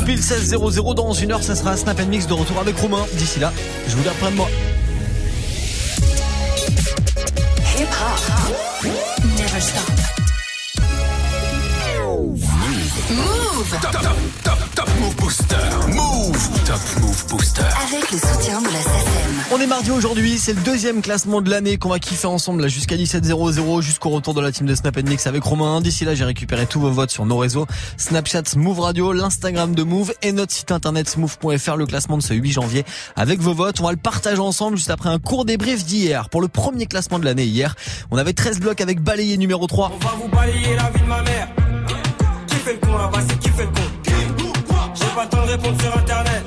tout 0.00 0.06
pile 0.06 0.22
16 0.22 0.56
00 0.72 0.94
dans 0.94 1.12
une 1.12 1.32
heure, 1.32 1.42
ça 1.42 1.54
sera 1.54 1.76
Snap 1.76 2.00
Mix 2.06 2.26
de 2.26 2.32
retour 2.32 2.58
avec 2.58 2.76
Romain. 2.78 3.04
D'ici 3.14 3.40
là, 3.40 3.52
je 3.88 3.96
vous 3.96 4.02
garde 4.02 4.16
près 4.18 4.30
de 4.30 4.36
moi. 4.36 4.48
Hip 7.78 7.84
hop. 7.84 8.92
Never 9.36 9.60
stop. 9.60 9.82
Move. 13.10 13.78
Top, 13.82 13.92
top, 13.92 14.02
top, 14.44 14.74
top 14.74 14.88
Move 15.00 15.16
Booster. 15.16 15.56
Move. 15.88 16.48
Top 16.64 16.80
Move 17.00 17.26
Booster. 17.28 17.62
Avec 17.62 18.10
le 18.10 18.18
soutien 18.18 18.60
de. 18.62 18.69
On 19.52 19.60
est 19.60 19.66
mardi 19.66 19.90
aujourd'hui, 19.90 20.38
c'est 20.38 20.52
le 20.52 20.60
deuxième 20.60 21.02
classement 21.02 21.40
de 21.40 21.50
l'année 21.50 21.76
qu'on 21.76 21.88
va 21.88 21.98
kiffer 21.98 22.28
ensemble 22.28 22.68
jusqu'à 22.68 22.94
17.00 22.94 23.82
jusqu'au 23.82 24.10
retour 24.10 24.32
de 24.32 24.40
la 24.40 24.52
team 24.52 24.64
de 24.64 24.76
Snap 24.76 24.96
Mix 24.98 25.26
avec 25.26 25.42
Romain. 25.42 25.80
D'ici 25.80 26.04
là, 26.04 26.14
j'ai 26.14 26.24
récupéré 26.24 26.66
tous 26.66 26.78
vos 26.78 26.92
votes 26.92 27.10
sur 27.10 27.26
nos 27.26 27.36
réseaux 27.36 27.66
Snapchat 27.96 28.44
Move 28.54 28.78
Radio, 28.78 29.12
l'Instagram 29.12 29.74
de 29.74 29.82
Move 29.82 30.12
et 30.22 30.30
notre 30.30 30.52
site 30.52 30.70
internet 30.70 31.16
move.fr, 31.16 31.74
le 31.74 31.86
classement 31.86 32.16
de 32.16 32.22
ce 32.22 32.32
8 32.32 32.52
janvier 32.52 32.84
avec 33.16 33.40
vos 33.40 33.52
votes. 33.52 33.80
On 33.80 33.84
va 33.86 33.90
le 33.90 33.96
partager 33.96 34.38
ensemble 34.38 34.76
juste 34.76 34.90
après 34.90 35.08
un 35.08 35.18
court 35.18 35.44
débrief 35.44 35.84
d'hier. 35.84 36.28
Pour 36.28 36.42
le 36.42 36.48
premier 36.48 36.86
classement 36.86 37.18
de 37.18 37.24
l'année 37.24 37.46
hier, 37.46 37.74
on 38.12 38.18
avait 38.18 38.34
13 38.34 38.60
blocs 38.60 38.80
avec 38.80 39.00
balayé 39.00 39.36
numéro 39.36 39.66
3. 39.66 39.90
On 39.92 40.04
va 40.04 40.14
vous 40.22 40.28
balayer 40.28 40.76
la 40.76 40.90
vie 40.90 41.00
de 41.00 41.06
ma 41.06 41.22
mère. 41.22 41.48
Qui 42.46 42.54
fait 42.54 42.74
le 42.74 42.78
con 42.78 42.96
là-bas, 42.96 43.18
c'est 43.28 43.64
le 43.64 43.66
con? 43.66 43.82
J'ai 44.94 45.06
pas 45.06 45.24
le 45.24 45.46
de 45.46 45.52
répondre 45.52 45.82
sur 45.82 45.98
internet. 45.98 46.44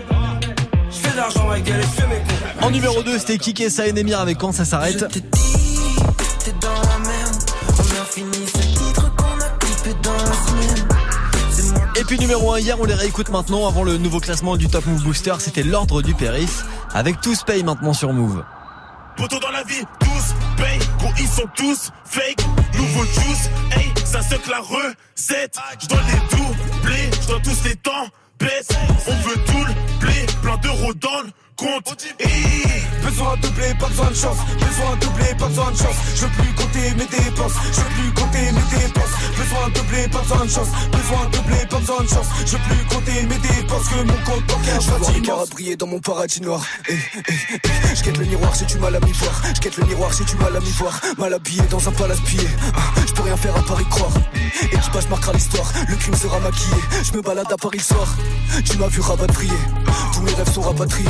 En 2.63 2.71
numéro 2.71 3.03
2, 3.03 3.19
c'était 3.19 3.37
Kike 3.37 3.69
Ça 3.69 3.87
et 3.87 3.91
Nemir 3.91 4.21
avec 4.21 4.37
quand 4.37 4.53
ça 4.53 4.63
s'arrête. 4.63 5.03
Et 11.97 12.03
puis 12.05 12.19
numéro 12.19 12.53
1 12.53 12.59
hier, 12.59 12.79
on 12.79 12.85
les 12.85 12.93
réécoute 12.93 13.27
maintenant 13.27 13.67
avant 13.67 13.83
le 13.83 13.97
nouveau 13.97 14.21
classement 14.21 14.55
du 14.55 14.69
Top 14.69 14.85
Move 14.85 15.03
Booster, 15.03 15.33
c'était 15.39 15.63
l'ordre 15.63 16.01
du 16.01 16.13
périph 16.13 16.63
avec 16.93 17.19
tous 17.19 17.43
paye 17.43 17.63
maintenant 17.63 17.91
sur 17.91 18.13
Move. 18.13 18.45
Poto 19.17 19.39
dans 19.39 19.51
la 19.51 19.63
vie, 19.63 19.83
tous 19.99 20.33
paye, 20.55 20.79
gros 20.99 21.11
ils 21.19 21.27
sont 21.27 21.49
tous 21.57 21.91
fake. 22.05 22.45
Nouveau 22.77 23.03
juice, 23.03 23.49
hey, 23.75 23.91
ça 24.05 24.21
se 24.21 24.35
que 24.35 24.49
la 24.49 24.59
recette. 24.61 25.57
Je 25.81 25.87
dois 25.87 26.01
les 26.07 26.37
doubler, 26.37 27.09
je 27.21 27.27
dois 27.27 27.39
tous 27.41 27.61
les 27.65 27.75
temps 27.75 28.07
baisse. 28.39 28.69
On 29.05 29.27
veut 29.27 29.35
tout 29.47 29.65
le 29.65 29.99
blé, 29.99 30.25
plein 30.41 30.57
d'euros 30.57 30.93
dans 30.93 31.21
le 31.25 31.29
compte. 31.63 32.05
Hey. 32.19 32.83
Besoin 33.03 33.35
de 33.35 33.41
doubler, 33.41 33.73
pas 33.79 33.87
besoin 33.87 34.09
de 34.09 34.15
chance. 34.15 34.37
Besoin 34.59 34.95
de 34.95 35.05
doubler, 35.05 35.35
pas 35.37 35.47
besoin 35.47 35.71
de 35.71 35.77
chance. 35.77 35.95
Je 36.15 36.21
veux 36.21 36.31
plus 36.31 36.53
compter 36.53 36.91
mes 36.91 37.05
dépenses. 37.05 37.53
Je 37.71 37.79
veux 37.81 37.89
plus 37.95 38.13
compter 38.13 38.51
mes 38.51 38.77
dépenses. 38.77 39.13
Besoin 39.37 39.69
de 39.69 39.73
doubler, 39.73 40.07
pas 40.07 40.19
besoin 40.19 40.45
de 40.45 40.49
chance. 40.49 40.67
Besoin 40.91 41.25
de 41.25 41.37
doubler, 41.37 41.65
pas 41.69 41.79
besoin 41.79 42.03
de 42.03 42.07
chance. 42.07 42.27
Je 42.45 42.51
veux 42.53 42.63
plus 42.69 42.85
compter 42.95 43.23
mes 43.23 43.37
dépenses. 43.37 43.87
Que 43.89 43.95
mon 43.95 44.19
compte 44.25 44.45
bancaire 44.47 44.81
Je 44.81 44.89
vois 44.89 45.11
les 45.11 45.21
caras 45.21 45.45
briller 45.51 45.75
dans 45.75 45.87
mon 45.87 45.99
paradis 45.99 46.41
noir. 46.41 46.63
Eh, 46.89 46.93
eh, 46.93 47.21
eh. 47.63 47.95
Je 47.95 48.03
guette 48.03 48.17
le 48.17 48.25
miroir, 48.25 48.53
j'ai 48.55 48.65
du 48.65 48.77
mal 48.77 48.95
à 48.95 48.99
m'y 48.99 49.11
voir. 49.11 49.41
Je 49.55 49.61
guette 49.61 49.77
le 49.77 49.85
miroir, 49.85 50.11
j'ai 50.17 50.25
du 50.25 50.35
mal 50.37 50.55
à 50.55 50.59
m'y 50.59 50.71
voir. 50.71 50.99
Mal 51.17 51.33
habillé 51.33 51.61
dans 51.69 51.87
un 51.87 51.91
palace 51.91 52.19
pillé. 52.21 52.47
Ah, 52.75 52.79
Je 53.05 53.13
peux 53.13 53.23
rien 53.23 53.37
faire 53.37 53.55
à 53.55 53.61
part 53.61 53.81
y 53.81 53.85
croire. 53.85 54.13
Équipage 54.71 55.09
marquera 55.09 55.33
l'histoire, 55.33 55.71
le 55.89 55.95
crime 55.95 56.15
sera 56.15 56.39
maquillé. 56.39 56.75
Je 57.03 57.11
me 57.13 57.21
balade 57.21 57.51
à 57.51 57.57
Paris 57.57 57.79
le 57.79 57.83
soir. 57.83 58.07
Tu 58.63 58.77
m'as 58.77 58.87
vu 58.87 59.01
rapatrier. 59.01 59.51
Tous 60.13 60.21
mes 60.21 60.33
rêves 60.33 60.51
sont 60.51 60.61
rapatriés. 60.61 61.09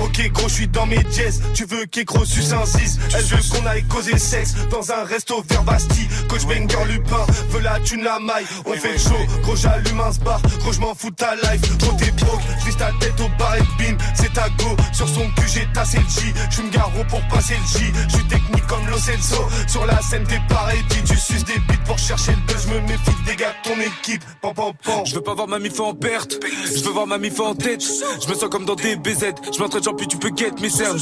Ok 0.00 0.30
gros 0.32 0.48
je 0.48 0.54
suis 0.54 0.68
dans 0.68 0.86
mes 0.86 1.00
jazz 1.10 1.42
Tu 1.54 1.64
veux 1.64 1.86
qu'est 1.86 2.04
gros 2.04 2.24
suce 2.24 2.52
un 2.52 2.64
6 2.64 2.98
Elle 3.16 3.24
veut 3.24 3.38
qu'on 3.50 3.66
aille 3.66 3.84
causer 3.84 4.18
sexe 4.18 4.54
Dans 4.70 4.90
un 4.92 5.04
resto 5.04 5.42
vers 5.48 5.64
Bastille. 5.64 6.08
Coach 6.28 6.44
Banger 6.46 6.84
Lupin 6.88 7.26
Veut 7.50 7.60
la 7.60 7.80
thune 7.80 8.02
la 8.04 8.18
maille. 8.18 8.46
On 8.66 8.72
fait 8.74 8.92
le 8.92 8.98
show 8.98 9.42
Gros 9.42 9.56
j'allume 9.56 10.00
un 10.00 10.10
bar 10.24 10.40
Gros 10.60 10.72
je 10.72 10.80
m'en 10.80 10.94
fous 10.94 11.10
ta 11.10 11.34
life. 11.36 11.78
Gros 11.78 11.92
t'es 11.92 12.10
broke 12.12 12.40
J'vise 12.62 12.76
ta 12.76 12.92
tête 13.00 13.20
au 13.20 13.28
bar 13.38 13.56
et 13.56 13.60
bim. 13.78 13.96
C'est 14.14 14.32
ta 14.32 14.48
go 14.50 14.76
Sur 14.92 15.08
son 15.08 15.28
cul 15.36 15.48
j'ai 15.52 15.66
tassé 15.72 15.98
le 15.98 16.08
J. 16.08 16.32
J'suis 16.50 16.62
me 16.62 16.70
garo 16.70 17.04
pour 17.08 17.20
passer 17.28 17.54
le 17.54 17.78
J. 17.78 17.84
J'suis 18.08 18.24
technique 18.28 18.66
comme 18.66 18.86
Lo 18.88 18.98
Celso. 18.98 19.48
Sur 19.66 19.86
la 19.86 20.00
scène 20.00 20.24
t'es 20.24 20.40
pareil 20.48 20.82
dit 20.90 21.02
Tu 21.04 21.16
suces 21.16 21.44
des 21.44 21.58
bites 21.68 21.84
pour 21.84 21.98
chercher 21.98 22.32
le 22.32 22.52
buzz. 22.52 22.66
Me 22.68 22.80
méfie 22.82 23.10
des 23.26 23.36
gars 23.36 23.52
de 23.64 23.68
ton 23.68 23.80
équipe. 23.80 24.22
Pam 24.42 24.54
pam 24.54 24.72
pam 24.84 25.06
Je 25.06 25.14
veux 25.14 25.22
pas 25.22 25.34
voir 25.34 25.48
ma 25.48 25.58
mif 25.58 25.80
en 25.80 25.94
perte, 25.94 26.38
je 26.64 26.82
veux 26.84 26.90
voir 26.90 27.06
ma 27.06 27.18
mif 27.18 27.40
en 27.40 27.54
tête. 27.54 27.82
Je 27.82 28.28
me 28.28 28.34
sens 28.34 28.48
comme 28.50 28.64
dans 28.64 28.74
des 28.74 28.96
BZ, 28.96 29.32
je 29.54 29.58
m'entraîne 29.58 29.82
puis 29.94 30.06
tu 30.06 30.16
peux 30.16 30.30
get 30.34 30.52
mes 30.60 30.70
cernes. 30.70 31.00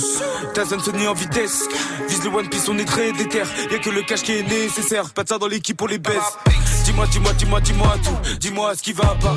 Ta 0.54 0.64
zone 0.64 0.80
se 0.80 0.90
nie 0.90 1.06
en 1.06 1.14
vitesse, 1.14 1.64
vise 2.08 2.24
le 2.24 2.30
One 2.30 2.48
Piece, 2.48 2.68
on 2.68 2.78
est 2.78 2.84
très 2.84 3.12
déter. 3.12 3.42
Y'a 3.70 3.78
que 3.78 3.90
le 3.90 4.02
cash 4.02 4.22
qui 4.22 4.32
est 4.32 4.42
nécessaire, 4.42 5.10
pas 5.10 5.24
de 5.24 5.28
ça 5.28 5.38
dans 5.38 5.48
l'équipe, 5.48 5.80
on 5.80 5.86
les 5.86 5.98
baisse. 5.98 6.38
Dis-moi, 6.84 7.06
dis-moi, 7.06 7.32
dis-moi, 7.32 7.60
dis-moi 7.60 7.94
tout, 8.04 8.36
dis-moi 8.38 8.74
ce 8.76 8.82
qui 8.82 8.92
va 8.92 9.16
pas. 9.20 9.36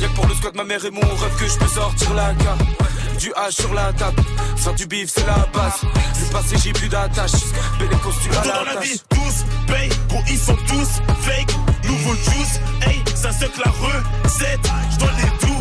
Y'a 0.00 0.08
que 0.08 0.12
pour 0.14 0.26
le 0.26 0.34
squat, 0.34 0.54
ma 0.54 0.64
mère 0.64 0.84
et 0.84 0.90
mon 0.90 1.00
rêve 1.00 1.36
que 1.38 1.46
je 1.46 1.58
peux 1.58 1.68
sortir 1.68 2.14
la 2.14 2.34
carte. 2.34 2.60
Du 3.18 3.30
H 3.30 3.50
sur 3.50 3.74
la 3.74 3.92
table, 3.92 4.22
faire 4.56 4.74
du 4.74 4.86
bif 4.86 5.10
c'est 5.12 5.26
la 5.26 5.46
base. 5.52 5.80
Le 5.82 6.32
passé 6.32 6.56
j'ai 6.62 6.72
plus 6.72 6.88
d'attache, 6.88 7.32
belle 7.78 7.88
costume 7.98 8.32
à 8.32 8.42
Tout 8.42 8.48
dans 8.48 8.64
la 8.64 8.74
la 8.74 8.80
vie, 8.80 9.02
tous 9.10 9.44
paye, 9.66 9.90
gros 10.08 10.22
ils 10.28 10.38
sont 10.38 10.56
tous 10.68 11.02
fake. 11.22 11.52
Nouveau 11.84 12.14
juice, 12.14 12.60
hey, 12.86 13.02
ça 13.16 13.32
se 13.32 13.44
la 13.44 13.70
recette. 13.70 14.60
Je 14.92 14.98
dois 14.98 15.10
les 15.16 15.46
doubler, 15.46 15.57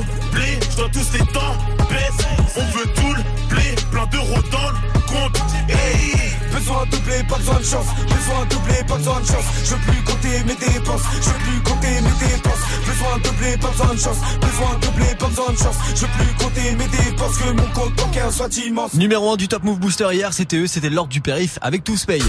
dois 0.78 0.90
tous 0.90 1.14
les 1.14 1.26
temps 1.34 1.56
baisse. 1.90 2.28
On 2.56 2.78
veut 2.78 2.86
tout 2.96 3.14
le 3.14 3.56
blé, 3.56 3.76
plein 3.92 4.06
d'euros 4.08 4.42
dans 4.52 4.70
le 4.70 5.00
compte. 5.08 5.42
Hey. 5.70 6.18
Besoin 6.54 6.86
de 6.86 6.92
doubler, 6.92 7.24
pas 7.28 7.38
besoin 7.38 7.60
de 7.60 7.64
chance. 7.64 7.86
Besoin 8.04 8.46
de 8.46 8.50
doubler, 8.50 8.84
pas 8.88 8.98
besoin 8.98 9.20
de 9.20 9.26
chance. 9.26 9.46
Je 9.64 9.74
veux 9.74 9.82
plus 9.82 10.04
compter 10.04 10.44
mes 10.46 10.56
dépenses. 10.56 11.02
Je 11.22 11.30
veux 11.30 11.40
plus 11.40 11.62
compter 11.64 11.88
mes 11.88 12.28
dépenses. 12.28 12.64
Besoin 12.86 13.18
de 13.18 13.24
doubler, 13.24 13.58
pas 13.58 13.68
besoin 13.70 13.94
de 13.94 14.00
chance. 14.00 14.18
Besoin 14.42 14.76
de 14.76 14.86
doubler, 14.86 15.16
pas 15.16 15.28
besoin 15.28 15.52
de 15.52 15.58
chance. 15.58 15.76
Je 15.96 16.02
veux 16.02 16.08
plus 16.08 16.46
compter 16.46 16.72
mes 16.76 16.88
dépenses. 16.88 17.38
Que 17.38 17.52
mon 17.52 17.68
compte 17.74 17.94
bancaire 17.96 18.32
soit 18.32 18.58
immense. 18.58 18.94
Numéro 18.94 19.32
1 19.34 19.36
du 19.38 19.48
Top 19.48 19.64
Move 19.64 19.80
Booster 19.80 20.10
hier, 20.12 20.34
c'était 20.34 20.58
eux, 20.58 20.68
c'était 20.68 20.90
l'ordre 20.90 21.10
du 21.10 21.22
périph 21.22 21.58
avec 21.62 21.84
tous 21.84 22.06
paye. 22.06 22.24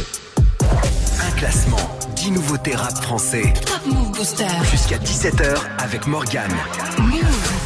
Un 0.62 1.30
classement, 1.36 1.98
10 2.16 2.30
nouveautés 2.32 2.74
rap 2.74 2.96
français. 3.02 3.52
Top 3.66 3.86
Move 3.86 4.12
Booster. 4.12 4.46
Jusqu'à 4.70 4.98
17h 4.98 5.56
avec 5.78 6.06
Morgane. 6.06 6.54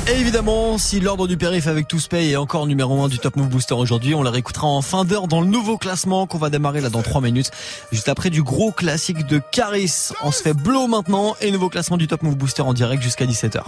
Et 0.09 0.19
évidemment, 0.19 0.79
si 0.79 0.99
l'ordre 0.99 1.29
du 1.29 1.37
périph 1.37 1.69
avec 1.69 1.87
tous 1.87 2.09
paye 2.09 2.33
est 2.33 2.37
encore 2.37 2.67
numéro 2.67 3.03
1 3.03 3.09
du 3.09 3.21
Top 3.21 3.37
Move 3.37 3.49
Booster 3.49 3.75
aujourd'hui, 3.75 4.15
on 4.17 4.23
la 4.23 4.31
réécoutera 4.31 4.67
en 4.67 4.83
fin 4.83 5.05
d'heure 5.05 5.29
dans 5.29 5.41
le 5.41 5.47
nouveau 5.47 5.79
classement 5.79 6.27
qu'on 6.27 6.39
va 6.39 6.51
démarrer 6.51 6.81
là 6.81 6.91
dans 6.91 7.03
3 7.03 7.21
minutes. 7.21 7.53
Juste 7.93 8.09
après 8.09 8.29
du 8.29 8.43
gros 8.43 8.73
classique 8.73 9.27
de 9.27 9.41
Caris. 9.53 10.11
On 10.23 10.33
se 10.33 10.43
fait 10.43 10.55
blow 10.55 10.89
maintenant 10.89 11.37
et 11.41 11.53
nouveau 11.53 11.69
classement 11.69 11.97
du 11.97 12.09
Top 12.09 12.23
Move 12.23 12.37
Booster 12.37 12.63
en 12.63 12.75
direct 12.75 13.01
jusqu'à 13.03 13.27
17h. 13.27 13.63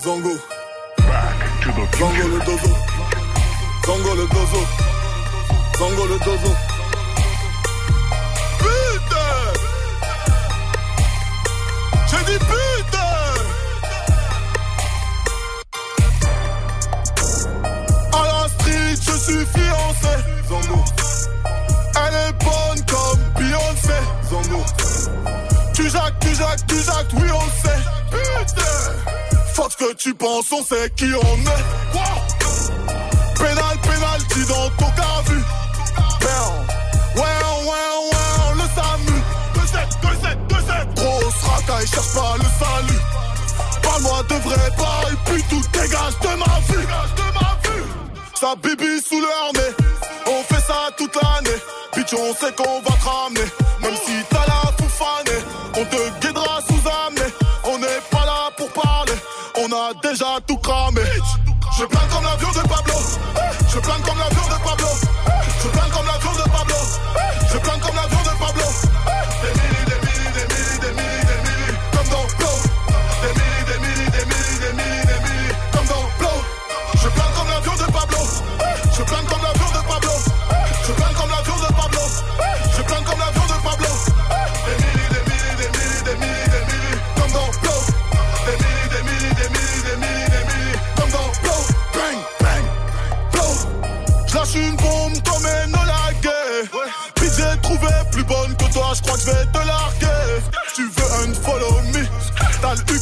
Zango. 0.00 0.30
Zango 1.98 2.28
le 2.28 2.44
dozo. 2.44 2.74
Zango 3.86 4.14
le 4.14 4.26
dozo. 4.28 4.66
Zango 5.78 6.06
le 6.06 6.18
dozo. 6.24 6.54
Putain 8.58 9.52
J'ai 12.08 12.32
dit 12.32 12.38
putain 12.38 12.75
suis. 19.44 19.70
Elle 21.98 22.14
est 22.14 22.32
bonne 22.44 22.84
comme 22.86 23.20
Beyoncé. 23.36 23.98
Tu 25.74 25.90
jacques, 25.90 26.18
tu 26.20 26.34
jacques, 26.34 26.66
tu 26.66 26.76
jacques, 26.76 27.12
oui 27.14 27.30
on 27.32 27.48
sait. 27.62 27.82
Putain 28.10 28.76
ce 29.70 29.76
que 29.76 29.94
tu 29.94 30.14
penses, 30.14 30.52
on 30.52 30.62
sait 30.64 30.90
qui 30.96 31.06
on 31.06 31.36
est. 31.36 31.64
Wow. 31.94 32.02
Pénal, 33.36 33.76
pénalty 33.82 34.44
dans 34.48 34.70
ton 34.78 34.90
cas 34.92 35.22
vu. 35.28 35.38
Ouais, 37.16 37.22
ouais, 37.22 37.32
ouais, 38.10 38.54
le 38.54 38.66
SAMU. 38.74 39.18
2-7, 39.54 39.88
2-7, 40.02 40.36
2-7. 40.48 40.94
Grosse 40.94 41.42
racaille, 41.42 41.86
cherche 41.88 42.12
pas 42.14 42.34
le 42.36 42.48
salut. 42.58 43.00
Parle-moi 43.82 44.22
de 44.28 44.34
vrai 44.34 44.70
bail, 44.78 45.16
puis 45.24 45.42
tout 45.50 45.64
dégage 45.72 46.18
de 46.20 46.28
ma 46.38 46.60
vue. 46.68 46.80
Dégage 46.80 47.14
de 47.16 47.22
ma 47.34 47.40
vue. 47.40 47.55
Sa 48.38 48.54
bibi 48.56 49.00
sous 49.00 49.18
le. 49.18 49.26
On 50.26 50.42
fait 50.42 50.60
ça 50.60 50.90
toute 50.98 51.14
l'année. 51.14 51.58
Bitch, 51.96 52.12
on 52.12 52.34
sait 52.34 52.52
qu'on 52.52 52.82
va 52.82 52.90
te 52.90 53.08
ramener. 53.08 53.48
Même 53.80 53.96
si 54.04 54.12
t'as 54.28 54.44
la 54.46 54.72
foufanée, 54.76 55.40
on 55.74 55.84
te 55.86 56.20
guidera 56.20 56.60
sous 56.68 56.88
amener. 57.06 57.32
On 57.64 57.78
n'est 57.78 58.02
pas 58.10 58.26
là 58.26 58.50
pour 58.58 58.68
parler. 58.72 59.14
On 59.58 59.72
a 59.72 59.94
déjà 60.02 60.38
tout 60.46 60.58
cramé. 60.58 61.00
Je 61.78 61.84
plane 61.86 62.08
comme 62.12 62.24
l'avion 62.24 62.50
de 62.50 62.68
Pablo. 62.68 62.94
Je 63.72 63.78
plane 63.78 64.02
comme 64.02 64.18
l'avion 64.18 64.35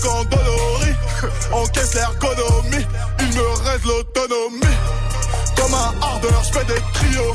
en. 0.06 0.24
Encaisse 1.52 1.94
l'ergonomie. 1.94 2.86
Il 3.20 3.28
me 3.36 3.48
reste 3.64 3.84
l'autonomie. 3.84 4.76
Comme 5.56 5.74
un 5.74 5.94
ardeur, 6.02 6.42
je 6.44 6.58
fais 6.58 6.64
des 6.64 6.80
trios. 6.92 7.34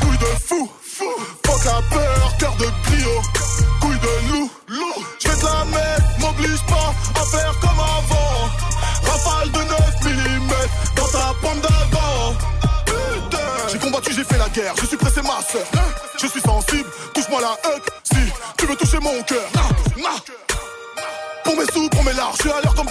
Couille 0.00 0.18
de 0.18 0.40
fou. 0.46 0.70
Fuck 0.82 1.64
la 1.64 1.80
peur, 1.90 2.36
cœur 2.38 2.54
de 2.56 2.66
griot. 2.84 3.22
Couille 3.80 3.98
de 3.98 4.32
loup. 4.32 4.50
Je 5.18 5.28
vais 5.28 5.36
te 5.36 5.44
la 5.44 5.64
mettre, 5.64 6.18
m'oblige 6.18 6.62
pas 6.66 6.94
à 7.20 7.24
faire 7.24 7.54
comme 7.60 7.80
avant. 7.80 8.48
Rafale 9.04 9.50
de 9.50 9.58
9 9.58 9.68
mm 10.04 10.52
dans 10.96 11.08
ta 11.08 11.34
pomme 11.40 11.60
d'avant. 11.60 12.34
J'ai 13.70 13.78
combattu, 13.78 14.12
j'ai 14.14 14.24
fait 14.24 14.38
la 14.38 14.48
guerre, 14.48 14.74
je 14.80 14.86
suis 14.86 14.96
pressé 14.96 15.22
ma 15.22 15.40
soeur. 15.42 15.66
Je 16.20 16.26
suis 16.26 16.40
sensible, 16.40 16.88
touche-moi 17.14 17.40
la 17.40 17.56
hutte 17.70 17.90
si 18.04 18.32
tu 18.56 18.66
veux 18.66 18.76
toucher 18.76 18.98
mon 19.00 19.22
cœur. 19.22 19.59
Pour 21.88 22.04
mes 22.04 22.12
larges, 22.12 22.36
je 22.36 22.42
suis 22.42 22.50
à 22.50 22.60
l'heure 22.60 22.74
comme 22.74 22.88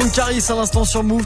son 0.00 0.06
de 0.06 0.12
Caris 0.12 0.44
à 0.48 0.54
l'instant 0.54 0.84
sur 0.84 1.02
Move. 1.02 1.24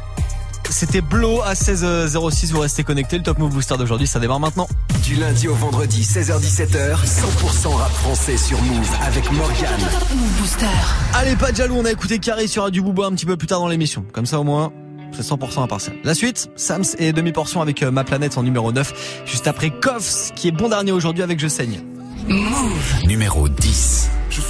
C'était 0.71 1.03
Blow 1.03 1.43
à 1.43 1.53
16h06. 1.53 2.53
Vous 2.53 2.61
restez 2.61 2.85
connectés. 2.85 3.19
Le 3.19 3.23
Top 3.23 3.39
Move 3.39 3.53
Booster 3.53 3.77
d'aujourd'hui, 3.77 4.07
ça 4.07 4.19
démarre 4.19 4.41
maintenant. 4.41 4.67
Du 5.05 5.17
lundi 5.17 5.49
au 5.49 5.55
vendredi, 5.55 6.03
16h17h, 6.03 6.97
100% 7.05 7.75
rap 7.75 7.91
français 7.93 8.37
sur 8.37 8.61
Move 8.63 8.89
avec 9.05 9.31
Morgan. 9.33 9.81
Move 10.15 10.41
Booster. 10.41 10.67
Allez, 11.15 11.37
pas 11.37 11.53
de 11.53 11.57
jaloux. 11.57 11.77
On 11.77 11.85
a 11.85 11.93
écouté 11.93 12.19
Caris 12.19 12.49
sur 12.49 12.63
Radio 12.63 12.83
Bouba 12.83 13.07
un 13.07 13.13
petit 13.13 13.27
peu 13.27 13.37
plus 13.37 13.47
tard 13.47 13.61
dans 13.61 13.69
l'émission. 13.69 14.05
Comme 14.13 14.27
ça, 14.27 14.41
au 14.41 14.45
moins. 14.45 14.73
C'est 15.13 15.23
100% 15.23 15.63
impartial. 15.63 15.97
La 16.05 16.15
suite, 16.15 16.49
Sams 16.57 16.85
et 16.99 17.13
demi-portion 17.13 17.61
avec 17.61 17.83
euh, 17.83 17.91
Ma 17.91 18.05
Planète 18.05 18.39
en 18.39 18.43
numéro 18.43 18.73
9. 18.73 19.25
Juste 19.27 19.47
après 19.47 19.69
Koffs, 19.69 20.33
qui 20.35 20.49
est 20.49 20.53
bon 20.53 20.71
dernier 20.71 20.93
aujourd'hui 20.93 21.23
avec 21.23 21.39
Je 21.39 21.49
saigne. 21.49 21.83
Numéro 23.05 23.51
10. 23.51 24.02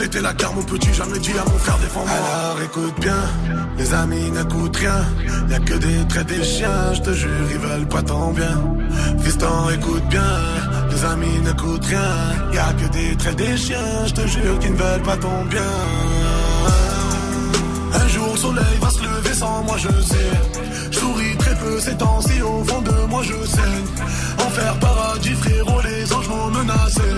C'était 0.00 0.22
la 0.22 0.32
guerre, 0.32 0.54
mon 0.54 0.62
petit, 0.62 0.94
jamais 0.94 1.18
dit 1.18 1.32
à 1.32 1.44
mon 1.44 1.58
frère 1.58 1.76
défends-moi. 1.76 2.08
Alors 2.10 2.62
écoute 2.62 2.98
bien, 3.00 3.22
les 3.76 3.92
amis 3.92 4.30
n'écoutent 4.30 4.76
rien. 4.78 5.04
Y'a 5.50 5.58
que 5.58 5.74
des 5.74 6.08
traits 6.08 6.26
des 6.26 6.42
chiens, 6.42 6.94
je 6.94 7.02
te 7.02 7.12
jure, 7.12 7.50
ils 7.50 7.58
veulent 7.58 7.86
pas 7.86 8.02
ton 8.02 8.32
bien. 8.32 8.56
Fiston, 9.20 9.68
écoute 9.68 10.02
bien, 10.08 10.32
les 10.90 11.04
amis 11.04 11.38
n'écoutent 11.44 11.84
rien. 11.84 12.14
Y'a 12.54 12.72
que 12.72 12.90
des 12.90 13.14
traits 13.14 13.36
des 13.36 13.56
chiens, 13.58 14.06
je 14.06 14.14
te 14.14 14.26
jure, 14.26 14.58
qu'ils 14.60 14.72
ne 14.72 14.78
veulent 14.78 15.02
pas 15.02 15.18
ton 15.18 15.44
bien. 15.44 15.70
Un 17.92 18.08
jour 18.08 18.32
le 18.32 18.38
soleil 18.38 18.76
va 18.80 18.88
se 18.88 19.02
lever 19.02 19.34
sans 19.34 19.62
moi 19.64 19.76
je 19.76 19.88
sais 20.00 20.69
très 21.40 21.54
peu 21.56 21.80
ces 21.80 21.96
temps-ci 21.96 22.42
au 22.42 22.64
fond 22.64 22.82
de 22.82 22.96
moi 23.08 23.22
je 23.22 23.38
saigne. 23.46 23.88
Enfer 24.46 24.74
paradis 24.78 25.34
frérot 25.42 25.80
les 25.82 26.12
anges 26.12 26.28
m'ont 26.28 26.50
menacé. 26.50 27.08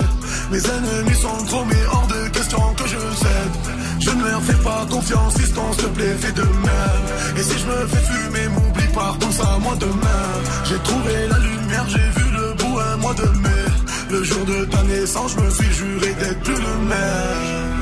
Mes 0.50 0.62
ennemis 0.74 1.20
sont 1.24 1.44
trop 1.46 1.64
mais 1.64 1.84
hors 1.92 2.06
de 2.06 2.28
question 2.28 2.62
que 2.78 2.86
je 2.86 2.98
cède. 3.22 3.54
Je 4.00 4.10
ne 4.10 4.24
leur 4.24 4.42
fais 4.42 4.62
pas 4.68 4.86
confiance 4.90 5.34
fiston 5.38 5.72
s'il 5.72 5.84
te 5.84 5.88
plaît 5.96 6.16
fais 6.20 6.32
de 6.32 6.42
même. 6.42 7.04
Et 7.38 7.42
si 7.42 7.58
je 7.58 7.66
me 7.66 7.86
fais 7.86 8.04
fumer 8.12 8.48
m'oublie 8.48 8.92
pas 8.94 9.16
pense 9.20 9.40
à 9.40 9.58
moi 9.58 9.74
demain. 9.78 10.28
J'ai 10.64 10.78
trouvé 10.78 11.14
la 11.28 11.38
lumière 11.38 11.86
j'ai 11.88 12.20
vu 12.20 12.26
le 12.38 12.54
bout 12.54 12.78
un 12.78 12.96
mois 12.98 13.14
de 13.14 13.28
mai. 13.44 13.64
Le 14.10 14.22
jour 14.22 14.44
de 14.44 14.64
ta 14.66 14.82
naissance 14.82 15.32
je 15.36 15.40
me 15.42 15.50
suis 15.50 15.72
juré 15.72 16.14
d'être 16.20 16.40
plus 16.40 16.54
le 16.54 16.74
même 16.88 17.81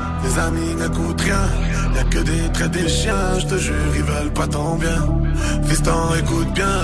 les 0.23 0.39
amis 0.39 0.75
n'écoutent 0.75 1.21
rien. 1.21 1.45
Y'a 1.95 2.03
que 2.03 2.19
des 2.19 2.51
traits 2.53 2.71
des 2.71 2.87
chiens, 2.87 3.39
je 3.39 3.45
te 3.47 3.57
jure, 3.57 3.95
ils 3.95 4.03
veulent 4.03 4.33
pas 4.33 4.47
ton 4.47 4.75
bien. 4.75 5.01
Fiston, 5.65 6.15
écoute 6.19 6.53
bien, 6.53 6.79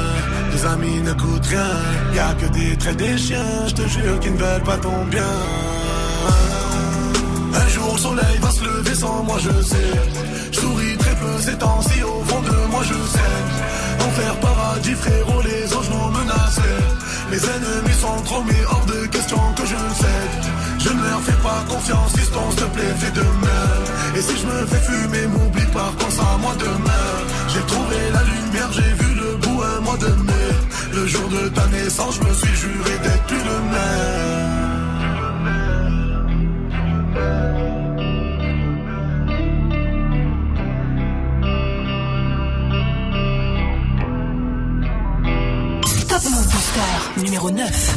les 0.53 0.65
amis 0.65 1.01
n'écoutent 1.01 1.46
rien. 1.46 1.72
Y'a 2.15 2.34
que 2.34 2.48
des 2.53 2.77
traits 2.77 2.98
des 2.98 3.17
chiens, 3.17 3.67
je 3.67 3.74
te 3.74 3.88
jure, 3.88 4.20
qu'ils 4.20 4.34
ne 4.34 4.38
veulent 4.38 4.63
pas 4.63 4.77
ton 4.77 5.06
bien. 5.06 5.34
Un 7.53 7.67
jour 7.70 7.94
le 7.94 8.00
soleil 8.00 8.38
va 8.41 8.51
se 8.51 8.63
lever 8.63 8.96
sans 8.96 9.24
moi 9.24 9.38
je 9.39 9.62
sais 9.63 9.91
Je 10.51 10.60
souris 10.60 10.98
très 10.98 11.15
peu 11.15 11.41
ces 11.41 11.58
temps-ci 11.58 12.03
au 12.03 12.24
fond 12.24 12.41
de 12.41 12.72
moi 12.72 12.82
je 12.84 12.94
sais 12.94 14.06
Enfer 14.06 14.36
paradis 14.39 14.94
frérot 14.94 15.26
confiance 21.77 22.12
s'il 22.13 22.29
te 22.55 22.63
plaît 22.75 22.93
fais 22.98 23.12
de 23.12 23.25
Et 24.17 24.22
si 24.22 24.38
je 24.38 24.46
me 24.46 24.65
fais 24.65 24.84
fumer 24.89 25.27
m'oublie 25.27 25.65
pas 25.74 25.91
pense 26.00 26.19
à 26.19 26.38
moi 26.38 26.55
demain 26.60 27.10
J'ai 27.50 27.62
trouvé 27.62 27.98
la 28.13 28.24
lumière 28.24 28.69
j'ai 28.72 28.93
vu 29.03 29.15
le 29.15 29.36
bout 29.38 29.62
un 29.62 29.81
mois 29.81 29.98
de 29.98 30.12
mai 30.24 30.50
Le 30.93 31.05
jour 31.05 31.27
de 31.29 31.50
ta 31.50 31.67
naissance 31.67 32.15
je 32.19 32.27
me 32.27 32.34
suis 32.34 32.55
juré 32.55 32.98
d'être 33.03 33.24
plus 33.25 33.38
le 33.38 33.60
même. 33.72 34.57
Numéro 47.17 47.50
9. 47.50 47.97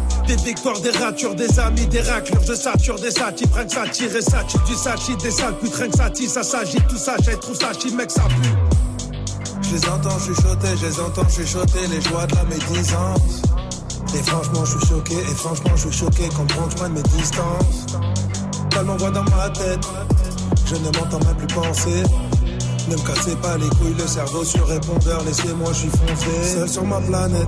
des 0.27 0.35
victoires, 0.37 0.79
des 0.79 0.91
ratures, 0.91 1.35
des 1.35 1.59
amis, 1.59 1.87
des 1.87 2.01
raclures. 2.01 2.41
Je 2.47 2.53
sature 2.53 2.99
des 2.99 3.11
satis, 3.11 3.47
rien 3.53 3.65
que 3.65 3.71
ça 3.71 3.87
tire 3.87 4.15
et 4.15 4.21
ça 4.21 4.43
tue 4.43 4.57
du 4.67 4.75
sachi, 4.75 5.15
des 5.17 5.31
sales 5.31 5.57
putes, 5.57 5.71
que 5.71 5.97
ça 5.97 6.09
tire, 6.09 6.29
ça 6.29 6.43
s'agit, 6.43 6.81
tout 6.89 6.97
ça, 6.97 7.15
j'ai 7.23 7.37
trop 7.37 7.53
ça 7.53 7.71
mec, 7.95 8.11
ça 8.11 8.23
pue. 8.23 8.49
Je 9.61 9.75
les 9.75 9.89
entends 9.89 10.19
chuchoter, 10.19 10.77
je 10.81 10.85
les 10.85 10.99
entends 10.99 11.29
chuchoter, 11.29 11.87
les 11.87 12.01
joies 12.01 12.25
de 12.27 12.35
la 12.35 12.43
médisance. 12.43 13.41
Et 14.13 14.23
franchement, 14.23 14.65
je 14.65 14.77
suis 14.77 14.87
choqué, 14.87 15.15
et 15.15 15.35
franchement, 15.35 15.71
je 15.75 15.87
suis 15.87 15.99
choqué 15.99 16.29
quand 16.35 16.45
je 16.49 16.83
de 16.83 16.89
mes 16.89 17.03
distances. 17.03 17.85
Tellement 18.69 18.97
voix 18.97 19.11
dans 19.11 19.23
ma 19.23 19.49
tête, 19.49 19.87
je 20.65 20.75
ne 20.75 20.85
m'entends 20.85 21.19
même 21.25 21.37
plus 21.37 21.47
penser. 21.47 22.03
Ne 22.89 22.95
me 22.95 23.01
cassez 23.01 23.35
pas 23.37 23.57
les 23.57 23.69
couilles, 23.69 23.95
le 23.97 24.07
cerveau 24.07 24.43
sur 24.43 24.67
répondeur, 24.67 25.23
laissez-moi, 25.23 25.71
je 25.71 25.79
suis 25.79 25.89
foncé. 25.89 26.55
Seul 26.55 26.67
sur 26.67 26.83
ma 26.83 26.99
planète, 26.99 27.47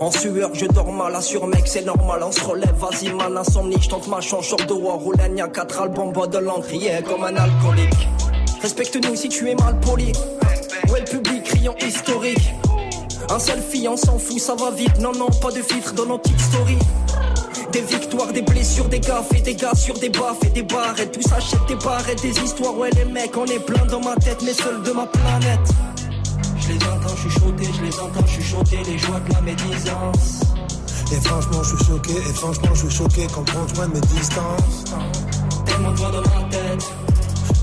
En 0.00 0.12
sueur, 0.12 0.50
je 0.54 0.66
dors 0.66 0.92
mal, 0.92 1.14
assure 1.16 1.46
mec, 1.46 1.66
c'est 1.66 1.84
normal, 1.84 2.22
on 2.22 2.30
se 2.30 2.40
relève, 2.40 2.74
vas-y 2.78 3.12
man, 3.12 3.36
insomnie, 3.36 3.76
je 3.80 3.88
tente 3.88 4.06
ma 4.06 4.20
chance, 4.20 4.46
short 4.46 4.66
de 4.68 4.72
war, 4.72 4.98
y 5.34 5.40
a 5.40 5.48
quatre 5.48 5.80
albums, 5.80 6.12
bois 6.12 6.28
de 6.28 6.38
l'encrier 6.38 7.02
comme 7.04 7.24
un 7.24 7.34
alcoolique. 7.34 8.08
Respecte-nous 8.62 9.16
si 9.16 9.28
tu 9.28 9.50
es 9.50 9.54
mal 9.56 9.78
poli. 9.80 10.12
Ouais, 10.92 11.00
le 11.00 11.04
public, 11.04 11.42
criant 11.42 11.74
historique. 11.84 12.54
Un 13.28 13.38
selfie, 13.38 13.88
on 13.88 13.96
s'en 13.96 14.18
fout, 14.18 14.38
ça 14.38 14.54
va 14.54 14.70
vite, 14.70 14.98
non, 15.00 15.12
non, 15.12 15.28
pas 15.42 15.50
de 15.50 15.62
filtre 15.62 15.92
dans 15.94 16.06
nos 16.06 16.18
petites. 16.18 16.38
Des 17.72 17.82
victoires, 17.82 18.32
des 18.32 18.42
blessures, 18.42 18.88
des 18.88 19.00
gaffes 19.00 19.32
et 19.36 19.40
des 19.40 19.54
gars 19.54 19.74
sur 19.74 19.98
des 19.98 20.08
baffes 20.08 20.42
et 20.44 20.50
des 20.50 20.62
barres. 20.62 20.98
Et 21.00 21.10
tout 21.10 21.20
s'achète 21.20 21.66
des 21.68 21.74
barres 21.74 22.08
et 22.08 22.14
des 22.14 22.30
histoires. 22.30 22.76
Ouais, 22.78 22.90
les 22.90 23.04
mecs, 23.04 23.36
on 23.36 23.44
est 23.44 23.58
plein 23.58 23.84
dans 23.84 24.00
ma 24.00 24.16
tête, 24.16 24.38
mais 24.42 24.54
seul 24.54 24.82
de 24.82 24.92
ma 24.92 25.06
planète. 25.06 25.68
Je 26.68 26.74
les 26.74 26.84
entends 26.84 27.16
chuchoter, 27.16 27.64
je 27.78 27.82
les 27.82 27.98
entends 27.98 28.26
chuchoter, 28.26 28.84
les 28.84 28.98
joies 28.98 29.20
de 29.20 29.32
la 29.32 29.40
médisance. 29.40 30.40
Et 31.10 31.20
franchement, 31.26 31.62
je 31.62 31.76
suis 31.76 31.84
choqué, 31.86 32.12
et 32.12 32.34
franchement, 32.34 32.74
je 32.74 32.86
suis 32.86 32.90
choqué 32.90 33.26
quand 33.34 33.44
on 33.56 33.74
joint 33.74 33.88
mes 33.88 34.00
distances. 34.00 34.84
Tellement 35.64 35.92
de 35.92 35.96
dans 35.96 36.10
ma 36.10 36.44
tête. 36.50 36.92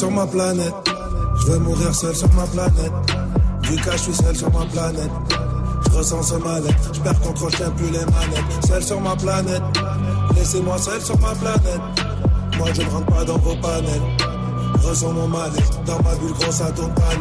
Sur 0.00 0.10
ma 0.10 0.26
planète. 0.26 0.72
Je 1.40 1.52
veux 1.52 1.58
mourir 1.58 1.94
seul 1.94 2.16
sur 2.16 2.32
ma 2.32 2.44
planète. 2.44 2.92
Du 3.60 3.76
cas, 3.76 3.92
je 3.92 3.98
suis 3.98 4.14
seul 4.14 4.34
sur 4.34 4.50
ma 4.50 4.64
planète. 4.64 5.10
Je 5.84 5.98
ressens 5.98 6.22
ce 6.22 6.36
mal-être. 6.36 6.94
Je 6.94 7.00
perds 7.00 7.20
contrôle, 7.20 7.50
je 7.52 7.64
plus 7.76 7.90
les 7.90 8.06
manettes. 8.06 8.66
Seul 8.66 8.82
sur 8.82 8.98
ma 8.98 9.14
planète. 9.14 9.62
Laissez-moi 10.34 10.78
seul 10.78 11.02
sur 11.02 11.18
ma 11.20 11.34
planète. 11.34 11.82
Moi, 12.56 12.68
je 12.72 12.80
ne 12.80 12.88
rentre 12.88 13.06
pas 13.14 13.24
dans 13.24 13.36
vos 13.36 13.56
panels. 13.56 14.00
Ressens 14.82 15.12
mon 15.12 15.28
mal-être. 15.28 15.84
Dans 15.84 16.02
ma 16.02 16.14
bulle 16.14 16.32
grosse, 16.32 16.56
ça 16.56 16.70
tourne 16.70 16.94
pas 16.94 17.14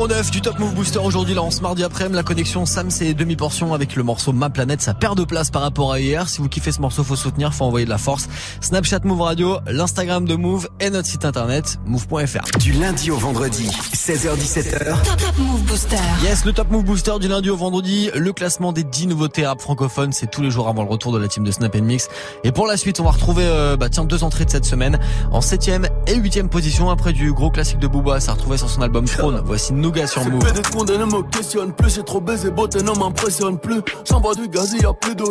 Numéro 0.00 0.16
9 0.16 0.30
du 0.30 0.40
Top 0.40 0.58
Move 0.58 0.72
Booster 0.72 0.98
aujourd'hui, 0.98 1.34
là, 1.34 1.42
ce 1.50 1.60
mardi 1.60 1.84
après-midi, 1.84 2.16
la 2.16 2.22
connexion 2.22 2.64
Sam, 2.64 2.90
c'est 2.90 3.12
demi-portion 3.12 3.74
avec 3.74 3.96
le 3.96 4.02
morceau 4.02 4.32
Ma 4.32 4.48
Planète. 4.48 4.80
Ça 4.80 4.94
perd 4.94 5.18
de 5.18 5.24
place 5.24 5.50
par 5.50 5.60
rapport 5.60 5.92
à 5.92 6.00
hier. 6.00 6.26
Si 6.26 6.38
vous 6.40 6.48
kiffez 6.48 6.72
ce 6.72 6.80
morceau, 6.80 7.04
faut 7.04 7.16
soutenir, 7.16 7.52
faut 7.52 7.66
envoyer 7.66 7.84
de 7.84 7.90
la 7.90 7.98
force. 7.98 8.26
Snapchat 8.62 9.00
Move 9.04 9.20
Radio, 9.20 9.58
l'Instagram 9.66 10.24
de 10.24 10.36
Move 10.36 10.70
et 10.80 10.88
notre 10.88 11.06
site 11.06 11.26
internet, 11.26 11.78
move.fr. 11.84 12.58
Du 12.58 12.72
lundi 12.72 13.10
au 13.10 13.18
vendredi, 13.18 13.68
16h17h. 13.92 15.02
Top, 15.02 15.16
Top 15.18 15.36
Move 15.36 15.64
Booster. 15.64 15.96
Yes, 16.22 16.46
le 16.46 16.54
Top 16.54 16.70
Move 16.70 16.84
Booster 16.84 17.18
du 17.20 17.28
lundi 17.28 17.50
au 17.50 17.56
vendredi. 17.56 18.08
Le 18.14 18.32
classement 18.32 18.72
des 18.72 18.84
10 18.84 19.08
nouveautés 19.08 19.46
rap 19.46 19.60
francophones, 19.60 20.12
c'est 20.12 20.30
tous 20.30 20.40
les 20.40 20.50
jours 20.50 20.68
avant 20.68 20.82
le 20.82 20.88
retour 20.88 21.12
de 21.12 21.18
la 21.18 21.28
team 21.28 21.44
de 21.44 21.50
Snap 21.50 21.76
Mix. 21.76 22.08
Et 22.42 22.52
pour 22.52 22.66
la 22.66 22.78
suite, 22.78 23.00
on 23.00 23.04
va 23.04 23.10
retrouver, 23.10 23.44
euh, 23.44 23.76
bah, 23.76 23.90
tiens, 23.90 24.06
deux 24.06 24.24
entrées 24.24 24.46
de 24.46 24.50
cette 24.50 24.64
semaine. 24.64 24.98
En 25.30 25.40
7ème 25.40 25.90
et 26.06 26.16
8ème 26.16 26.48
position, 26.48 26.88
après 26.88 27.12
du 27.12 27.34
gros 27.34 27.50
classique 27.50 27.80
de 27.80 27.86
Booba, 27.86 28.18
ça 28.18 28.32
retrouvé 28.32 28.56
sur 28.56 28.70
son 28.70 28.80
album 28.80 29.04
Throne. 29.04 29.42
Voici 29.44 29.74
Nougat 29.90 30.06
sur 30.06 30.24
Move. 30.24 30.38
PD 30.38 30.60
de 30.60 30.96
ne 30.98 31.04
me 31.04 31.22
questionne 31.30 31.72
plus, 31.72 31.96
j'ai 31.96 32.04
trop 32.04 32.20
baisé, 32.20 32.50
beauté 32.52 32.80
ne 32.80 32.96
m'impressionne 32.96 33.58
plus. 33.58 33.80
J'envoie 34.08 34.36
du 34.36 34.48
gaz, 34.48 34.72
y 34.72 34.84
a 34.86 34.92
plus 34.92 35.16
de. 35.16 35.24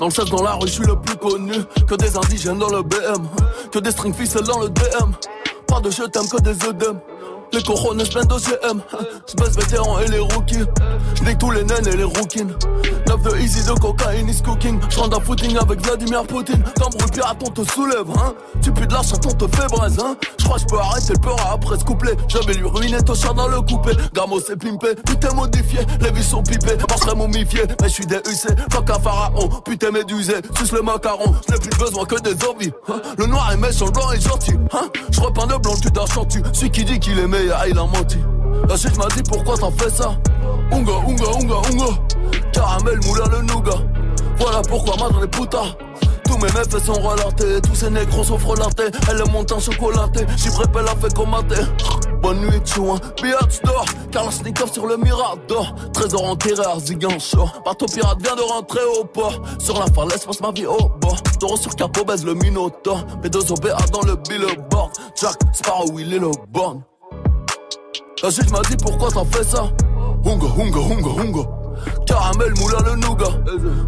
Dans 0.00 0.06
le 0.06 0.10
chef 0.10 0.28
dans 0.30 0.42
la 0.42 0.54
rue, 0.54 0.66
je 0.66 0.72
suis 0.72 0.84
le 0.84 0.96
plus 0.96 1.16
connu. 1.16 1.52
Que 1.86 1.94
des 1.94 2.16
indigènes 2.16 2.58
dans 2.58 2.70
le 2.70 2.82
BM, 2.82 3.28
que 3.70 3.78
des 3.78 3.92
string 3.92 4.12
dans 4.44 4.58
le 4.58 4.68
DM. 4.68 5.12
Pas 5.68 5.80
de 5.80 5.90
je 5.90 6.02
t'aime 6.02 6.28
que 6.28 6.40
des 6.40 6.66
œdèmes. 6.66 6.98
Les 7.52 7.62
cojones 7.62 8.02
plein 8.08 8.24
de 8.24 8.38
CM. 8.38 8.80
Space 9.26 9.56
vétéran 9.56 9.98
et 10.00 10.08
les 10.08 10.20
rookies. 10.20 10.64
J'nique 11.14 11.38
tous 11.38 11.50
les 11.50 11.64
naines 11.64 11.86
et 11.86 11.96
les 11.96 12.04
rouquines. 12.04 12.54
9 13.08 13.22
de 13.22 13.38
easy 13.38 13.64
de 13.64 13.72
cocaïne 13.72 14.28
is 14.28 14.40
cooking. 14.42 14.78
J'rentre 14.88 15.18
à 15.18 15.20
footing 15.20 15.56
avec 15.56 15.84
Vladimir 15.84 16.22
Poutine. 16.24 16.62
T'embrouilles 16.76 17.10
pirate, 17.10 17.38
on 17.44 17.50
te 17.50 17.72
soulève, 17.72 18.08
hein. 18.16 18.34
Tu 18.62 18.70
pues 18.70 18.86
de 18.86 18.92
la 18.94 19.02
chatte, 19.02 19.26
on 19.26 19.32
te 19.32 19.56
fait 19.56 19.66
braise, 19.66 19.98
hein. 20.00 20.16
J'crois 20.38 20.58
j'peux 20.58 20.78
arrêter 20.78 21.14
le 21.14 21.18
peur 21.18 21.36
après 21.52 21.78
ce 21.78 21.84
couplet. 21.84 22.16
J'avais 22.28 22.54
lui 22.54 22.68
ruiner 22.68 23.02
ton 23.02 23.14
chat 23.14 23.32
dans 23.32 23.48
le 23.48 23.60
coupé. 23.62 23.92
Gamo 24.14 24.38
c'est 24.40 24.56
pimpé, 24.56 24.94
putain 25.04 25.32
modifié. 25.34 25.80
Les 26.00 26.12
vis 26.12 26.24
sont 26.24 26.42
pipées, 26.42 26.76
serait 26.98 27.16
momifié. 27.16 27.62
Mais 27.80 27.88
j'suis 27.88 28.06
DUC, 28.06 28.46
fuck 28.72 28.90
un 28.90 28.98
pharaon. 29.00 29.48
Putain 29.64 29.90
médusé, 29.90 30.34
suce 30.56 30.72
le 30.72 30.82
macaron. 30.82 31.34
J'n'ai 31.48 31.58
plus 31.58 31.78
besoin 31.78 32.04
que 32.04 32.20
des 32.20 32.36
zombies. 32.36 32.72
Hein. 32.88 33.00
Le 33.18 33.26
noir 33.26 33.50
est 33.52 33.56
méchant, 33.56 33.86
le 33.86 33.92
blanc 33.92 34.10
est 34.12 34.20
gentil. 34.20 34.54
Hein. 34.72 34.88
J'repeins 35.10 35.46
de 35.46 35.56
blanc, 35.56 35.74
tu 35.80 35.90
tu 36.28 36.42
Celui 36.52 36.70
qui 36.70 36.84
dit 36.84 37.00
qu'il 37.00 37.18
est 37.48 37.70
il 37.70 37.78
a 37.78 37.84
menti. 37.84 38.18
La 38.68 38.76
suite 38.76 38.96
m'a 38.98 39.06
dit 39.08 39.22
pourquoi 39.28 39.56
t'as 39.56 39.70
fait 39.82 39.90
ça. 39.90 40.16
Unga, 40.72 40.92
unga, 41.06 41.24
unga, 41.40 41.54
unga. 41.70 41.86
Caramel, 42.52 42.98
moula, 43.06 43.24
le 43.32 43.42
nougat. 43.42 43.78
Voilà 44.38 44.62
pourquoi 44.62 44.96
madre 44.96 45.20
les 45.20 45.28
putas. 45.28 45.76
Tous 46.24 46.38
mes 46.38 46.52
meufs 46.52 46.84
sont 46.84 46.92
relatés, 46.92 47.60
tous 47.60 47.74
ces 47.74 47.90
négros 47.90 48.22
sont 48.22 48.38
frelatés. 48.38 48.96
Elle 49.10 49.20
est 49.20 49.32
montée 49.32 49.54
en 49.54 49.58
chocolaté, 49.58 50.24
j'y 50.36 50.48
prépare 50.50 50.84
la 50.84 50.94
fait 50.94 51.12
commater. 51.12 51.62
Bonne 52.22 52.40
nuit, 52.40 52.60
chouin, 52.64 52.98
biatch 53.20 53.60
d'or, 53.64 53.84
Kalashnikov 54.12 54.72
sur 54.72 54.86
le 54.86 54.96
Mirador. 54.96 55.74
Trésor 55.92 56.24
enterré, 56.24 56.64
Arzigan 56.64 57.18
chaud. 57.18 57.48
Bateau 57.64 57.86
pirate 57.86 58.22
vient 58.22 58.36
de 58.36 58.42
rentrer 58.42 58.84
au 59.00 59.04
port. 59.04 59.40
Sur 59.58 59.78
la 59.78 59.86
falaise, 59.86 60.24
passe 60.24 60.40
ma 60.40 60.52
vie 60.52 60.66
au 60.66 60.88
bord. 61.00 61.20
taureau 61.40 61.56
sur 61.56 61.74
capot 61.74 62.04
le 62.24 62.34
minotaure. 62.34 63.04
P2OBA 63.22 63.90
dans 63.90 64.02
le 64.02 64.16
billboard. 64.16 64.92
Jack 65.20 65.36
Sparrow, 65.52 65.98
il 65.98 66.14
est 66.14 66.18
le 66.18 66.30
bon. 66.48 66.82
La 68.22 68.30
suite 68.30 68.50
m'a 68.50 68.60
dit 68.68 68.76
pourquoi 68.76 69.08
t'as 69.10 69.24
fait 69.24 69.44
ça? 69.44 69.62
Hunga, 70.26 70.46
hunga, 70.58 70.78
hunga, 70.78 71.22
hunga. 71.22 71.40
Caramel, 72.06 72.52
moulin, 72.58 72.78
le 72.84 72.96
nougat. 72.96 73.32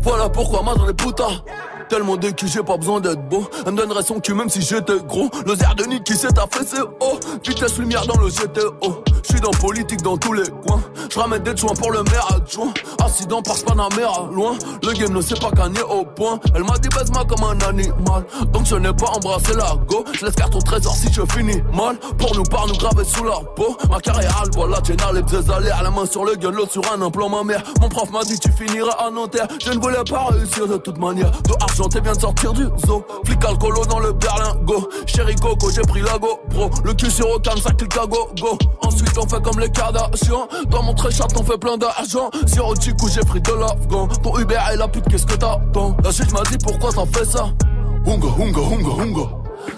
Voilà 0.01 0.29
pourquoi 0.31 0.63
maintenant 0.63 0.87
les 0.87 0.95
putas. 0.95 1.43
Tellement 1.93 2.17
de 2.17 2.31
qui 2.31 2.49
j'ai 2.49 2.63
pas 2.63 2.79
besoin 2.79 3.01
d'être 3.01 3.29
beau. 3.29 3.47
Elle 3.67 3.73
me 3.73 3.77
donnerait 3.77 4.03
son 4.03 4.19
cul 4.19 4.33
même 4.33 4.49
si 4.49 4.63
j'étais 4.63 4.97
gros. 5.07 5.29
Le 5.45 5.55
zère 5.55 5.75
de 5.75 5.85
Nick 5.85 6.05
qui 6.05 6.15
s'est 6.15 6.39
affaissé, 6.39 6.79
oh. 7.01 7.21
Vitesse 7.47 7.77
lumière 7.77 8.07
dans 8.07 8.19
le 8.19 8.29
GTO. 8.29 9.05
J'suis 9.23 9.43
dans 9.43 9.51
politique 9.51 10.01
dans 10.01 10.17
tous 10.17 10.33
les 10.33 10.49
coins. 10.67 10.81
J'ramène 11.11 11.43
des 11.43 11.55
soins 11.55 11.75
pour 11.75 11.93
le 11.93 12.03
maire 12.05 12.27
adjoint. 12.35 12.73
Accident 12.99 13.43
par 13.43 13.57
Panamera, 13.67 14.31
loin. 14.33 14.57
Le 14.83 14.93
game 14.93 15.13
ne 15.13 15.21
sait 15.21 15.35
pas 15.35 15.51
gagner 15.51 15.83
au 15.83 16.07
point. 16.07 16.41
Elle 16.55 16.65
m'a 16.65 16.79
dit 16.79 16.89
baise-moi 16.89 17.27
comme 17.27 17.45
un 17.45 17.69
animal. 17.69 18.25
Donc 18.55 18.65
je 18.65 18.77
n'ai 18.77 18.95
pas 18.95 19.11
embrassé 19.11 19.53
la 19.55 19.77
go. 19.87 20.03
Je 20.15 20.25
laisse 20.25 20.35
carte 20.35 20.55
au 20.55 20.61
trésor 20.63 20.95
si 20.95 21.13
je 21.13 21.21
finis 21.31 21.63
mal. 21.75 21.99
Pour 22.17 22.35
nous 22.35 22.43
par 22.45 22.67
nous 22.69 22.77
graver 22.77 23.05
sous 23.05 23.25
la 23.25 23.39
peau. 23.55 23.77
Ma 23.91 24.01
carrière, 24.01 24.45
voilà, 24.55 24.79
Jenna, 24.83 25.13
les 25.13 25.23
pieds 25.23 25.41
à 25.79 25.83
la 25.83 25.91
main 25.91 26.07
sur 26.07 26.25
le 26.25 26.37
gun, 26.37 26.53
l'autre 26.53 26.73
sur 26.73 26.91
un 26.91 27.03
implant, 27.03 27.29
ma 27.29 27.45
mère. 27.45 27.63
Mon 27.83 27.91
prof 27.91 28.11
m'a 28.11 28.25
dit 28.25 28.39
tu 28.39 28.51
finiras 28.51 28.93
à 28.93 29.11
Nanterre. 29.11 29.47
Je 29.63 29.73
ne 29.73 29.79
voulais 29.79 30.03
pas 30.09 30.29
réussir 30.31 30.67
de 30.67 30.79
toute 30.79 30.97
manière. 30.97 31.31
De 31.31 31.53
t'es 31.89 32.01
bien 32.01 32.13
de 32.13 32.21
sortir 32.21 32.53
du 32.53 32.65
zoo. 32.87 33.05
Flic 33.25 33.45
alcoolo 33.45 33.85
dans 33.87 33.99
le 33.99 34.13
berlin, 34.13 34.55
go. 34.65 34.89
Chéri 35.07 35.35
Coco, 35.37 35.71
j'ai 35.71 35.83
pris 35.83 36.01
la 36.01 36.19
go, 36.19 36.41
bro. 36.51 36.71
Le 36.85 36.95
cul 36.95 37.11
sur 37.11 37.31
aucun, 37.31 37.57
ça 37.57 37.71
clique 37.73 37.97
à 37.97 38.07
go, 38.07 38.29
go. 38.41 38.59
Ensuite, 38.83 39.17
on 39.19 39.29
fait 39.29 39.43
comme 39.43 39.59
les 39.61 39.71
Kardashians. 39.71 40.49
Dans 40.69 40.83
mon 40.83 40.97
chat, 40.97 41.27
on 41.39 41.43
fait 41.43 41.59
plein 41.59 41.77
d'argent. 41.77 42.31
Sur 42.47 42.69
au 42.69 42.75
coup, 42.75 43.09
j'ai 43.09 43.21
pris 43.21 43.41
de 43.41 43.53
l'afghan. 43.53 44.09
Pour 44.23 44.39
Uber 44.39 44.59
et 44.73 44.77
la 44.77 44.89
pute, 44.89 45.09
qu'est-ce 45.09 45.27
que 45.27 45.35
t'attends? 45.35 45.97
La 46.03 46.13
suite 46.13 46.33
m'a 46.33 46.43
dit 46.43 46.59
pourquoi 46.59 46.91
t'as 46.93 47.19
fait 47.19 47.25
ça? 47.25 47.49
Hunga, 48.07 48.29
hunga, 48.39 48.61
hunga, 48.61 49.03
hunga. 49.03 49.29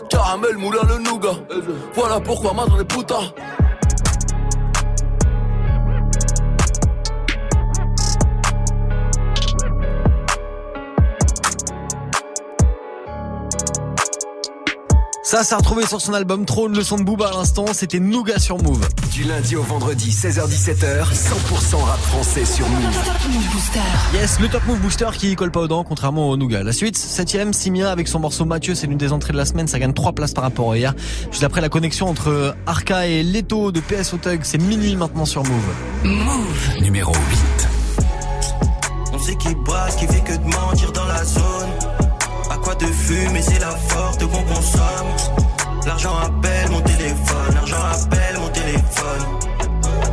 Caramel, 0.08 0.56
moulin, 0.56 0.82
le 0.88 0.98
nougat. 0.98 1.36
Voilà 1.94 2.20
pourquoi 2.20 2.52
maintenant 2.54 2.78
les 2.78 2.84
putas. 2.84 3.34
Ça, 15.34 15.42
s'est 15.42 15.56
retrouvé 15.56 15.84
sur 15.84 16.00
son 16.00 16.14
album 16.14 16.44
Trône, 16.44 16.76
le 16.76 16.84
son 16.84 16.96
de 16.96 17.02
Booba 17.02 17.26
à 17.26 17.32
l'instant, 17.32 17.64
c'était 17.72 17.98
Nougat 17.98 18.38
sur 18.38 18.56
Move. 18.62 18.88
Du 19.10 19.24
lundi 19.24 19.56
au 19.56 19.62
vendredi, 19.62 20.10
16h17h, 20.10 21.06
100% 21.12 21.74
rap 21.82 21.98
français 22.02 22.44
sur 22.44 22.68
Move. 22.68 22.94
Yes, 24.14 24.38
le 24.38 24.46
Top 24.46 24.64
Move 24.68 24.78
Booster 24.78 25.08
qui 25.18 25.34
colle 25.34 25.50
pas 25.50 25.62
aux 25.62 25.66
dents, 25.66 25.82
contrairement 25.82 26.30
au 26.30 26.36
Nougat. 26.36 26.62
La 26.62 26.70
suite, 26.70 26.96
7ème, 26.96 27.52
Simia 27.52 27.90
avec 27.90 28.06
son 28.06 28.20
morceau 28.20 28.44
Mathieu, 28.44 28.76
c'est 28.76 28.86
l'une 28.86 28.96
des 28.96 29.12
entrées 29.12 29.32
de 29.32 29.36
la 29.36 29.44
semaine, 29.44 29.66
ça 29.66 29.80
gagne 29.80 29.92
3 29.92 30.12
places 30.12 30.34
par 30.34 30.44
rapport 30.44 30.70
à 30.70 30.78
hier. 30.78 30.94
Juste 31.32 31.42
après 31.42 31.60
la 31.60 31.68
connexion 31.68 32.08
entre 32.08 32.54
Arca 32.66 33.08
et 33.08 33.24
Leto 33.24 33.72
de 33.72 33.80
PS 33.80 34.14
Tug, 34.22 34.38
c'est 34.44 34.58
minuit 34.58 34.94
maintenant 34.94 35.24
sur 35.24 35.42
Move. 35.42 35.74
Move 36.04 36.80
numéro 36.80 37.12
8. 37.12 37.68
On 39.12 39.18
sait 39.18 39.34
qui 39.34 39.52
boit, 39.56 39.88
qui 39.98 40.06
fait 40.06 40.22
que 40.22 40.36
de 40.36 40.44
mentir 40.44 40.92
dans 40.92 41.06
la 41.06 41.24
zone 41.24 41.83
de 42.78 42.86
fumer, 42.86 43.42
c'est 43.42 43.60
la 43.60 43.70
forte 43.70 44.26
qu'on 44.26 44.42
consomme. 44.42 45.12
L'argent 45.86 46.16
appelle 46.18 46.70
mon 46.70 46.80
téléphone, 46.80 47.54
l'argent 47.54 47.76
appelle 47.92 48.38
mon 48.38 48.48
téléphone. 48.48 49.26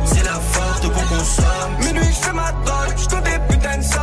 C'est 0.04 0.24
la 0.24 0.34
forte 0.34 0.82
qu'on 0.82 1.16
consomme. 1.16 1.76
Minuit, 1.80 2.04
je 2.06 2.26
fais 2.26 2.32
ma 2.32 2.52
drogue, 2.52 2.94
je 2.96 3.04
des 3.04 3.38
putains 3.48 3.78
de 3.78 3.82
sommes. 3.82 4.02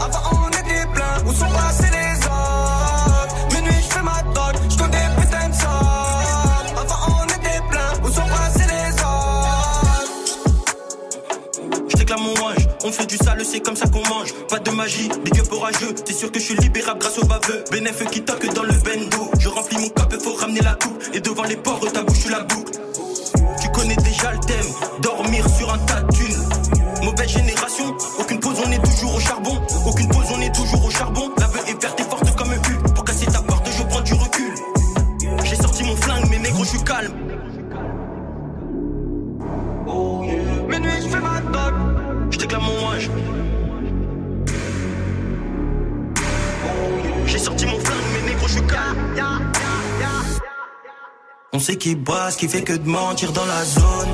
Avant, 0.00 0.22
on 0.32 0.48
était 0.48 0.86
plein, 0.94 1.22
où 1.26 1.32
sont 1.32 1.50
passés 1.50 1.90
les 1.92 2.16
autres? 2.26 3.36
Minuit, 3.54 3.82
je 3.82 3.94
fais 3.94 4.02
ma 4.02 4.22
drogue, 4.32 4.56
je 4.68 4.76
des 4.76 5.22
putains 5.22 5.48
de 5.48 5.54
sommes. 5.54 6.76
Avant, 6.76 7.00
on 7.20 7.24
était 7.26 7.60
plein, 7.70 7.90
où 8.02 8.08
sont 8.08 8.28
passés 8.28 8.66
les 8.66 8.92
autres? 9.00 9.94
Je 11.96 12.14
mon 12.14 12.34
ange, 12.46 12.68
on 12.84 12.92
fait 12.92 13.06
du 13.06 13.16
c'est 13.44 13.60
comme 13.60 13.76
ça 13.76 13.86
qu'on 13.86 14.06
mange 14.08 14.32
pas 14.48 14.58
de 14.58 14.70
magie, 14.70 15.08
des 15.08 15.30
gueux 15.30 15.44
orageux. 15.52 15.94
T'es 15.94 16.12
sûr 16.12 16.32
que 16.32 16.38
je 16.38 16.44
suis 16.44 16.56
libérable 16.56 17.00
grâce 17.00 17.18
au 17.18 17.26
baveux. 17.26 17.64
Bénéf 17.70 18.02
qui 18.10 18.22
toque 18.22 18.46
dans 18.54 18.62
le 18.62 18.72
bendo. 18.72 19.30
Je 19.38 19.48
remplis 19.48 19.78
mon 19.78 19.88
cap, 19.88 20.12
faut 20.22 20.34
ramener 20.34 20.60
la 20.60 20.74
coupe. 20.74 21.02
Et 21.12 21.20
devant 21.20 21.44
les 21.44 21.56
ports, 21.56 21.80
ta 21.92 22.02
bouche, 22.02 22.26
la 22.30 22.40
boucle. 22.40 22.72
Tu 23.60 23.68
connais 23.70 23.96
déjà 23.96 24.32
le 24.32 24.40
thème, 24.40 24.66
dormir 25.00 25.46
sur 25.56 25.72
un 25.72 25.78
tas 25.78 26.02
de. 26.02 27.04
Mauvaise 27.04 27.28
génération, 27.28 27.94
aucune 28.18 28.40
pause, 28.40 28.56
on 28.66 28.72
est 28.72 28.82
toujours 28.82 29.14
au 29.14 29.20
charbon. 29.20 29.60
Aucune 29.86 30.08
pause, 30.08 30.26
on 30.34 30.40
est 30.40 30.54
toujours 30.54 30.84
au 30.84 30.90
charbon. 30.90 31.30
La 31.38 31.46
veuve 31.46 31.68
est 31.68 31.82
verte 31.82 32.00
et 32.00 32.04
forte 32.04 32.36
comme 32.36 32.50
un 32.50 32.58
cul. 32.58 32.78
Pour 32.94 33.04
casser 33.04 33.26
ta 33.26 33.42
porte, 33.42 33.68
je 33.70 33.82
prends 33.82 34.00
du 34.00 34.14
recul. 34.14 34.54
J'ai 35.44 35.56
sorti 35.56 35.82
mon 35.84 35.96
flingue, 35.96 36.24
mais 36.30 36.38
négro, 36.38 36.64
je 36.64 36.70
suis 36.70 36.84
calme. 36.84 37.12
On 51.52 51.60
sait 51.60 51.76
qui 51.76 51.96
ce 52.30 52.36
qui 52.36 52.48
fait 52.48 52.62
que 52.62 52.72
de 52.72 52.88
mentir 52.88 53.30
dans 53.32 53.46
la 53.46 53.64
zone. 53.64 54.08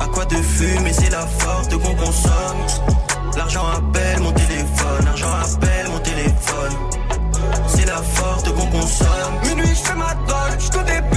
À 0.00 0.06
quoi 0.06 0.24
de 0.24 0.36
fumer, 0.36 0.92
c'est 0.92 1.10
la 1.10 1.26
forte 1.26 1.72
qu'on 1.72 1.94
consomme. 1.94 2.66
L'argent 3.36 3.66
appelle 3.66 4.20
mon 4.20 4.32
téléphone, 4.32 5.04
l'argent 5.04 5.32
appelle 5.42 5.88
mon 5.90 5.98
téléphone. 5.98 6.72
C'est 7.66 7.84
la 7.86 8.02
forte 8.02 8.48
qu'on 8.54 8.66
consomme. 8.66 9.34
Minuit, 9.44 9.74
je 9.74 9.88
fais 9.88 9.94
ma 9.94 10.14
je 10.58 10.84
des 10.84 11.13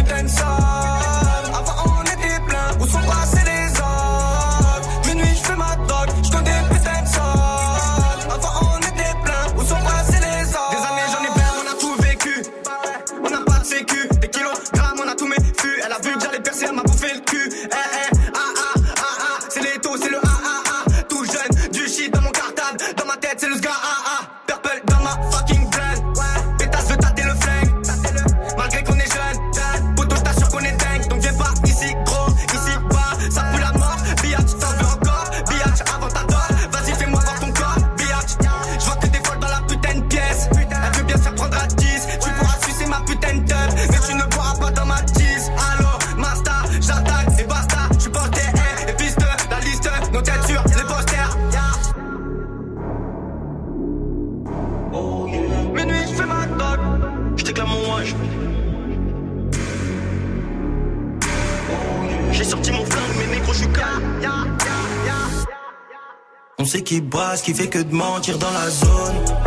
ce 67.38 67.43
qui 67.43 67.54
fait 67.54 67.67
que 67.67 67.78
de 67.80 67.93
mentir 67.93 68.38
dans 68.39 68.52
la 68.52 68.69
zone. 68.69 69.47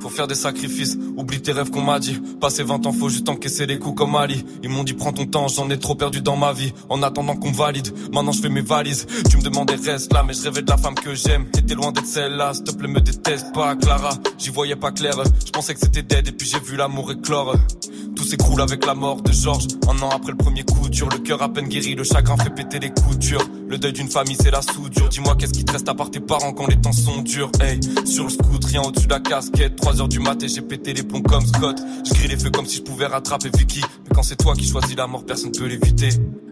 Faut 0.00 0.08
faire 0.08 0.26
des 0.26 0.34
sacrifices, 0.34 0.96
oublie 1.16 1.40
tes 1.40 1.52
rêves 1.52 1.70
qu'on 1.70 1.82
m'a 1.82 1.98
dit. 1.98 2.20
Passer 2.40 2.62
20 2.62 2.86
ans, 2.86 2.92
faut 2.92 3.08
juste 3.08 3.28
encaisser 3.28 3.66
les 3.66 3.78
coups 3.78 3.96
comme 3.96 4.14
Ali. 4.14 4.44
Ils 4.62 4.68
m'ont 4.68 4.84
dit 4.84 4.94
prends 4.94 5.12
ton 5.12 5.26
temps, 5.26 5.48
j'en 5.48 5.68
ai 5.70 5.78
trop 5.78 5.94
perdu 5.94 6.20
dans 6.20 6.36
ma 6.36 6.52
vie. 6.52 6.72
En 6.88 7.02
attendant 7.02 7.36
qu'on 7.36 7.52
valide, 7.52 7.88
maintenant 8.12 8.32
je 8.32 8.40
fais 8.40 8.48
mes 8.48 8.60
valises. 8.60 9.06
Tu 9.30 9.36
me 9.36 9.42
demandais 9.42 9.74
reste 9.74 10.12
là, 10.12 10.22
mais 10.26 10.34
je 10.34 10.42
rêvais 10.42 10.62
de 10.62 10.70
la 10.70 10.76
femme 10.76 10.94
que 10.94 11.14
j'aime. 11.14 11.46
T'étais 11.50 11.74
loin 11.74 11.92
d'être 11.92 12.06
celle-là, 12.06 12.54
s'il 12.54 12.64
te 12.64 12.72
plaît 12.72 12.88
me 12.88 13.00
déteste 13.00 13.52
pas, 13.52 13.76
Clara. 13.76 14.10
J'y 14.38 14.50
voyais 14.50 14.76
pas 14.76 14.92
clair, 14.92 15.14
je 15.44 15.50
pensais 15.50 15.74
que 15.74 15.80
c'était 15.80 16.02
dead 16.02 16.28
et 16.28 16.32
puis 16.32 16.48
j'ai 16.48 16.60
vu 16.60 16.76
l'amour 16.76 17.12
éclore. 17.12 17.56
Tout 18.18 18.24
s'écroule 18.24 18.60
avec 18.60 18.84
la 18.84 18.94
mort 18.94 19.22
de 19.22 19.30
Georges. 19.30 19.68
Un 19.86 20.02
an 20.02 20.10
après 20.10 20.32
le 20.32 20.36
premier 20.36 20.64
coup 20.64 20.88
dur, 20.88 21.08
le 21.08 21.18
cœur 21.18 21.40
à 21.40 21.48
peine 21.48 21.68
guéri, 21.68 21.94
le 21.94 22.02
chagrin 22.02 22.36
fait 22.36 22.50
péter 22.50 22.80
les 22.80 22.90
coutures. 22.90 23.48
Le 23.68 23.78
deuil 23.78 23.92
d'une 23.92 24.08
famille, 24.08 24.36
c'est 24.42 24.50
la 24.50 24.60
soudure. 24.60 25.08
Dis-moi 25.08 25.36
qu'est-ce 25.36 25.52
qui 25.52 25.64
te 25.64 25.70
reste 25.70 25.88
à 25.88 25.94
part 25.94 26.10
tes 26.10 26.18
parents 26.18 26.52
quand 26.52 26.66
les 26.66 26.80
temps 26.80 26.90
sont 26.90 27.22
durs? 27.22 27.52
Hey, 27.60 27.78
sur 28.04 28.24
le 28.24 28.30
scoot, 28.30 28.64
rien 28.64 28.82
au-dessus 28.82 29.06
de 29.06 29.12
la 29.12 29.20
casquette. 29.20 29.76
3 29.76 30.00
heures 30.00 30.08
du 30.08 30.18
mat 30.18 30.42
et 30.42 30.48
j'ai 30.48 30.62
pété 30.62 30.94
les 30.94 31.04
plombs 31.04 31.22
comme 31.22 31.46
Scott. 31.46 31.80
Je 32.04 32.12
crie 32.12 32.26
les 32.26 32.36
feux 32.36 32.50
comme 32.50 32.66
si 32.66 32.78
je 32.78 32.82
pouvais 32.82 33.06
rattraper 33.06 33.50
Vicky. 33.56 33.82
Mais 33.82 34.16
quand 34.16 34.24
c'est 34.24 34.36
toi 34.36 34.54
qui 34.56 34.66
choisis 34.66 34.96
la 34.96 35.06
mort, 35.06 35.24
personne 35.24 35.52
peut 35.52 35.66
l'éviter. 35.66 36.08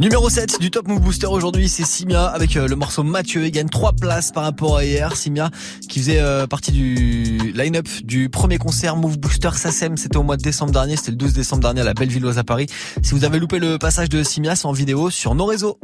Numéro 0.00 0.30
7 0.30 0.60
du 0.60 0.70
Top 0.70 0.86
Move 0.86 1.00
Booster 1.00 1.26
aujourd'hui, 1.26 1.68
c'est 1.68 1.84
Simia 1.84 2.26
avec 2.26 2.56
euh, 2.56 2.68
le 2.68 2.76
morceau 2.76 3.02
Mathieu. 3.02 3.44
Il 3.44 3.50
gagne 3.50 3.68
3 3.68 3.94
places 3.94 4.30
par 4.30 4.44
rapport 4.44 4.76
à 4.76 4.84
hier. 4.84 5.16
Simia 5.16 5.50
qui 5.88 5.98
faisait 5.98 6.20
euh, 6.20 6.46
partie 6.46 6.70
du 6.70 7.52
line-up 7.52 7.88
du 8.04 8.28
premier 8.28 8.58
concert 8.58 8.94
Move 8.94 9.18
Booster 9.18 9.50
SACEM. 9.52 9.96
C'était 9.96 10.16
au 10.16 10.22
mois 10.22 10.36
de 10.36 10.42
décembre 10.42 10.70
dernier. 10.70 10.94
C'était 10.94 11.10
le 11.10 11.16
12 11.16 11.32
décembre 11.32 11.62
dernier 11.62 11.80
à 11.80 11.84
la 11.84 11.94
Bellevilloise 11.94 12.38
à 12.38 12.44
Paris. 12.44 12.66
Si 13.02 13.12
vous 13.12 13.24
avez 13.24 13.40
loupé 13.40 13.58
le 13.58 13.76
passage 13.76 14.08
de 14.08 14.22
Simia, 14.22 14.54
c'est 14.54 14.66
en 14.66 14.72
vidéo 14.72 15.10
sur 15.10 15.34
nos 15.34 15.46
réseaux. 15.46 15.80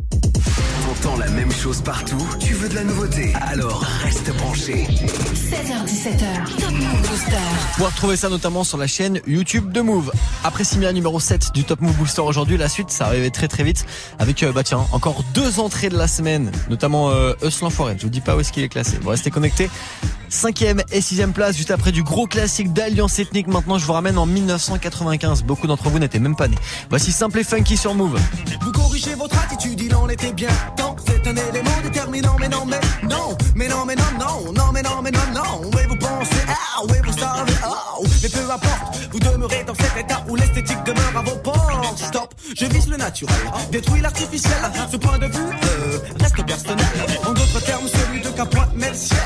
La 1.05 1.29
même 1.31 1.53
chose 1.53 1.83
partout 1.83 2.27
Tu 2.41 2.55
veux 2.55 2.69
de 2.69 2.75
la 2.75 2.83
nouveauté? 2.83 3.35
Alors 3.35 3.85
reste 4.03 4.35
branché. 4.37 4.87
16h17h, 4.89 6.59
Top 6.59 6.71
Move 6.71 7.09
Booster. 7.09 7.37
Vous 7.37 7.75
pouvez 7.77 7.87
retrouver 7.89 8.17
ça 8.17 8.31
notamment 8.31 8.65
sur 8.65 8.79
la 8.79 8.87
chaîne 8.87 9.21
YouTube 9.27 9.71
de 9.71 9.83
Move. 9.83 10.11
Après 10.45 10.65
Simia 10.65 10.93
numéro 10.95 11.21
7 11.21 11.53
du 11.53 11.63
Top 11.65 11.83
Move 11.83 11.95
Booster 11.97 12.23
aujourd'hui, 12.23 12.57
la 12.57 12.71
suite 12.71 12.91
ça 12.91 13.07
arrivait 13.07 13.31
très 13.31 13.49
très 13.49 13.65
vite 13.65 13.85
avec 14.19 14.43
euh, 14.43 14.53
bah 14.53 14.65
tiens, 14.65 14.87
encore 14.93 15.23
deux 15.35 15.61
entrées 15.61 15.91
de 15.91 15.97
la 15.97 16.09
semaine, 16.09 16.51
notamment 16.71 17.11
euh, 17.11 17.35
Eus 17.45 17.61
l'Enfoiré. 17.61 17.97
Je 17.99 18.05
vous 18.05 18.11
dis 18.11 18.23
pas 18.23 18.35
où 18.35 18.41
est-ce 18.41 18.51
qu'il 18.51 18.65
est 18.65 18.71
classé. 18.71 18.99
Vous 19.01 19.11
restez 19.11 19.31
connectés. 19.31 19.69
Cinquième 20.29 20.83
et 20.91 21.01
sixième 21.01 21.33
place, 21.33 21.57
juste 21.57 21.71
après 21.71 21.93
du 21.93 22.03
gros 22.03 22.27
classique 22.27 22.73
d'Alliance 22.73 23.19
Ethnique. 23.19 23.47
Maintenant, 23.47 23.79
je 23.79 23.87
vous 23.87 23.93
ramène 23.93 24.19
en 24.19 24.27
1995. 24.27 25.43
Beaucoup 25.45 25.67
d'entre 25.67 25.89
vous 25.89 25.99
n'étaient 25.99 26.19
même 26.19 26.37
pas 26.37 26.49
nés. 26.49 26.59
Voici 26.91 27.13
Simple 27.13 27.41
et 27.41 27.45
Funky 27.45 27.77
sur 27.77 27.95
Move. 27.95 28.19
Vous 28.63 28.73
corrigez 28.73 29.15
votre 29.15 29.39
attitude, 29.39 29.81
il 29.81 29.95
en 29.95 30.09
était 30.09 30.33
bien. 30.33 30.49
C'est 31.07 31.27
un 31.27 31.37
élément 31.37 31.71
déterminant, 31.83 32.37
mais 32.39 32.49
non, 32.49 32.65
mais 32.67 32.81
non, 33.09 33.37
mais 33.55 33.69
non, 33.69 33.85
mais 33.87 33.95
non, 33.97 34.05
non, 34.19 34.53
non, 34.53 34.73
mais 34.73 34.83
non, 34.83 35.03
mais 35.03 35.11
non, 35.11 35.21
non. 35.35 35.71
Oui, 35.75 35.83
vous 35.89 35.97
pensez, 35.97 36.43
ah, 36.49 36.83
oui, 36.89 36.97
vous 37.05 37.19
savez, 37.19 37.53
oh, 37.67 38.05
mais 38.23 38.29
peu 38.29 38.51
importe, 38.51 38.99
vous 39.13 39.19
demeurez 39.21 39.65
dans 39.65 39.75
cet 39.75 39.97
état 39.97 40.25
où 40.29 40.37
l'esthétique 40.37 40.83
demeure 40.85 41.17
à 41.17 41.23
vos 41.23 41.37
portes. 41.37 41.99
Stop, 41.99 42.35
je 42.57 42.67
vise 42.67 42.89
le 42.89 42.97
naturel, 42.97 43.37
détruis 43.71 44.01
l'artificiel. 44.01 44.57
Ce 44.91 44.97
point 44.97 45.19
de 45.19 45.27
vue 45.27 45.33
euh, 45.39 45.99
reste 46.21 46.45
personnel. 46.45 46.87
En 47.27 47.33
d'autres 47.33 47.61
termes, 47.65 47.87
celui 47.89 48.21
de 48.21 48.29
Capois 48.29 48.69
met 48.75 48.91
le 48.91 48.97
ciel. 48.97 49.19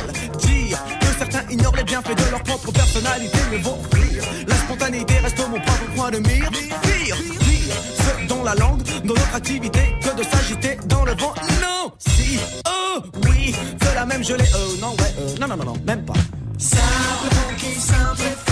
Ignorent 1.51 1.77
les 1.77 1.85
bienfaits 1.85 2.15
de 2.15 2.31
leur 2.31 2.43
propre 2.43 2.71
personnalité, 2.73 3.39
mais 3.51 3.59
vaut 3.59 3.79
rire. 3.93 4.23
La 4.47 4.55
spontanéité 4.55 5.15
reste 5.19 5.39
mon 5.39 5.61
propre 5.61 5.95
point 5.95 6.11
de 6.11 6.19
mire. 6.19 6.51
Pire, 6.51 7.17
pire, 7.41 7.77
ce 7.97 8.27
dont 8.27 8.43
la 8.43 8.55
langue, 8.55 8.83
dans 9.05 9.15
notre 9.15 9.35
activité, 9.35 9.81
que 10.03 10.17
de 10.17 10.23
s'agiter 10.23 10.79
dans 10.87 11.05
le 11.05 11.13
vent. 11.13 11.35
Non, 11.63 11.93
si, 11.99 12.39
oh, 12.67 13.01
oui, 13.25 13.55
de 13.81 13.95
la 13.95 14.05
même 14.05 14.25
gelée. 14.25 14.45
Oh, 14.55 14.77
non, 14.81 14.91
ouais, 14.91 15.15
euh, 15.21 15.37
non, 15.41 15.49
non, 15.49 15.57
non, 15.57 15.65
non, 15.65 15.77
même 15.87 16.05
pas. 16.05 16.15
Simple 16.59 17.35
funky, 17.35 17.81
simple 17.81 18.48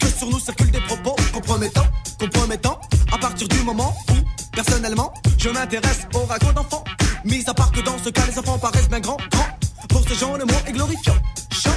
que 0.00 0.06
sur 0.06 0.28
nous 0.28 0.38
circulent 0.38 0.70
des 0.70 0.80
propos 0.80 1.16
compromettants, 1.32 1.86
compromettants. 2.20 2.80
À 3.12 3.18
partir 3.18 3.48
du 3.48 3.58
moment 3.62 3.94
où, 4.10 4.14
personnellement, 4.54 5.12
je 5.38 5.48
m'intéresse 5.48 6.06
au 6.14 6.20
ragot 6.20 6.52
d'enfants. 6.52 6.84
Mis 7.24 7.42
à 7.48 7.54
part 7.54 7.72
que 7.72 7.80
dans 7.80 7.98
ce 7.98 8.10
cas, 8.10 8.22
les 8.26 8.38
enfants 8.38 8.58
paraissent 8.58 8.88
bien 8.88 9.00
grands, 9.00 9.16
grands. 9.32 9.58
Pour 9.88 10.06
ces 10.08 10.14
gens, 10.14 10.36
le 10.36 10.44
mot 10.44 10.54
est 10.66 10.72
glorifiant. 10.72 11.16
Chant, 11.50 11.70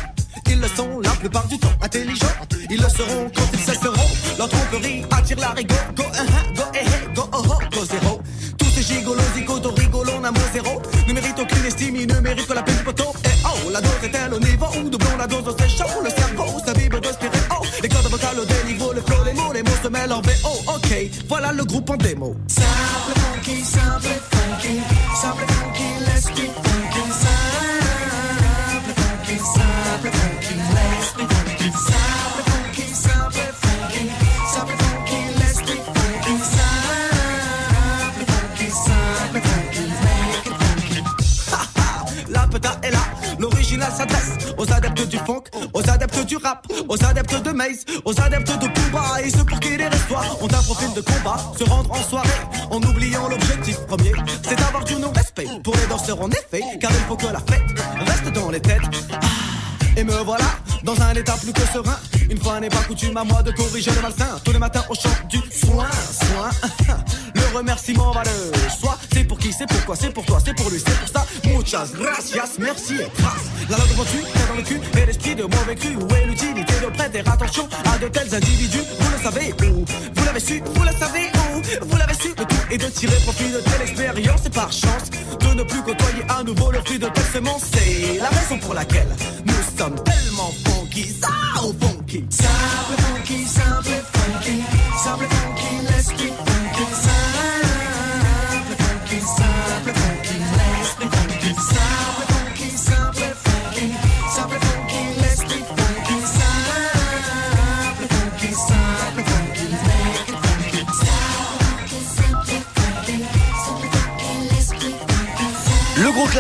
ils 0.49 0.59
le 0.59 0.67
sont 0.67 0.99
la 0.99 1.11
plupart 1.11 1.47
du 1.47 1.57
temps. 1.57 1.73
Intelligents, 1.81 2.35
ils 2.69 2.81
le 2.81 2.89
seront 2.89 3.29
voilà 21.87 22.09
le 22.09 22.15
groupe 22.15 22.46
à 63.17 63.23
moi 63.23 63.41
de 63.41 63.51
corriger 63.51 63.91
le 63.91 64.01
malsain. 64.01 64.39
Tous 64.43 64.51
les 64.51 64.59
matins 64.59 64.83
au 64.89 64.93
champ 64.93 65.09
du 65.29 65.39
soin, 65.51 65.87
soin. 66.11 66.49
Le 67.33 67.57
remerciement 67.57 68.11
va 68.11 68.23
le 68.23 68.69
soi. 68.69 68.97
C'est 69.11 69.23
pour 69.23 69.39
qui, 69.39 69.51
c'est 69.51 69.67
pourquoi, 69.67 69.95
c'est 69.95 70.11
pour 70.11 70.25
toi, 70.25 70.39
c'est 70.43 70.53
pour 70.53 70.69
lui, 70.69 70.79
c'est 70.85 70.99
pour 70.99 71.09
ça. 71.09 71.25
Muchas 71.45 71.87
gracias, 71.99 72.59
merci 72.59 72.95
et 72.95 73.07
grâce. 73.17 73.45
La 73.69 73.77
langue 73.77 74.05
tu, 74.11 74.21
dans 74.21 74.55
le 74.55 74.61
cul, 74.61 74.79
et 75.01 75.05
l'esprit 75.05 75.35
de 75.35 75.43
mauvais 75.43 75.75
cru. 75.75 75.95
Où 75.95 76.15
est 76.15 76.25
l'utilité 76.25 76.73
de 76.83 76.87
prêter 76.87 77.19
attention 77.19 77.67
à 77.91 77.97
de 77.97 78.07
tels 78.07 78.35
individus? 78.35 78.83
Vous 78.99 79.11
le 79.11 79.23
savez 79.23 79.53
où? 79.63 79.85
Vous 80.15 80.25
l'avez 80.25 80.39
su, 80.39 80.61
vous 80.75 80.83
le 80.83 80.91
savez 80.99 81.31
où? 81.33 81.85
Vous 81.89 81.97
l'avez 81.97 82.13
su, 82.13 82.29
le 82.29 82.45
tout 82.45 82.55
est 82.71 82.77
de 82.77 82.87
tirer 82.87 83.17
profit 83.21 83.51
de 83.51 83.59
telle 83.59 83.81
expérience 83.81 84.41
et 84.45 84.49
par 84.49 84.71
chance 84.71 85.09
de 85.39 85.53
ne 85.55 85.63
plus 85.63 85.81
côtoyer 85.81 86.23
à 86.29 86.43
nouveau 86.43 86.71
le 86.71 86.79
fruit 86.81 86.99
de 86.99 87.07
telle 87.07 87.31
semence. 87.33 87.63
C'est 87.73 88.19
la 88.19 88.29
raison 88.29 88.59
pour 88.59 88.73
laquelle 88.75 89.09
nous 89.45 89.77
sommes 89.77 89.95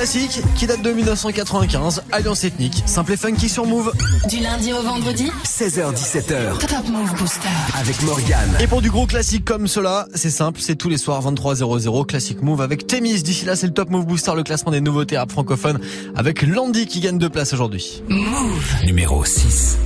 classique 0.07 0.41
qui 0.55 0.67
date 0.67 0.81
de 0.81 0.91
1995, 0.93 2.03
Alliance 2.13 2.45
Ethnique, 2.45 2.81
simple 2.85 3.11
et 3.11 3.17
funky 3.17 3.49
sur 3.49 3.65
Move. 3.65 3.91
Du 4.29 4.39
lundi 4.39 4.71
au 4.71 4.81
vendredi 4.81 5.29
16h17h 5.43 6.59
Top 6.59 6.87
Move 6.87 7.13
Booster. 7.17 7.49
avec 7.77 8.01
Morgane. 8.03 8.55
Et 8.61 8.67
pour 8.67 8.81
du 8.81 8.89
gros 8.89 9.05
classique 9.05 9.43
comme 9.43 9.67
cela, 9.67 10.07
c'est 10.15 10.29
simple, 10.29 10.61
c'est 10.61 10.75
tous 10.75 10.87
les 10.87 10.97
soirs 10.97 11.21
23h00 11.29 12.05
Classic 12.05 12.41
Move 12.41 12.61
avec 12.61 12.87
Témis. 12.87 13.21
D'ici 13.21 13.43
là, 13.43 13.57
c'est 13.57 13.67
le 13.67 13.73
Top 13.73 13.89
Move 13.89 14.05
Booster, 14.05 14.31
le 14.33 14.43
classement 14.43 14.71
des 14.71 14.79
nouveautés 14.81 15.17
rap 15.17 15.29
francophones 15.29 15.79
avec 16.15 16.41
Landy 16.41 16.87
qui 16.87 17.01
gagne 17.01 17.17
deux 17.17 17.29
places 17.29 17.51
aujourd'hui. 17.51 18.01
Move. 18.07 18.75
Numéro 18.85 19.25
6. 19.25 19.77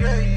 J'ai 0.00 0.29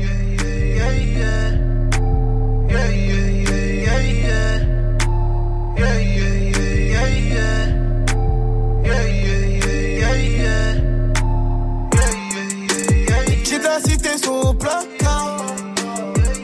cité 14.04 14.18
sur 14.18 14.50
au 14.50 14.54
placard. 14.54 15.38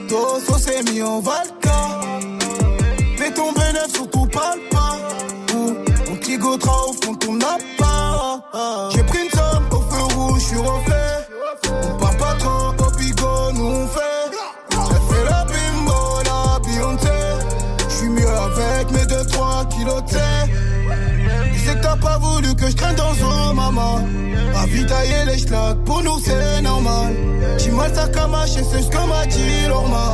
Tosso 0.08 0.58
s'est 0.58 0.84
mis 0.84 1.02
en 1.02 1.20
valka. 1.20 2.00
Fais 3.18 3.32
tomber 3.32 3.74
neuf, 3.74 3.92
surtout 3.94 4.26
pas 4.28 4.56
le 4.56 4.70
pas. 4.70 4.98
Petit 6.06 6.38
gotra 6.38 6.88
au 6.88 6.94
fond 6.94 7.14
de 7.14 7.18
ton 7.18 7.38
appart. 7.38 8.92
J'ai 8.96 9.04
pris 9.04 9.24
une 9.24 9.30
somme 9.30 9.66
au 9.72 9.82
feu 9.82 10.16
rouge, 10.16 10.42
j'suis 10.42 10.58
refait. 10.58 11.99
Que 22.56 22.70
je 22.70 22.76
traîne 22.76 22.96
dans 22.96 23.14
un 23.30 23.54
maman. 23.54 24.00
Ravitailler 24.54 25.26
les 25.28 25.38
schlags, 25.38 25.84
pour 25.86 26.04
nous 26.04 26.20
c'est 26.24 26.62
normal. 26.62 27.14
J'ai 27.58 27.72
mal 27.72 27.94
sac 27.94 28.16
à 28.18 28.28
mâcher, 28.28 28.62
c'est 28.72 28.82
ce 28.82 28.90
que 28.90 29.08
m'a 29.08 29.26
dit 29.26 29.68
Lorma. 29.68 30.14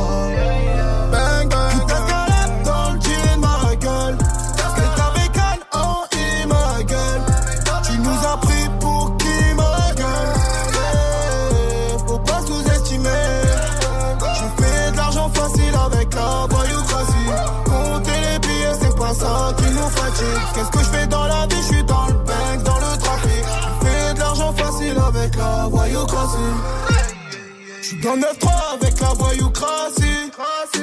Dans 28.06 28.14
le 28.14 28.20
9-3 28.20 28.74
avec 28.74 29.00
la 29.00 29.08
voyoucratie. 29.08 30.30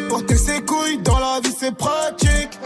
Porter 0.09 0.35
ses 0.35 0.61
couilles 0.61 0.99
dans 1.03 1.19
la 1.19 1.39
vie, 1.41 1.55
c'est 1.57 1.75
pratique. 1.75 2.59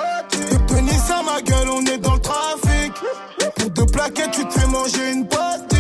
De 0.52 0.58
tenir 0.74 0.94
ça, 0.96 1.22
ma 1.24 1.42
gueule, 1.42 1.70
on 1.70 1.86
est 1.86 2.00
dans 2.00 2.16
le 2.16 2.20
trafic. 2.20 2.92
Pour 3.56 3.70
deux 3.70 3.86
plaquettes, 3.86 4.32
tu 4.32 4.46
te 4.46 4.60
fais 4.60 4.68
manger 4.68 5.12
une 5.12 5.28
pastille. 5.28 5.78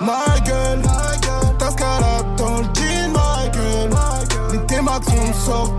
Ma 0.00 0.24
gueule, 0.44 0.82
ta 1.58 1.70
scalade 1.70 2.36
dans 2.36 2.58
le 2.58 2.64
jean, 2.74 3.12
ma 3.12 3.48
gueule. 3.48 3.90
Les 4.52 4.66
thémates 4.66 5.04
sont 5.46 5.72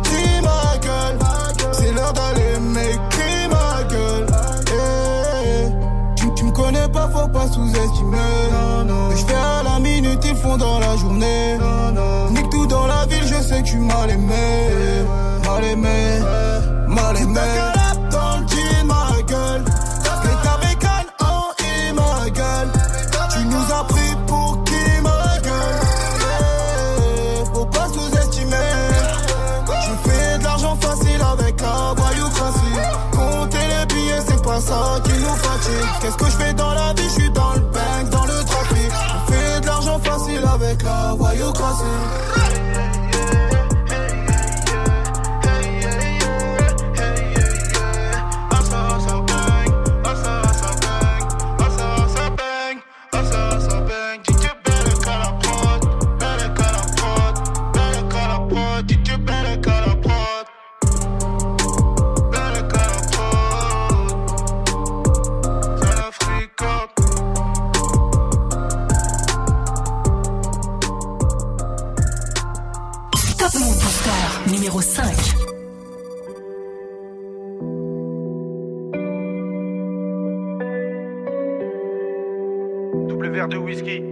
de 83.47 83.57
whisky. 83.57 84.03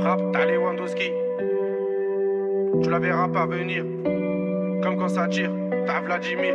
Frappe, 0.00 0.22
t'as 0.32 0.46
Lewandowski. 0.46 1.10
Tu 2.82 2.90
la 2.90 2.98
verras 2.98 3.28
pas 3.28 3.46
venir. 3.46 3.84
Comme 4.82 4.96
quand 4.96 5.08
ça 5.08 5.28
tire, 5.28 5.50
t'as 5.86 6.00
Vladimir. 6.00 6.54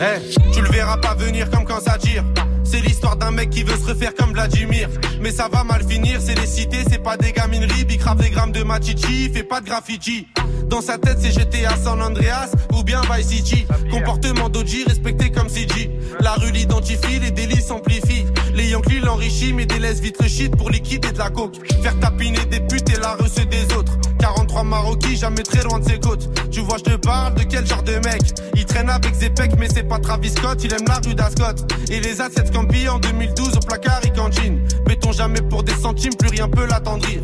Eh, 0.00 0.52
tu 0.52 0.60
le 0.60 0.68
verras 0.70 0.96
pas 0.96 1.14
venir 1.14 1.48
comme 1.50 1.64
quand 1.64 1.80
ça 1.80 1.96
tire. 1.98 2.24
C'est 2.64 2.80
l'histoire 2.80 3.16
d'un 3.16 3.30
mec 3.30 3.50
qui 3.50 3.62
veut 3.62 3.76
se 3.76 3.86
refaire 3.86 4.14
comme 4.14 4.32
Vladimir. 4.32 4.88
Mais 5.20 5.30
ça 5.30 5.48
va 5.52 5.62
mal 5.62 5.82
finir, 5.84 6.20
c'est 6.20 6.38
les 6.38 6.46
cités, 6.46 6.84
c'est 6.90 7.02
pas 7.02 7.16
des 7.16 7.32
gamineries. 7.32 7.84
Bicrave 7.84 8.20
des 8.20 8.30
grammes 8.30 8.52
de 8.52 8.62
machichi, 8.64 9.30
fait 9.32 9.44
pas 9.44 9.60
de 9.60 9.66
graffiti. 9.66 10.26
Dans 10.72 10.80
sa 10.80 10.96
tête, 10.96 11.18
c'est 11.20 11.32
GTA 11.32 11.76
San 11.76 12.00
Andreas 12.00 12.48
ou 12.72 12.82
bien 12.82 13.02
Vice 13.02 13.26
City. 13.26 13.66
Comportement 13.90 14.48
d'Oji 14.48 14.84
respecté 14.84 15.30
comme 15.30 15.50
CG. 15.50 15.90
La 16.20 16.32
rue 16.32 16.50
l'identifie, 16.50 17.18
les 17.20 17.30
délits 17.30 17.60
s'amplifient. 17.60 18.24
Les 18.54 18.70
Yankees 18.70 19.00
l'enrichissent, 19.00 19.52
mais 19.52 19.66
délaissent 19.66 20.00
vite 20.00 20.16
le 20.22 20.28
shit 20.28 20.56
pour 20.56 20.70
liquider 20.70 21.12
de 21.12 21.18
la 21.18 21.28
coke. 21.28 21.56
Faire 21.82 22.00
tapiner 22.00 22.42
des 22.46 22.60
putes 22.60 22.88
et 22.88 22.98
la 22.98 23.16
recette 23.16 23.50
des 23.50 23.64
autres. 23.74 23.92
43 24.18 24.62
Maroquis, 24.64 25.16
jamais 25.16 25.42
très 25.42 25.62
loin 25.62 25.78
de 25.78 25.84
ses 25.84 26.00
côtes. 26.00 26.30
Tu 26.50 26.60
vois, 26.60 26.78
je 26.78 26.84
te 26.84 26.96
parle 26.96 27.34
de 27.34 27.42
quel 27.42 27.66
genre 27.66 27.82
de 27.82 27.96
mec? 27.96 28.22
Il 28.54 28.64
traîne 28.64 28.88
avec 28.88 29.14
Zepek, 29.14 29.58
mais 29.58 29.68
c'est 29.68 29.86
pas 29.86 29.98
Travis 29.98 30.30
Scott. 30.30 30.64
Il 30.64 30.72
aime 30.72 30.86
la 30.88 31.00
rue 31.04 31.14
d'Ascot. 31.14 31.66
Et 31.90 32.00
les 32.00 32.18
assets 32.22 32.50
Campi 32.50 32.88
en 32.88 32.98
2012 32.98 33.58
au 33.58 33.60
placard, 33.60 34.00
il 34.04 34.12
cantine. 34.14 34.66
Béton 34.86 35.12
jamais 35.12 35.42
pour 35.42 35.64
des 35.64 35.74
centimes, 35.74 36.14
plus 36.14 36.30
rien 36.30 36.48
peut 36.48 36.64
l'attendrir. 36.64 37.20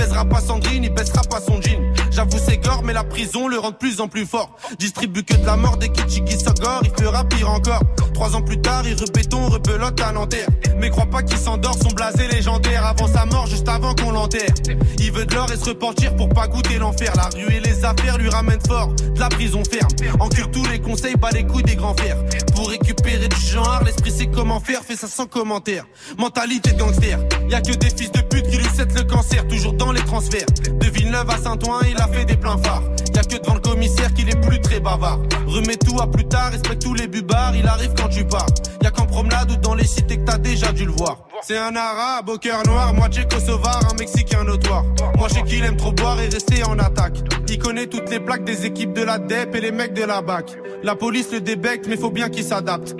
Il 0.00 0.04
baisera 0.04 0.24
pas 0.24 0.40
Sandrine, 0.40 0.84
il 0.84 0.94
baissera 0.94 1.20
pas 1.28 1.40
son 1.42 1.60
jean. 1.60 1.78
J'avoue, 2.10 2.38
c'est 2.42 2.56
gore, 2.56 2.82
mais 2.82 2.94
la 2.94 3.04
prison 3.04 3.48
le 3.48 3.58
rend 3.58 3.70
de 3.70 3.76
plus 3.76 4.00
en 4.00 4.08
plus 4.08 4.24
fort. 4.24 4.56
Distribue 4.78 5.22
que 5.22 5.34
de 5.34 5.44
la 5.44 5.56
mort 5.56 5.76
des 5.76 5.90
Kichiki 5.90 6.38
Sogor, 6.38 6.80
il 6.84 7.04
fera 7.04 7.22
pire 7.24 7.50
encore. 7.50 7.82
Trois 8.14 8.34
ans 8.34 8.40
plus 8.40 8.60
tard, 8.60 8.82
il 8.86 8.94
rebéton, 8.94 9.48
rebelote 9.48 10.00
à 10.00 10.12
Nanterre. 10.12 10.46
Mais 10.78 10.88
crois 10.88 11.04
pas 11.04 11.22
qu'il 11.22 11.36
s'endort, 11.36 11.76
son 11.82 11.90
blasé 11.90 12.28
légendaire 12.28 12.86
avant 12.86 13.08
sa 13.08 13.26
mort, 13.26 13.46
juste 13.46 13.68
avant 13.68 13.94
qu'on 13.94 14.12
l'enterre. 14.12 14.54
Il 14.98 15.12
veut 15.12 15.26
de 15.26 15.34
l'or 15.34 15.52
et 15.52 15.56
se 15.56 15.66
repentir 15.66 16.16
pour 16.16 16.30
pas 16.30 16.48
goûter 16.48 16.78
l'enfer. 16.78 17.12
La 17.16 17.28
rue 17.34 17.52
et 17.54 17.60
les 17.60 17.84
affaires 17.84 18.16
lui 18.16 18.30
ramènent 18.30 18.66
fort, 18.66 18.94
de 18.94 19.20
la 19.20 19.28
prison 19.28 19.62
ferme. 19.70 19.90
Encure 20.18 20.50
tous 20.50 20.64
les 20.66 20.80
conseils, 20.80 21.16
pas 21.16 21.30
les 21.30 21.46
couilles 21.46 21.62
des 21.62 21.76
grands 21.76 21.94
fers. 21.94 22.16
Pour 22.54 22.70
récupérer 22.70 23.28
du 23.28 23.40
genre, 23.46 23.82
l'esprit 23.84 24.10
sait 24.10 24.26
comment 24.26 24.60
faire, 24.60 24.82
fait 24.82 24.96
ça 24.96 25.08
sans 25.08 25.26
commentaire. 25.26 25.84
Mentalité 26.18 26.72
de 26.72 26.78
gangster, 26.78 27.18
y 27.48 27.54
a 27.54 27.60
que 27.60 27.74
des 27.74 27.90
fils 27.90 28.10
de 28.12 28.20
pute 28.20 28.48
qui 28.48 28.56
lui 28.56 28.68
cèdent 28.74 28.96
le 28.96 29.04
cancer, 29.04 29.46
toujours 29.48 29.74
dans 29.74 29.89
les 29.92 30.02
transferts. 30.02 30.46
De 30.80 30.86
Villeneuve 30.86 31.30
à 31.30 31.38
Saint-Ouen, 31.38 31.80
il 31.88 31.96
a 31.96 32.08
fait 32.08 32.24
des 32.24 32.36
pleins 32.36 32.58
phares. 32.58 32.82
Y 33.14 33.18
a 33.18 33.22
que 33.22 33.36
devant 33.42 33.54
le 33.54 33.60
commissaire 33.60 34.12
qu'il 34.14 34.28
est 34.28 34.40
plus 34.40 34.60
très 34.60 34.80
bavard. 34.80 35.20
Remets 35.46 35.76
tout 35.76 36.00
à 36.00 36.06
plus 36.06 36.26
tard, 36.26 36.50
respecte 36.52 36.82
tous 36.82 36.94
les 36.94 37.08
bubards, 37.08 37.54
il 37.56 37.66
arrive 37.66 37.92
quand 37.96 38.08
tu 38.08 38.24
pars. 38.24 38.46
Y 38.82 38.86
a 38.86 38.90
qu'en 38.90 39.06
promenade 39.06 39.50
ou 39.50 39.56
dans 39.56 39.74
les 39.74 39.86
cités 39.86 40.18
que 40.18 40.24
t'as 40.24 40.38
déjà 40.38 40.72
dû 40.72 40.84
le 40.84 40.92
voir. 40.92 41.18
C'est 41.42 41.58
un 41.58 41.74
arabe 41.74 42.28
au 42.28 42.38
cœur 42.38 42.62
noir, 42.66 42.94
moitié 42.94 43.24
kosovar, 43.28 43.80
un 43.90 43.94
mexicain 43.98 44.44
notoire. 44.44 44.84
Moi 45.16 45.28
je 45.28 45.34
sais 45.34 45.42
qu'il 45.42 45.64
aime 45.64 45.76
trop 45.76 45.92
boire 45.92 46.20
et 46.20 46.28
rester 46.28 46.62
en 46.64 46.78
attaque. 46.78 47.18
Il 47.48 47.58
connaît 47.58 47.86
toutes 47.86 48.10
les 48.10 48.20
plaques 48.20 48.44
des 48.44 48.66
équipes 48.66 48.92
de 48.92 49.02
la 49.02 49.18
DEP 49.18 49.54
et 49.56 49.60
les 49.60 49.72
mecs 49.72 49.94
de 49.94 50.04
la 50.04 50.22
BAC. 50.22 50.56
La 50.82 50.94
police 50.94 51.32
le 51.32 51.40
débecte, 51.40 51.86
mais 51.88 51.96
faut 51.96 52.10
bien 52.10 52.28
qu'il 52.28 52.44
s'adapte. 52.44 52.94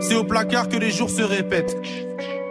C'est 0.00 0.14
au 0.14 0.24
placard 0.24 0.68
que 0.68 0.76
les 0.76 0.90
jours 0.90 1.08
se 1.08 1.22
répètent. 1.22 1.76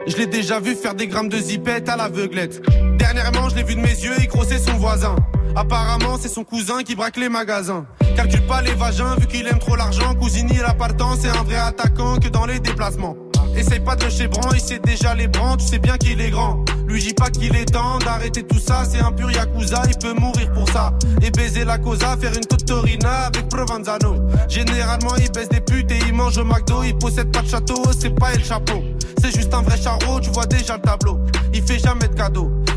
Je 0.07 0.17
l'ai 0.17 0.25
déjà 0.25 0.59
vu 0.59 0.75
faire 0.75 0.95
des 0.95 1.07
grammes 1.07 1.29
de 1.29 1.37
zipette 1.37 1.87
à 1.87 1.95
l'aveuglette. 1.95 2.61
Dernièrement, 3.03 3.49
je 3.49 3.55
l'ai 3.55 3.63
vu 3.63 3.75
de 3.75 3.81
mes 3.81 3.89
yeux, 3.89 4.13
il 4.17 4.29
crossait 4.29 4.59
son 4.59 4.77
voisin. 4.77 5.13
Apparemment, 5.57 6.17
c'est 6.17 6.29
son 6.29 6.45
cousin 6.45 6.83
qui 6.83 6.95
braque 6.95 7.17
les 7.17 7.27
magasins. 7.27 7.85
Calcule 8.15 8.47
pas 8.47 8.61
les 8.61 8.73
vagins, 8.75 9.15
vu 9.19 9.27
qu'il 9.27 9.45
aime 9.45 9.59
trop 9.59 9.75
l'argent. 9.75 10.15
Cousini, 10.15 10.55
l'appartement, 10.55 11.13
c'est 11.19 11.27
un 11.27 11.43
vrai 11.43 11.57
attaquant 11.57 12.15
que 12.15 12.29
dans 12.29 12.45
les 12.45 12.59
déplacements. 12.59 13.17
Essaye 13.57 13.81
pas 13.81 13.97
de 13.97 14.05
le 14.05 14.09
chébran, 14.09 14.49
il 14.53 14.61
sait 14.61 14.79
déjà 14.79 15.13
les 15.15 15.27
brans, 15.27 15.57
tu 15.57 15.65
sais 15.65 15.79
bien 15.79 15.97
qu'il 15.97 16.21
est 16.21 16.29
grand. 16.29 16.63
Lui 16.87 17.01
dis 17.01 17.13
pas 17.13 17.29
qu'il 17.29 17.53
est 17.57 17.65
temps 17.65 17.99
d'arrêter 17.99 18.43
tout 18.43 18.57
ça, 18.57 18.83
c'est 18.89 19.01
un 19.01 19.11
pur 19.11 19.29
yakuza, 19.29 19.83
il 19.89 19.97
peut 19.97 20.13
mourir 20.17 20.51
pour 20.53 20.67
ça. 20.69 20.93
Et 21.21 21.29
baiser 21.29 21.65
la 21.65 21.77
cosa, 21.79 22.15
faire 22.15 22.33
une 22.33 22.45
totorina 22.45 23.25
avec 23.25 23.49
Provenzano. 23.49 24.15
Généralement 24.47 25.15
il 25.17 25.29
baisse 25.29 25.49
des 25.49 25.61
putes 25.61 25.91
et 25.91 25.99
il 26.07 26.13
mange 26.13 26.37
au 26.37 26.45
McDo, 26.45 26.83
il 26.83 26.97
possède 26.97 27.31
pas 27.31 27.41
de 27.41 27.49
château, 27.49 27.83
c'est 27.99 28.15
pas 28.17 28.33
le 28.33 28.43
chapeau. 28.43 28.81
C'est 29.21 29.35
juste 29.35 29.53
un 29.53 29.61
vrai 29.61 29.79
charreau, 29.79 30.19
tu 30.19 30.29
vois 30.31 30.45
déjà 30.45 30.77
le 30.77 30.81
tableau. 30.81 31.19
Il 31.53 31.61
fait 31.61 31.79
jamais 31.79 32.07
de 32.07 32.15
cadeaux, 32.15 32.51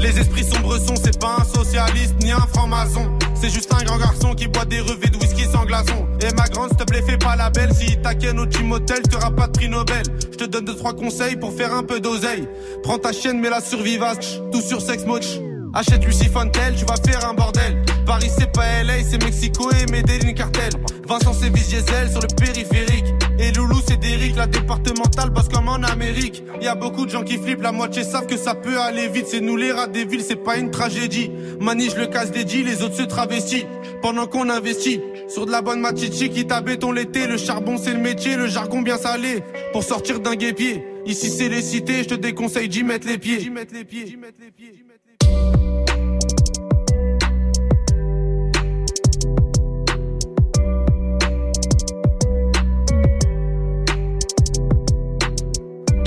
Les 0.00 0.18
esprits 0.18 0.44
sombres 0.44 0.78
sont, 0.78 0.94
c'est 0.96 1.18
pas 1.20 1.36
un 1.40 1.44
socialiste 1.44 2.14
ni 2.22 2.32
un 2.32 2.46
franc-maçon. 2.54 3.10
C'est 3.34 3.50
juste 3.50 3.72
un 3.74 3.84
grand 3.84 3.98
garçon 3.98 4.34
qui 4.34 4.48
boit 4.48 4.64
des 4.64 4.80
revêts 4.80 5.08
de 5.08 5.18
whisky 5.18 5.44
sans 5.44 5.66
glaçon. 5.66 6.06
Et 6.22 6.34
ma 6.34 6.48
grande, 6.48 6.68
s'il 6.68 6.78
te 6.78 6.84
plaît, 6.84 7.02
fais 7.02 7.18
pas 7.18 7.36
la 7.36 7.50
belle. 7.50 7.70
Si 7.74 8.00
t'inquiète 8.00 8.38
au 8.38 8.46
team 8.46 8.72
hotel, 8.72 9.02
t'auras 9.02 9.30
pas 9.30 9.46
de 9.46 9.52
prix 9.52 9.68
Nobel. 9.68 10.02
Je 10.32 10.38
te 10.38 10.44
donne 10.44 10.64
deux, 10.64 10.74
trois 10.74 10.94
conseils 10.94 11.36
pour 11.36 11.52
faire 11.52 11.74
un 11.74 11.82
peu 11.82 12.00
d'oseille. 12.00 12.48
Prends 12.82 12.98
ta 12.98 13.12
chienne, 13.12 13.40
mets 13.40 13.50
la 13.50 13.60
survivace, 13.60 14.40
tout 14.50 14.62
sur 14.62 14.80
sex 14.80 15.04
moch. 15.04 15.26
Achète 15.74 16.02
Lucy 16.04 16.28
Fontel, 16.28 16.74
tu 16.76 16.86
vas 16.86 16.96
faire 16.96 17.28
un 17.28 17.34
bordel. 17.34 17.84
Paris 18.06 18.30
c'est 18.36 18.52
pas 18.52 18.82
LA, 18.82 19.02
c'est 19.08 19.22
Mexico 19.22 19.70
et 19.70 19.90
Medellin 19.90 20.32
cartel. 20.32 20.70
Vincent 21.06 21.32
c'est 21.32 21.50
Diesel 21.50 22.10
sur 22.10 22.20
le 22.20 22.28
périphérique. 22.36 23.06
Et 23.38 23.52
Loulou 23.52 23.80
c'est 23.86 23.98
Derrick, 23.98 24.36
la 24.36 24.46
départementale 24.46 25.30
bosse 25.30 25.48
comme 25.48 25.68
en 25.68 25.82
Amérique. 25.82 26.42
Y 26.60 26.68
a 26.68 26.74
beaucoup 26.74 27.06
de 27.06 27.10
gens 27.10 27.22
qui 27.22 27.38
flippent, 27.38 27.62
la 27.62 27.72
moitié 27.72 28.04
savent 28.04 28.26
que 28.26 28.36
ça 28.36 28.54
peut 28.54 28.78
aller 28.78 29.08
vite. 29.08 29.26
C'est 29.28 29.40
nous 29.40 29.56
les 29.56 29.72
rats 29.72 29.86
des 29.86 30.04
villes, 30.04 30.22
c'est 30.26 30.36
pas 30.36 30.58
une 30.58 30.70
tragédie. 30.70 31.30
Manige 31.58 31.96
le 31.96 32.06
casse 32.06 32.30
des 32.30 32.44
les 32.44 32.82
autres 32.82 32.96
se 32.96 33.02
travestissent. 33.02 33.66
Pendant 34.02 34.26
qu'on 34.26 34.48
investit 34.50 35.00
sur 35.28 35.46
de 35.46 35.50
la 35.50 35.62
bonne 35.62 35.80
machichi 35.80 36.30
qui 36.30 36.46
t'a 36.46 36.60
béton 36.60 36.92
l'été. 36.92 37.26
Le 37.26 37.38
charbon 37.38 37.78
c'est 37.78 37.94
le 37.94 38.00
métier, 38.00 38.36
le 38.36 38.46
jargon 38.46 38.82
bien 38.82 38.98
salé. 38.98 39.42
Pour 39.72 39.84
sortir 39.84 40.20
d'un 40.20 40.34
guépier. 40.34 40.84
Ici 41.06 41.30
c'est 41.30 41.48
les 41.48 41.62
cités, 41.62 42.02
je 42.02 42.08
te 42.10 42.14
déconseille 42.14 42.68
d'y 42.68 42.82
mettre 42.82 43.06
les 43.06 43.18
pieds. 43.18 43.38
D'y 43.38 43.50
mettre 43.50 43.72
les 43.74 43.84
pieds. 43.84 44.04
D'y 44.04 44.16
mettre 44.16 44.38
les 44.40 44.50
pieds. 44.50 44.84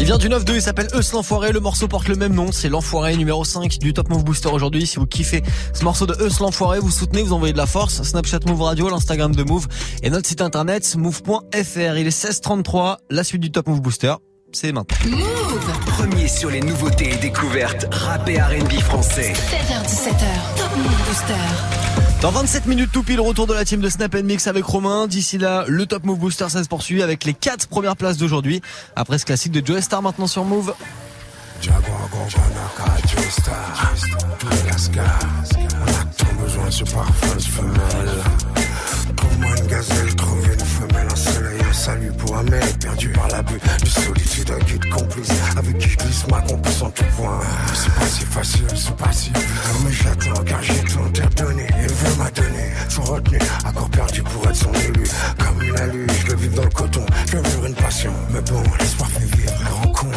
Il 0.04 0.08
vient 0.08 0.18
du 0.18 0.28
9-2, 0.28 0.56
il 0.56 0.62
s'appelle 0.62 0.89
Eus 0.94 1.13
l'Enfoiré, 1.13 1.54
le 1.54 1.62
morceau 1.62 1.88
porte 1.88 2.10
le 2.10 2.18
même 2.18 2.34
nom, 2.34 2.52
c'est 2.52 2.68
l'Enfoiré 2.68 3.16
numéro 3.16 3.46
5 3.46 3.80
du 3.80 3.94
Top 3.94 4.10
Move 4.10 4.26
Booster 4.26 4.50
aujourd'hui. 4.50 4.86
Si 4.86 4.98
vous 4.98 5.06
kiffez 5.06 5.44
ce 5.74 5.82
morceau 5.86 6.06
de 6.06 6.13
Eus 6.22 6.42
l'Enfoiré, 6.42 6.80
vous 6.80 6.92
soutenez, 6.92 7.24
vous 7.24 7.32
envoyez 7.32 7.54
de 7.54 7.58
la 7.58 7.68
force, 7.68 8.04
Snapchat 8.04 8.39
Move 8.46 8.63
Radio, 8.63 8.89
l'Instagram 8.89 9.34
de 9.34 9.44
Move 9.44 9.66
et 10.02 10.10
notre 10.10 10.28
site 10.28 10.42
internet 10.42 10.94
move.fr. 10.98 11.98
Il 11.98 12.06
est 12.06 12.10
16h33, 12.10 12.98
la 13.12 13.24
suite 13.24 13.39
du 13.39 13.50
Top 13.50 13.66
Move 13.66 13.80
Booster, 13.80 14.16
c'est 14.52 14.74
maintenant. 14.74 14.98
Move 15.10 15.72
Premier 15.86 16.28
sur 16.28 16.50
les 16.50 16.60
nouveautés 16.60 17.13
et 17.13 17.18
découvertes 17.18 17.88
rap 17.89 18.28
R&B 18.28 18.74
français. 18.82 19.32
16h17h, 19.32 20.58
Top 20.58 20.76
Move 20.76 21.08
Booster. 21.08 21.92
Dans 22.24 22.32
27 22.32 22.68
minutes 22.68 22.90
tout 22.90 23.04
pile, 23.04 23.20
retour 23.20 23.48
de 23.48 23.54
la 23.54 23.66
team 23.66 23.82
de 23.82 23.90
Snap 23.90 24.16
Mix 24.16 24.48
avec 24.48 24.64
Romain. 24.64 25.08
D'ici 25.08 25.38
là, 25.38 25.66
le 25.68 25.86
Top 25.86 26.06
Move 26.06 26.20
Booster 26.20 26.48
ça 26.48 26.64
se 26.64 26.70
poursuit 26.70 27.04
avec 27.04 27.26
les 27.26 27.34
4 27.34 27.68
premières 27.68 27.98
places 27.98 28.16
d'aujourd'hui. 28.16 28.62
Après 28.96 29.18
ce 29.18 29.26
classique 29.26 29.52
de 29.52 29.62
Joe 29.66 29.82
Star 29.82 30.02
maintenant 30.02 30.28
sur 30.28 30.46
Move. 30.46 30.74
Un 41.12 41.15
soleil, 41.15 41.62
un 41.69 41.73
salut 41.73 42.12
pour 42.17 42.37
un 42.37 42.43
mec 42.43 42.79
perdu 42.79 43.10
par 43.10 43.27
la 43.29 43.41
bulle 43.41 43.60
de 43.81 43.87
solitude, 43.87 44.51
un 44.51 44.63
guide 44.65 44.89
complice 44.89 45.31
avec 45.58 45.77
qui 45.77 45.89
je 45.89 45.97
glisse 45.97 46.27
ma 46.27 46.41
complice 46.41 46.81
en 46.81 46.89
tout 46.91 47.04
point. 47.17 47.39
C'est 47.73 47.93
pas 47.93 48.06
si 48.06 48.25
facile, 48.25 48.65
c'est 48.75 48.95
pas 48.95 49.12
si 49.12 49.31
mais 49.83 49.91
j'attends 49.91 50.43
car 50.43 50.62
j'ai 50.62 50.79
tout 50.83 50.99
donné 51.35 51.63
et 51.63 51.87
veut 51.87 52.15
m'a 52.17 52.29
donné. 52.31 52.71
Sans 52.89 53.04
retenue, 53.04 53.39
accord 53.65 53.89
perdu 53.89 54.21
pour 54.23 54.47
être 54.47 54.56
son 54.56 54.73
élu. 54.73 55.04
Comme 55.37 55.62
une 55.63 55.77
alu, 55.77 56.08
je 56.19 56.31
veux 56.31 56.37
vivre 56.37 56.56
dans 56.56 56.63
le 56.63 56.69
coton, 56.69 57.06
je 57.27 57.37
veux 57.37 57.67
une 57.67 57.75
passion. 57.75 58.13
Mais 58.31 58.41
bon, 58.41 58.63
l'espoir 58.79 59.10
fait 59.10 59.35
vivre 59.35 59.91
con. 59.93 60.08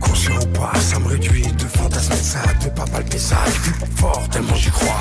Conscient 0.00 0.36
ou 0.36 0.46
pas, 0.46 0.72
ça 0.80 0.98
me 0.98 1.08
réduit 1.08 1.46
de 1.46 1.64
fantasmer 1.64 2.16
ça, 2.16 2.40
de 2.62 2.68
pas 2.70 2.84
palper 2.84 3.18
ça. 3.18 3.36
Je 3.46 3.96
fort 3.96 4.28
tellement 4.30 4.54
j'y 4.54 4.70
crois. 4.70 5.00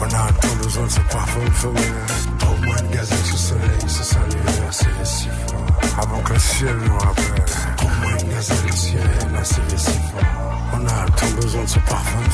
On 0.00 0.04
a 0.04 0.54
besoin 0.62 0.84
de 0.84 0.90
ce 0.90 1.00
parfum 1.00 1.50
féminin. 1.52 1.80
Trop 2.38 2.56
moins 2.64 2.76
de 2.76 2.94
gazelle 2.94 3.24
sous 3.24 3.36
soleil, 3.36 3.80
ce 3.86 4.02
salut, 4.04 4.38
série 4.70 4.92
si 5.04 5.28
fort. 5.28 6.02
Avant 6.02 6.20
que 6.22 6.32
le 6.32 6.38
ciel 6.38 6.76
nous 6.84 6.98
rappelle. 6.98 7.44
Trop 7.76 7.88
moins 8.02 8.16
de 8.16 8.24
gazelle, 8.30 8.56
le 8.66 9.44
si 9.78 9.90
fort. 9.90 10.22
On 10.74 10.86
a 10.86 11.10
tant 11.16 11.30
besoin 11.40 11.62
de 11.64 11.68
ce 11.68 11.78
parfum 11.80 12.20
de 12.26 12.30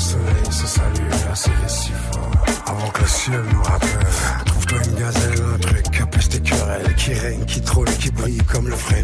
soleil, 0.00 0.44
ce 0.50 0.66
salut, 0.66 1.10
série 1.34 1.56
si 1.68 1.92
fort. 1.92 2.30
Avant 2.66 2.88
que 2.90 3.00
le 3.02 3.08
ciel 3.08 3.42
nous 3.52 3.62
rappelle. 3.62 4.53
Trouve-toi 4.66 4.92
une 4.92 4.98
gazelle, 4.98 5.44
un 5.54 5.58
truc, 5.58 6.10
peste 6.10 6.32
tes 6.32 6.40
querelles. 6.40 6.94
Qui 6.96 7.12
règne, 7.12 7.44
qui 7.44 7.60
trône, 7.60 7.88
qui 7.98 8.10
brille 8.10 8.42
comme 8.50 8.68
le 8.68 8.76
frein. 8.76 9.02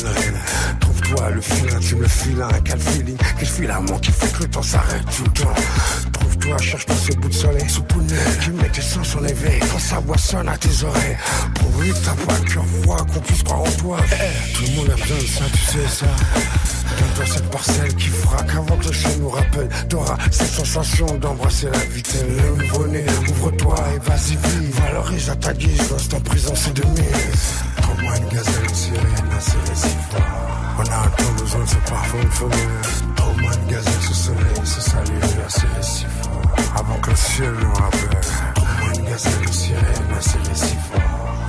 Trouve-toi 0.81 1.31
le 1.31 1.41
filin, 1.41 1.79
tu 1.81 1.97
me 1.97 2.09
filin, 2.09 2.49
quel 2.65 2.81
feeling, 2.81 3.17
quel 3.39 3.49
filamment 3.49 3.99
qui 3.99 4.11
fait 4.11 4.33
que 4.33 4.43
le 4.45 4.49
temps 4.49 4.63
s'arrête 4.63 5.05
tout 5.15 5.25
le 5.25 5.31
temps. 5.31 5.55
Trouve-toi, 6.13 6.59
cherche 6.59 6.87
pas 6.87 6.95
ce 6.95 7.13
bout 7.13 7.29
de 7.29 7.35
soleil 7.35 7.69
sous 7.69 7.83
pounet. 7.83 8.15
Tu 8.41 8.53
mets 8.53 8.71
tes 8.71 8.81
sens 8.81 9.15
en 9.17 9.25
éveil 9.25 9.61
quand 9.71 9.79
sa 9.79 9.99
voix 10.01 10.19
sonne 10.19 10.49
à 10.49 10.57
tes 10.57 10.85
oreilles. 10.85 11.17
Pour 11.55 11.83
lui, 11.83 11.93
t'as 12.05 12.15
pas 12.25 12.39
le 12.39 13.13
qu'on 13.13 13.21
puisse 13.21 13.43
croire 13.43 13.61
en 13.61 13.73
toi. 13.73 13.99
Tout 14.55 14.63
le 14.63 14.77
monde 14.77 14.91
a 14.91 14.97
besoin 14.97 15.19
de 15.19 15.27
ça, 15.27 15.45
tu 15.53 15.59
sais 15.59 15.89
ça. 15.89 16.07
Donne-toi 16.99 17.27
cette 17.27 17.51
parcelle 17.51 17.95
qui 17.95 18.09
frappe 18.09 18.51
avant 18.51 18.77
que 18.77 18.87
le 18.89 18.93
ciel 18.93 19.19
nous 19.21 19.31
rappelle. 19.31 19.69
T'auras 19.89 20.17
cette 20.31 20.51
sensation 20.51 21.07
d'embrasser 21.19 21.69
la 21.71 21.79
vitesse. 21.79 22.25
Le 22.29 22.65
nouveau-né, 22.65 23.05
ouvre-toi 23.31 23.77
et 23.95 23.99
vas-y, 24.09 24.37
vis. 24.37 24.71
Valorise 24.73 25.31
à 25.31 25.37
ta 25.37 25.53
guise, 25.53 25.91
l'instant 25.91 26.21
présent, 26.21 26.55
c'est 26.55 26.75
de 26.75 26.85
mise. 26.87 27.65
Prends-moi 27.77 28.17
une 28.17 28.29
gazelle, 28.29 28.65
une 28.69 28.75
sirène, 28.75 29.31
un 29.37 29.41
si 29.41 29.89
fort. 30.11 30.21
On 30.79 30.83
a 30.91 30.97
un 30.97 31.09
temps 31.11 31.33
besoin 31.39 31.61
de 31.61 31.69
ce 31.69 31.77
parfum 31.91 32.31
femelle. 32.31 32.59
Prends-moi 33.17 33.51
une 33.55 33.71
gazelle, 33.75 34.03
ce 34.09 34.15
soleil, 34.15 34.65
ce 34.65 34.81
salut, 34.81 35.21
la 35.21 35.83
si 35.83 36.05
fort. 36.23 36.41
Avant 36.77 36.99
que 37.01 37.11
le 37.11 37.17
ciel 37.17 37.53
nous 37.61 37.75
rappelle. 37.75 38.21
Prends-moi 38.55 38.95
une 38.97 39.05
gazelle, 39.05 39.43
une 39.43 39.53
sirène, 39.53 39.85
un 40.17 40.21
si 40.55 40.77
fort. 40.91 41.01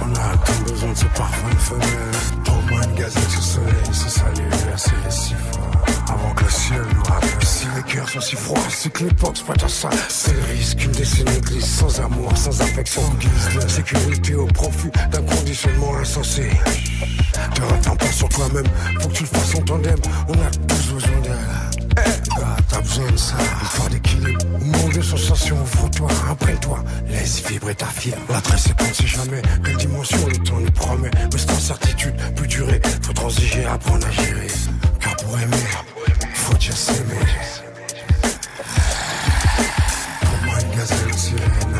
On 0.03 0.11
a 0.13 0.37
tant 0.37 0.71
besoin 0.71 0.89
de 0.89 0.97
ce 0.97 1.05
parfum 1.05 1.55
femelle. 1.57 2.40
Les 8.21 8.27
cœurs 8.27 8.29
sont 8.29 8.29
si 8.29 8.35
froids, 8.35 8.69
c'est 8.69 8.89
que 8.91 9.03
l'époque 9.03 9.37
se 9.37 9.43
prête 9.43 9.63
à 9.63 9.67
ça. 9.67 9.89
C'est 10.09 10.35
risque, 10.51 10.83
une 10.83 10.91
décennie 10.91 11.39
glisse 11.41 11.65
sans 11.65 11.99
amour, 11.99 12.31
sans 12.37 12.61
affection. 12.61 13.01
Guise 13.19 13.63
de 13.63 13.67
sécurité 13.67 14.35
au 14.35 14.45
profit 14.47 14.89
d'un 15.11 15.23
conditionnement 15.23 15.95
insensé. 15.97 16.49
Te 17.55 17.61
retends 17.61 17.95
pas 17.95 18.11
sur 18.11 18.29
toi-même, 18.29 18.65
faut 18.99 19.09
que 19.09 19.13
tu 19.13 19.23
le 19.23 19.29
fasses 19.29 19.55
en 19.55 19.61
tandem. 19.61 19.99
On 20.27 20.33
a 20.33 20.49
tous 20.67 20.93
besoin 20.93 21.19
d'elle. 21.21 21.31
Eh, 21.97 22.39
gars, 22.39 22.57
t'as 22.69 22.81
besoin 22.81 23.11
de 23.11 23.17
ça. 23.17 23.35
Histoire 23.63 23.89
d'équilibre, 23.89 24.45
monde 24.59 24.93
de 24.93 25.01
sensations, 25.01 25.57
ouvre-toi, 25.61 26.07
imprègne-toi. 26.29 26.83
Laisse 27.07 27.43
vibrer 27.47 27.75
ta 27.75 27.87
fibre. 27.87 28.17
La 28.29 28.41
très 28.41 28.57
c'est 28.57 28.73
on 28.81 28.93
sait 28.93 29.07
jamais 29.07 29.41
quelle 29.63 29.77
dimension 29.77 30.27
le 30.27 30.37
temps 30.37 30.59
nous 30.59 30.71
promet. 30.71 31.11
Mais 31.31 31.37
cette 31.37 31.51
incertitude 31.51 32.15
peut 32.35 32.47
durer, 32.47 32.81
faut 33.01 33.13
transiger, 33.13 33.65
apprendre 33.65 34.07
à 34.07 34.11
gérer. 34.11 34.47
Car 34.99 35.15
pour 35.17 35.37
aimer, 35.39 35.57
faut 36.33 36.53
déjà 36.53 36.75
s'aimer. 36.75 37.60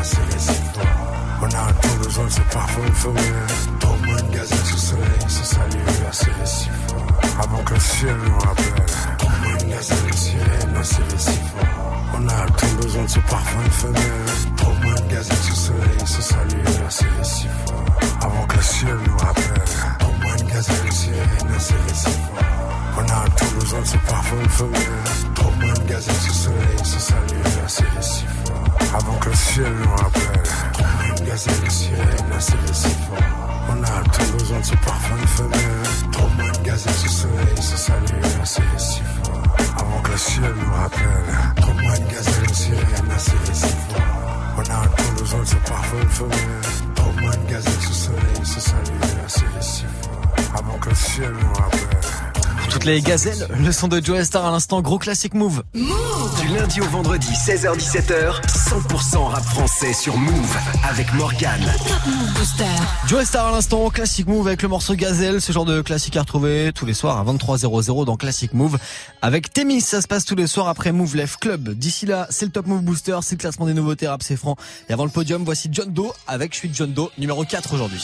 Soleil 0.04 0.38
si 0.38 0.52
fort. 0.74 0.86
On 1.42 1.46
a 1.46 1.72
temps 1.72 1.96
besoin 2.02 2.24
de 2.24 2.30
ce 2.30 2.40
parfum 2.52 2.92
femelle. 2.94 3.22
Pour 3.80 3.96
moi, 3.98 4.16
une 4.20 4.30
gazelle, 4.30 4.58
ce 4.64 4.76
soleil, 4.76 5.04
salut, 5.28 5.78
un 6.08 6.12
soleil 6.12 6.46
si 6.46 6.68
fort. 6.86 7.42
Avant 7.42 7.62
que 7.64 7.74
le 7.74 7.80
ciel 7.80 8.16
nous 8.24 8.38
rappelle. 8.38 8.86
Pour 9.18 9.30
moi, 9.30 9.52
une 9.60 9.70
gazelle, 9.70 10.06
une 10.06 10.16
sirène, 10.16 10.84
soleil 10.84 11.18
si 11.18 11.30
fort. 11.30 11.96
On 12.14 12.28
a 12.28 12.46
temps 12.46 12.76
besoin 12.82 13.02
de 13.04 13.08
ce 13.08 13.18
parfum 13.20 13.70
femelle. 13.70 14.54
Pour 14.56 14.74
moi, 14.82 14.94
une 14.98 15.08
gazelle, 15.08 15.36
ce 15.36 15.54
soleil, 15.54 15.98
salut, 16.06 16.62
un 16.86 16.90
soleil 16.90 17.24
si 17.24 17.46
fort. 17.66 17.84
Avant 18.20 18.46
que 18.46 18.56
le 18.56 18.62
ciel 18.62 18.96
nous 19.06 19.18
rappelle. 19.18 19.64
Pour 19.98 20.14
moi, 20.18 20.32
une 20.38 20.48
gazelle, 20.48 20.86
une 20.86 20.92
sirène, 20.92 21.60
soleil 21.60 21.94
si 21.94 22.10
fort. 22.10 22.44
On 22.98 23.04
a 23.04 23.28
tout 23.36 23.54
besoin 23.58 23.80
de 23.80 23.86
ce 23.86 23.96
parfum 24.08 24.48
femelle. 24.48 25.34
Trop 25.34 25.50
moins 25.60 25.72
de 25.72 25.88
gazelle, 25.88 26.14
ce 26.14 26.32
soleil, 26.32 26.78
ce 26.84 27.00
salut, 27.00 27.42
la 27.60 27.68
série 27.68 27.88
si 28.00 28.24
fort. 28.26 28.41
Avant 28.94 29.14
que 29.18 29.30
le 29.30 29.34
ciel 29.34 29.72
nous 29.72 29.96
rappelle. 29.96 30.42
De 31.16 31.24
gazelle, 31.24 31.54
le 31.62 32.30
la 32.30 32.40
série 32.40 32.74
si 32.74 32.88
fort. 32.88 33.16
On 33.70 33.82
a 33.82 34.02
tout 34.10 34.32
besoin 34.34 34.60
de 34.60 34.64
ce 34.64 34.74
parfum 34.76 35.16
femelle. 35.26 36.10
Trop 36.12 36.28
moins 36.28 36.52
de 36.52 36.58
gazelle, 36.58 36.92
ce 36.92 37.08
soleil, 37.08 37.56
ce 37.56 37.76
salut, 37.76 38.22
si 38.44 39.00
fort. 39.00 39.42
Avant 39.78 40.00
que 40.02 40.10
le 40.10 40.18
ciel 40.18 40.54
nous 40.56 40.74
rappelle. 40.74 41.54
Trop 41.56 41.72
moins 41.72 41.94
de 41.94 42.12
gazelle, 42.12 42.42
le 42.42 43.08
la 43.08 43.18
série 43.18 43.54
si 43.54 43.66
fort. 43.88 44.02
On 44.56 44.60
a 44.60 44.86
tout 44.88 45.20
besoin 45.20 45.40
de 45.40 45.46
ce 45.46 45.56
parfum 45.56 46.08
femelle. 46.10 46.94
Trop 46.94 47.12
moins 47.20 47.30
de 47.30 47.50
gazelle, 47.50 47.72
ce 47.80 47.94
soleil, 47.94 48.44
ce 48.44 48.60
salut, 48.60 49.00
si 49.60 49.84
fort. 49.84 50.58
Avant 50.58 50.78
que 50.78 50.90
le 50.90 50.94
ciel 50.94 51.32
nous 51.32 51.52
rappelle. 51.54 52.32
Toutes 52.68 52.84
les 52.84 53.00
gazelles, 53.00 53.48
le 53.58 53.72
son 53.72 53.88
de 53.88 54.02
Joe 54.02 54.22
Star 54.22 54.46
à 54.46 54.50
l'instant, 54.50 54.80
gros 54.82 54.98
classique 54.98 55.34
move. 55.34 55.62
Du 56.42 56.48
lundi 56.48 56.80
au 56.80 56.86
vendredi, 56.86 57.28
16h-17h, 57.28 58.42
100% 58.48 59.26
rap 59.26 59.44
français 59.44 59.92
sur 59.92 60.16
Move 60.16 60.56
avec 60.88 61.14
Morgane. 61.14 61.72
Joe 63.06 63.24
Star 63.24 63.46
à 63.46 63.52
l'instant, 63.52 63.88
classique 63.90 64.26
move 64.26 64.48
avec 64.48 64.62
le 64.62 64.68
morceau 64.68 64.94
Gazelle, 64.96 65.40
ce 65.40 65.52
genre 65.52 65.64
de 65.64 65.82
classique 65.82 66.16
à 66.16 66.22
retrouver 66.22 66.72
tous 66.74 66.84
les 66.84 66.94
soirs 66.94 67.16
à 67.16 67.24
23h00 67.32 68.04
dans 68.06 68.16
Classic 68.16 68.52
Move 68.54 68.76
avec 69.20 69.52
Témis. 69.52 69.82
Ça 69.82 70.02
se 70.02 70.08
passe 70.08 70.24
tous 70.24 70.34
les 70.34 70.48
soirs 70.48 70.66
après 70.66 70.90
Move 70.90 71.14
Left 71.14 71.38
Club. 71.38 71.74
D'ici 71.74 72.06
là, 72.06 72.26
c'est 72.30 72.46
le 72.46 72.50
Top 72.50 72.66
Move 72.66 72.82
Booster, 72.82 73.18
c'est 73.22 73.36
le 73.36 73.40
classement 73.40 73.66
des 73.66 73.74
nouveautés 73.74 74.08
rap, 74.08 74.24
c'est 74.24 74.36
franc. 74.36 74.56
Et 74.88 74.92
avant 74.92 75.04
le 75.04 75.10
podium, 75.10 75.44
voici 75.44 75.68
John 75.70 75.92
Doe 75.92 76.12
avec 76.26 76.54
Je 76.54 76.58
suis 76.58 76.70
John 76.74 76.92
Doe, 76.92 77.10
numéro 77.18 77.44
4 77.44 77.72
aujourd'hui. 77.72 78.02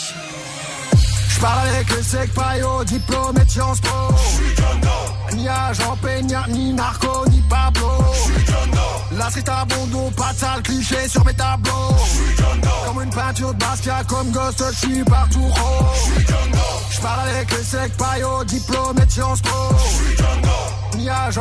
J'parle 1.39 1.69
avec 1.69 1.89
le 1.95 2.03
sec 2.03 2.35
paillot, 2.35 2.83
diplômé 2.83 3.45
de 3.45 3.49
Sciences 3.49 3.81
Po. 3.81 3.89
J'suis 4.17 4.57
John 4.57 4.81
Doe. 4.81 5.37
Ni 5.37 5.49
agent 5.49 5.97
Peña, 6.03 6.45
ni 6.49 6.73
narco, 6.73 7.25
ni 7.31 7.41
Pablo. 7.43 7.89
J'suis 8.13 8.45
John 8.45 8.71
Doe. 8.73 9.17
La 9.17 9.31
street 9.31 9.45
à 9.47 9.65
bon 9.65 9.87
dos, 9.87 10.11
pas 10.17 10.33
de 10.33 10.39
sale 10.39 10.63
cliché 10.63 11.09
sur 11.09 11.25
mes 11.25 11.35
tableaux. 11.35 11.95
J'suis 12.07 12.37
John 12.37 12.61
Doe. 12.61 12.69
Comme 12.87 13.03
une 13.05 13.11
peinture 13.11 13.55
de 13.55 13.59
Basquiat, 13.59 14.03
comme 14.09 14.33
Ghost, 14.33 14.65
j'suis 14.73 15.05
partout 15.05 15.45
rose. 15.45 16.13
J'suis 16.13 16.27
John 16.27 16.51
Doe. 16.51 16.59
J'parle 16.91 17.29
avec 17.29 17.57
le 17.57 17.63
sec 17.63 17.97
paillot, 17.97 18.43
diplômé 18.43 19.07
de 19.07 19.11
Sciences 19.11 19.41
Po. 19.43 19.77
J'suis 19.79 20.17
John 20.17 20.43
Doe. 20.43 20.88
Ni 20.99 21.09
agent 21.09 21.41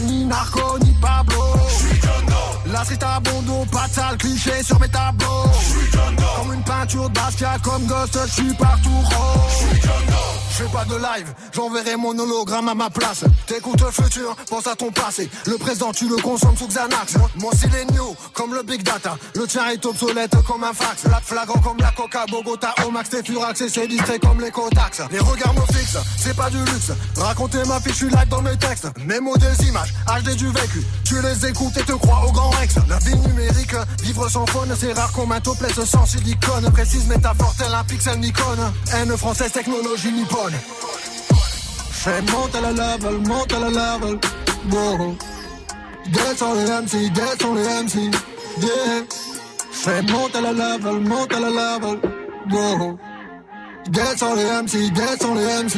ni 0.00 0.24
narco, 0.26 0.78
ni 0.80 0.92
Pablo. 1.00 1.42
J'suis 1.66 1.98
John. 2.02 2.26
La 2.66 2.84
street 2.84 2.98
à 3.02 3.20
bon 3.20 3.40
dos, 3.42 3.64
pas 3.72 3.88
de 3.88 3.92
sale 3.94 4.18
cliché 4.18 4.62
sur 4.62 4.78
mes 4.80 4.88
tableaux. 4.88 5.44
J'suis 5.60 5.90
John. 5.92 6.14
Comme 6.36 6.52
une 6.52 6.62
peinture 6.62 7.08
de 7.08 7.14
Basquiat, 7.14 7.56
comme 7.64 7.86
Ghost, 7.86 8.18
j'suis 8.28 8.54
partout 8.54 8.90
rose. 8.90 10.32
Je 10.52 10.64
fais 10.64 10.70
pas 10.70 10.84
de 10.84 10.96
live, 10.96 11.32
j'enverrai 11.54 11.96
mon 11.96 12.18
hologramme 12.18 12.68
à 12.68 12.74
ma 12.74 12.90
place. 12.90 13.24
T'écoutes 13.46 13.80
le 13.80 13.90
futur, 13.90 14.36
pense 14.50 14.66
à 14.66 14.76
ton 14.76 14.90
passé. 14.90 15.30
Le 15.46 15.56
présent, 15.56 15.92
tu 15.92 16.06
le 16.06 16.16
consommes 16.16 16.56
sous 16.58 16.68
Xanax. 16.68 17.14
Mon 17.36 17.50
new, 17.94 18.14
comme 18.34 18.52
le 18.52 18.62
big 18.62 18.82
data. 18.82 19.16
Le 19.34 19.46
tien 19.46 19.70
est 19.70 19.84
obsolète 19.86 20.36
comme 20.46 20.62
un 20.62 20.74
fax. 20.74 21.04
La 21.04 21.20
flagrant 21.22 21.58
comme 21.60 21.78
la 21.78 21.90
coca, 21.92 22.26
Bogota, 22.30 22.74
au 22.86 22.90
max, 22.90 23.08
t'es 23.08 23.22
furax 23.22 23.62
et 23.62 23.70
c'est 23.70 23.86
distrait 23.86 24.18
comme 24.18 24.42
les 24.42 24.50
cotax. 24.50 25.00
Les 25.10 25.20
regards 25.20 25.54
me 25.54 25.72
fixent, 25.72 25.96
c'est 26.18 26.36
pas 26.36 26.50
du 26.50 26.58
luxe. 26.58 26.92
Raconter 27.16 27.64
ma 27.66 27.80
fiche, 27.80 27.92
je 27.92 27.96
suis 27.96 28.10
like 28.10 28.28
dans 28.28 28.42
mes 28.42 28.56
textes. 28.58 28.81
Mes 29.06 29.20
mots 29.20 29.36
des 29.36 29.68
images, 29.68 29.92
HD 30.06 30.36
du 30.36 30.48
vécu. 30.48 30.82
Tu 31.04 31.20
les 31.22 31.46
écoutes 31.46 31.76
et 31.76 31.84
te 31.84 31.92
crois 31.92 32.26
au 32.26 32.32
grand 32.32 32.50
Rex. 32.50 32.74
La 32.88 32.98
vie 32.98 33.16
numérique, 33.16 33.74
vivre 34.02 34.28
sans 34.28 34.46
phone, 34.46 34.74
c'est 34.78 34.92
rare 34.92 35.12
qu'on 35.12 35.26
m'intoplesse 35.26 35.82
sans 35.84 36.06
silicone. 36.06 36.70
Précise 36.72 37.06
métaphore, 37.06 37.54
tel 37.58 37.72
un 37.72 37.84
pixel 37.84 38.18
Nikon. 38.18 38.56
Haine 38.92 39.16
française, 39.16 39.52
technologie 39.52 40.12
nippone. 40.12 40.54
Fais 41.90 42.22
monte 42.32 42.54
à 42.54 42.60
la 42.60 42.72
level, 42.72 43.18
monte 43.28 43.52
à 43.52 43.58
la 43.60 43.68
level. 43.68 44.18
Wow. 44.70 45.16
Sur 46.36 46.54
les 46.54 46.64
MC, 46.64 47.12
sur 47.40 47.54
les 47.54 47.82
MC. 47.82 48.10
Yeah. 48.60 49.04
Fais 49.70 50.02
monte 50.02 50.34
à 50.34 50.40
la 50.40 50.52
level, 50.52 51.00
monte 51.00 51.32
à 51.32 51.40
la 51.40 51.48
level. 51.48 52.00
Wow. 52.50 52.98
Sur 54.16 54.34
les 54.34 54.62
MC, 54.62 54.92
sur 55.20 55.34
les 55.34 55.62
MC. 55.62 55.76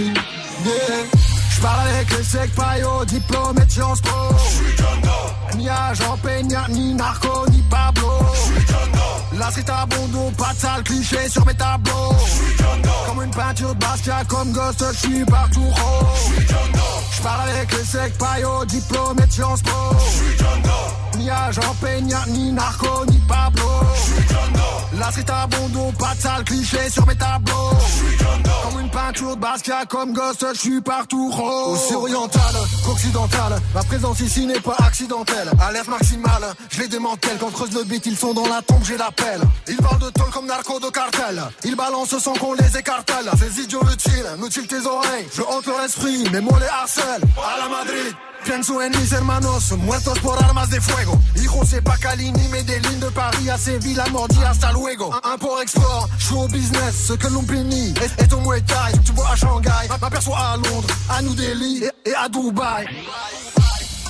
Yeah. 0.64 1.33
J'parle 1.54 1.88
avec 1.88 2.18
les 2.18 2.24
sec 2.24 2.54
paillot, 2.54 3.04
diplômé 3.06 3.64
de 3.64 3.70
Sciences 3.70 4.00
Po. 4.00 4.10
J'suis 4.48 4.76
John 4.76 5.00
Doe. 5.02 5.56
Ni 5.56 5.68
agent 5.68 6.16
Peña, 6.22 6.66
ni 6.68 6.94
narco, 6.94 7.48
ni 7.50 7.62
Pablo. 7.70 8.10
J'suis 8.34 8.66
John 8.66 8.90
Doe. 8.92 9.38
La 9.38 9.50
street 9.50 9.64
à 9.68 9.86
bon 9.86 10.32
pas 10.32 10.52
de 10.52 10.58
sale 10.58 10.82
cliché 10.82 11.28
sur 11.28 11.46
mes 11.46 11.54
tableaux. 11.54 12.14
J'suis 12.26 12.56
John 12.58 12.82
Doe. 12.82 12.90
Comme 13.06 13.22
une 13.22 13.30
peinture 13.30 13.74
de 13.74 13.80
Basquiat, 13.80 14.24
comme 14.28 14.52
Ghost, 14.52 14.84
j'suis 14.94 15.24
partout 15.24 15.62
rose. 15.62 16.06
J'suis 16.26 16.46
John 16.48 16.72
Doe. 16.72 16.80
J'parle 17.16 17.48
avec 17.48 17.72
les 17.72 17.84
sec 17.84 18.18
paillot, 18.18 18.64
diplômé 18.64 19.22
de 19.26 19.32
Sciences 19.32 19.62
Po. 19.62 19.96
J'suis 20.10 20.38
John 20.38 20.62
Doe. 20.62 21.18
Ni 21.18 21.30
agent 21.30 21.74
Peña, 21.80 22.24
ni 22.28 22.52
narco, 22.52 23.06
ni 23.06 23.18
Pablo. 23.28 23.70
J'suis 23.94 24.24
John 24.28 24.52
Doe. 24.52 24.73
La 24.98 25.10
street 25.10 25.24
à 25.28 25.46
bon 25.46 25.68
dos, 25.68 25.92
pas 25.98 26.14
de 26.14 26.20
sale 26.20 26.44
cliché 26.44 26.88
sur 26.88 27.06
mes 27.06 27.16
tableaux. 27.16 27.70
J'suis 27.80 28.16
John 28.18 28.42
Doe. 28.42 28.50
Comme 28.70 28.80
une 28.80 28.90
peinture 28.90 29.36
de 29.36 29.40
Basquiat, 29.40 29.86
comme 29.86 30.12
Ghost, 30.12 30.46
j'suis 30.54 30.80
partout 30.80 31.30
rose. 31.30 31.78
Aussi 31.78 31.94
orientale 31.94 32.54
qu'occidentale, 32.84 33.58
ma 33.74 33.82
présence 33.82 34.20
ici 34.20 34.46
n'est 34.46 34.60
pas 34.60 34.76
accidentelle. 34.86 35.50
Alerte 35.60 35.88
maximale, 35.88 36.54
je 36.70 36.80
les 36.80 36.88
démantèle. 36.88 37.36
Quand 37.40 37.50
creuse 37.50 37.72
le 37.72 37.84
beat, 37.84 38.06
ils 38.06 38.16
sont 38.16 38.34
dans 38.34 38.46
la 38.46 38.62
tombe, 38.62 38.84
j'ai 38.84 38.96
l'appel. 38.96 39.40
Ils 39.66 39.76
parlent 39.76 39.98
de 39.98 40.10
tôle 40.10 40.30
comme 40.30 40.46
narco 40.46 40.78
de 40.78 40.90
cartel. 40.90 41.42
Ils 41.64 41.76
balancent 41.76 42.18
sans 42.18 42.34
qu'on 42.34 42.54
les 42.54 42.76
écartèle. 42.76 43.30
Ces 43.38 43.62
idiots 43.62 43.82
utiles, 43.92 44.26
mutilent 44.38 44.68
tes 44.68 44.86
oreilles. 44.86 45.26
Je 45.34 45.42
hante 45.42 45.66
leur 45.66 45.80
esprit, 45.82 46.28
mes 46.30 46.40
mots 46.40 46.56
les 46.60 46.68
harcèlent. 46.68 47.24
À 47.36 47.58
la 47.58 47.68
Madrid. 47.68 48.14
Pienso 48.44 48.82
en 48.82 48.90
mis 49.00 49.10
hermanos, 49.12 49.72
muertos 49.78 50.18
por 50.20 50.38
armas 50.42 50.68
de 50.68 50.80
fuego. 50.80 51.18
Hijo, 51.42 51.62
c'est 51.64 51.80
pas 51.82 51.96
Calini, 51.96 52.46
mais 52.50 52.62
des 52.62 52.78
lignes 52.78 53.00
de 53.00 53.08
Paris 53.08 53.48
à 53.50 53.56
Séville, 53.56 53.98
à 53.98 54.08
Mordi, 54.10 54.36
hasta 54.44 54.70
luego. 54.72 55.10
Un- 55.12 55.32
Import-export, 55.34 56.08
je 56.18 56.24
suis 56.26 56.34
au 56.34 56.46
business, 56.48 56.94
ce 57.08 57.14
que 57.14 57.26
l'on 57.28 57.42
punit 57.42 57.94
est, 58.02 58.22
est 58.22 58.32
au 58.34 58.40
Muay 58.40 58.60
Thai. 58.60 58.92
Tu 59.04 59.12
vois 59.12 59.30
à 59.30 59.36
Shanghai, 59.36 59.88
m'aperçois 60.00 60.38
à 60.38 60.56
Londres, 60.56 60.86
à 61.08 61.22
New 61.22 61.34
Delhi 61.34 61.84
et, 61.84 62.10
et 62.10 62.14
à 62.14 62.28
Dubaï. 62.28 62.86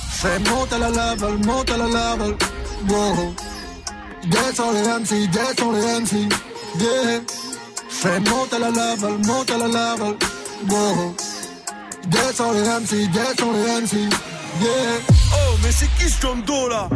Fais 0.09 0.39
monte 0.39 0.73
à 0.73 0.79
la 0.79 0.89
level, 0.89 1.37
monte 1.45 1.69
à 1.71 1.77
la 1.77 1.85
level. 1.85 2.35
Wow. 2.89 3.33
Sur 4.53 4.71
les 4.73 4.81
MC, 4.81 5.29
sur 5.57 5.71
les 5.71 5.99
MC. 6.01 6.29
Yeah. 6.79 7.21
Fais 7.89 8.19
monter 8.19 8.59
la 8.59 8.69
level, 8.69 9.17
monter 9.25 9.57
la 9.57 9.67
level. 9.67 10.15
Wow. 10.69 11.15
Sur 12.35 12.51
les 12.53 12.61
MC, 12.61 13.09
sur 13.37 13.51
les 13.53 13.81
MC. 13.81 13.93
Yeah. 14.61 14.69
Oh, 15.33 15.55
mais 15.63 15.71
c'est 15.71 15.89
qui 15.97 16.09
ce 16.09 16.21
John 16.21 16.41
Doe 16.43 16.69
là? 16.69 16.87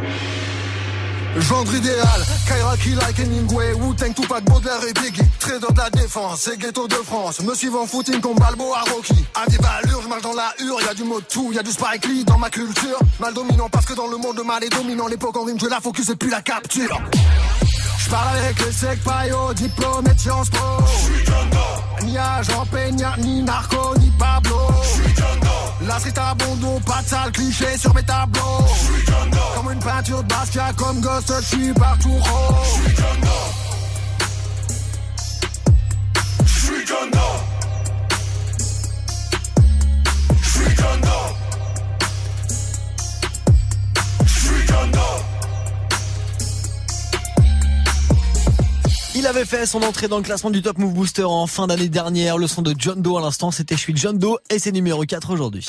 Gendre 1.40 1.74
idéal, 1.76 2.26
Kairaki 2.48 2.92
like 2.92 3.18
Hemingway, 3.18 3.74
Wu-Tang, 3.74 4.14
Tupac, 4.14 4.44
Baudelaire 4.44 4.82
et 4.88 4.94
Biggie. 4.94 5.22
Trader 5.40 5.68
de 5.72 5.78
la 5.78 5.90
défense, 5.90 6.42
c'est 6.42 6.58
ghetto 6.58 6.88
de 6.88 6.96
France. 6.96 7.42
Me 7.42 7.56
suivant 7.56 7.86
footing 7.86 8.20
comme 8.20 8.38
Balbo 8.38 8.74
à 8.74 8.82
Rocky. 8.92 9.26
À 9.36 9.48
des 9.48 9.58
valeurs, 9.58 10.02
je 10.04 10.08
marche 10.08 10.22
dans 10.22 10.34
la 10.34 10.54
hure, 10.60 10.80
y 10.82 10.88
a 10.88 10.94
du 10.94 11.04
mot 11.04 11.22
tout, 11.22 11.52
y 11.54 11.60
a 11.60 11.64
du 11.64 11.72
Spike 11.72 12.06
Lee 12.06 12.24
dans 12.24 12.38
ma 12.38 12.50
culture. 12.50 13.00
Mal 13.20 13.34
dominant 13.34 13.70
parce 13.70 13.86
que 13.86 13.94
dans 13.94 14.08
le 14.08 14.18
monde 14.18 14.38
le 14.38 14.44
mal 14.44 14.64
est 14.64 14.70
dominant. 14.70 15.08
L'époque 15.08 15.38
en 15.38 15.44
rime, 15.44 15.60
je 15.60 15.68
la 15.68 15.80
focus 15.80 16.10
et 16.10 16.16
puis 16.16 16.30
la 16.30 16.42
capture 16.42 17.02
je 17.98 18.10
parle 18.10 18.38
avec 18.38 18.66
les 18.66 18.72
secs 18.72 19.04
paillots, 19.04 19.54
diplômé 19.54 20.14
de 20.14 20.20
Sciences 20.20 20.50
Po. 20.50 20.58
J'suis 20.86 21.26
Doe. 21.26 22.06
Ni 22.06 22.18
agent 22.18 22.66
Peña, 22.72 23.16
ni 23.18 23.42
narco, 23.44 23.96
ni 24.00 24.10
Pablo. 24.12 24.60
J'suis 24.84 25.14
Doe. 25.14 25.88
La 25.88 26.00
street 26.00 26.14
à 26.18 26.34
bon 26.36 26.56
dos, 26.56 26.80
pas 26.86 27.02
de 27.02 27.08
sale 27.08 27.32
cliché 27.32 27.78
sur 27.78 27.94
mes 27.94 28.04
tableaux. 28.04 28.66
J'suis 28.68 29.06
Doe. 29.06 29.38
Comme 29.56 29.72
une 29.74 29.80
peinture 29.80 30.24
de 30.24 30.28
Bastia, 30.28 30.72
comme 30.78 31.02
Ghost, 31.02 31.34
j'suis 31.42 31.74
partout 31.74 32.10
rose. 32.10 32.80
J'suis 32.86 32.96
Doe. 32.96 33.30
J'suis 36.46 36.86
Doe. 36.86 37.20
J'suis 40.42 40.76
John 40.76 41.19
Il 49.20 49.28
avait 49.28 49.44
fait 49.44 49.66
son 49.66 49.84
entrée 49.84 50.08
dans 50.08 50.16
le 50.16 50.24
classement 50.24 50.50
du 50.50 50.62
Top 50.62 50.78
Move 50.78 50.94
Booster 50.94 51.26
en 51.26 51.46
fin 51.46 51.68
d'année 51.68 51.90
dernière. 51.90 52.38
Le 52.38 52.48
son 52.48 52.62
de 52.62 52.74
John 52.78 53.02
Doe 53.02 53.18
à 53.18 53.22
l'instant, 53.22 53.52
c'était 53.52 53.76
Je 53.76 53.82
suis 53.82 53.94
John 53.94 54.18
Doe 54.18 54.38
et 54.50 54.60
c'est 54.60 54.72
numéro 54.72 55.04
4 55.04 55.34
aujourd'hui. 55.34 55.68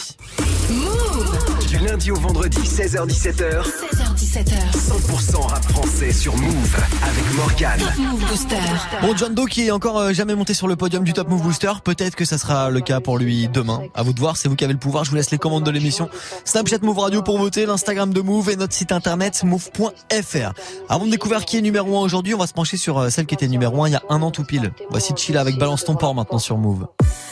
Du 1.80 1.86
lundi 1.86 2.10
au 2.10 2.16
vendredi, 2.16 2.58
16h17h. 2.58 3.62
16h17h. 3.62 4.52
100% 4.70 5.40
rap 5.46 5.64
français 5.64 6.12
sur 6.12 6.36
Move 6.36 6.76
avec 7.02 7.34
Morgane. 7.34 7.78
Top 7.78 7.96
Move 7.96 8.28
Booster. 8.28 8.56
Bon, 9.00 9.16
John 9.16 9.34
Doe 9.34 9.46
qui 9.46 9.66
est 9.66 9.70
encore 9.70 9.98
euh, 9.98 10.12
jamais 10.12 10.34
monté 10.34 10.52
sur 10.52 10.68
le 10.68 10.76
podium 10.76 11.04
du 11.04 11.14
Top 11.14 11.28
Move 11.28 11.40
Booster. 11.40 11.72
Peut-être 11.82 12.16
que 12.16 12.26
ça 12.26 12.36
sera 12.36 12.68
le 12.68 12.82
cas 12.82 13.00
pour 13.00 13.16
lui 13.16 13.48
demain. 13.48 13.80
À 13.94 14.02
vous 14.02 14.12
de 14.12 14.20
voir, 14.20 14.36
c'est 14.36 14.50
vous 14.50 14.56
qui 14.56 14.64
avez 14.64 14.74
le 14.74 14.78
pouvoir. 14.78 15.04
Je 15.04 15.10
vous 15.10 15.16
laisse 15.16 15.30
les 15.30 15.38
commandes 15.38 15.64
de 15.64 15.70
l'émission. 15.70 16.10
Snapchat 16.44 16.80
Move 16.82 16.98
Radio 16.98 17.22
pour 17.22 17.38
voter, 17.38 17.64
l'Instagram 17.64 18.12
de 18.12 18.20
Move 18.20 18.50
et 18.50 18.56
notre 18.56 18.74
site 18.74 18.92
internet 18.92 19.42
move.fr. 19.42 20.52
Avant 20.90 21.06
de 21.06 21.10
découvrir 21.10 21.46
qui 21.46 21.56
est 21.56 21.62
numéro 21.62 21.96
1 21.96 22.02
aujourd'hui, 22.02 22.34
on 22.34 22.38
va 22.38 22.46
se 22.46 22.52
pencher 22.52 22.76
sur 22.76 22.98
euh, 22.98 23.08
celle 23.08 23.24
qui 23.24 23.34
était 23.34 23.48
numéro 23.48 23.82
1 23.84 23.88
il 23.88 23.92
y 23.92 23.96
a 23.96 24.02
un 24.10 24.20
an 24.20 24.30
tout 24.30 24.44
pile. 24.44 24.70
Voici 24.90 25.14
Chilla 25.16 25.40
avec 25.40 25.56
Balance 25.56 25.86
ton 25.86 25.94
port 25.94 26.14
maintenant 26.14 26.38
sur 26.38 26.58
Move. 26.58 26.88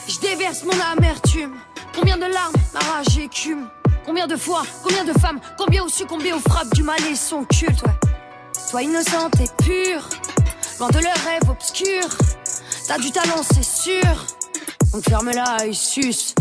Je 0.08 0.18
déverse 0.20 0.64
mon 0.64 0.96
amertume. 0.96 1.52
Combien 1.94 2.16
de 2.16 2.22
larmes, 2.22 2.54
ma 2.72 2.80
rage 2.80 3.18
écume. 3.18 3.68
Combien 4.08 4.26
de 4.26 4.36
fois, 4.36 4.62
combien 4.82 5.04
de 5.04 5.12
femmes, 5.12 5.38
combien 5.58 5.84
ont 5.84 5.88
succombé 5.88 6.32
aux 6.32 6.38
frappes 6.38 6.72
du 6.74 6.82
mal 6.82 6.96
et 7.12 7.14
son 7.14 7.44
culte, 7.44 7.82
ouais. 7.82 7.92
Toi 8.70 8.82
innocente 8.82 9.34
et 9.38 9.62
pure, 9.62 10.08
loin 10.80 10.88
de 10.88 11.00
leurs 11.00 11.24
rêves 11.26 11.50
obscurs. 11.50 12.16
T'as 12.86 12.96
du 12.96 13.10
talent, 13.10 13.42
c'est 13.52 13.62
sûr. 13.62 14.24
Donc 14.94 15.02
ferme-la 15.06 15.66
et 15.66 15.74
suce. 15.74 16.34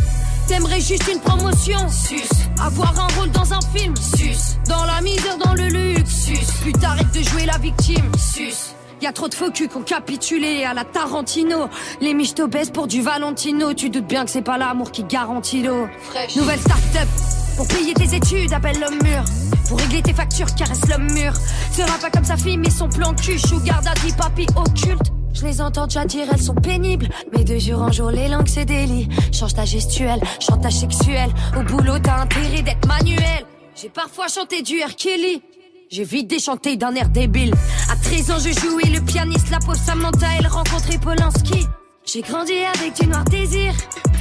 T'aimerais 0.47 0.79
juste 0.79 1.09
une 1.11 1.19
promotion, 1.19 1.89
sus. 1.89 2.29
Avoir 2.61 2.97
un 3.01 3.07
rôle 3.19 3.31
dans 3.31 3.53
un 3.53 3.59
film, 3.75 3.93
sus. 3.97 4.55
Dans 4.69 4.85
la 4.85 5.01
misère, 5.01 5.37
dans 5.37 5.53
le 5.53 5.67
luxe, 5.67 6.23
sus. 6.23 6.39
Puis 6.61 6.71
t'arrêtes 6.71 7.11
de 7.11 7.21
jouer 7.21 7.45
la 7.45 7.57
victime, 7.57 8.09
sus. 8.17 8.53
Y 9.01 9.07
a 9.07 9.11
trop 9.11 9.27
de 9.27 9.33
faux 9.33 9.51
culs 9.51 9.67
qui 9.67 9.75
ont 9.75 9.81
capitulé 9.81 10.63
à 10.63 10.73
la 10.73 10.85
Tarantino. 10.85 11.67
Les 11.99 12.13
miches 12.13 12.33
t'obèsent 12.33 12.71
pour 12.71 12.87
du 12.87 13.01
Valentino. 13.01 13.73
Tu 13.73 13.89
doutes 13.89 14.07
bien 14.07 14.23
que 14.23 14.31
c'est 14.31 14.41
pas 14.41 14.57
l'amour 14.57 14.89
qui 14.93 15.03
garantit 15.03 15.63
l'eau. 15.63 15.89
Nouvelle 16.37 16.61
start-up. 16.61 17.09
Pour 17.57 17.67
payer 17.67 17.93
tes 17.95 18.15
études, 18.15 18.53
appelle 18.53 18.79
l'homme 18.79 18.99
mûr. 19.03 19.23
Pour 19.67 19.79
régler 19.79 20.03
tes 20.03 20.13
factures, 20.13 20.53
caresse 20.55 20.87
l'homme 20.87 21.11
mûr. 21.11 21.33
Sera 21.71 21.97
pas 21.97 22.11
comme 22.11 22.23
sa 22.23 22.37
fille, 22.37 22.57
mais 22.57 22.69
son 22.69 22.87
plan 22.87 23.15
cul. 23.15 23.39
Sugar 23.39 23.81
daddy, 23.81 24.13
papi 24.13 24.45
occulte. 24.55 25.11
Je 25.33 25.43
les 25.43 25.59
entends 25.59 25.87
déjà 25.87 26.05
dire, 26.05 26.27
elles 26.31 26.41
sont 26.41 26.53
pénibles. 26.53 27.09
Mais 27.35 27.43
de 27.43 27.57
jour 27.57 27.81
en 27.81 27.91
jour, 27.91 28.11
les 28.11 28.27
langues, 28.27 28.47
c'est 28.47 28.65
délit. 28.65 29.09
Change 29.31 29.55
ta 29.55 29.65
gestuelle, 29.65 30.19
chantage 30.39 30.73
sexuel. 30.73 31.31
Au 31.57 31.63
boulot, 31.63 31.97
t'as 31.97 32.21
intérêt 32.21 32.61
d'être 32.61 32.87
manuel. 32.87 33.45
J'ai 33.75 33.89
parfois 33.89 34.27
chanté 34.27 34.61
du 34.61 34.79
R. 34.81 34.95
Kelly. 34.95 35.41
J'ai 35.89 36.03
vite 36.03 36.27
déchanté 36.27 36.77
d'un 36.77 36.93
air 36.93 37.09
débile. 37.09 37.53
À 37.89 37.95
13 37.95 38.31
ans, 38.31 38.39
je 38.39 38.51
jouais 38.59 38.89
le 38.89 39.01
pianiste, 39.01 39.49
la 39.49 39.59
pauvre 39.59 39.77
Samantha, 39.77 40.27
elle 40.37 40.47
rencontrait 40.47 40.97
Polanski. 40.99 41.65
J'ai 42.05 42.21
grandi 42.21 42.53
avec 42.75 42.99
du 42.99 43.07
noir 43.07 43.23
désir, 43.25 43.73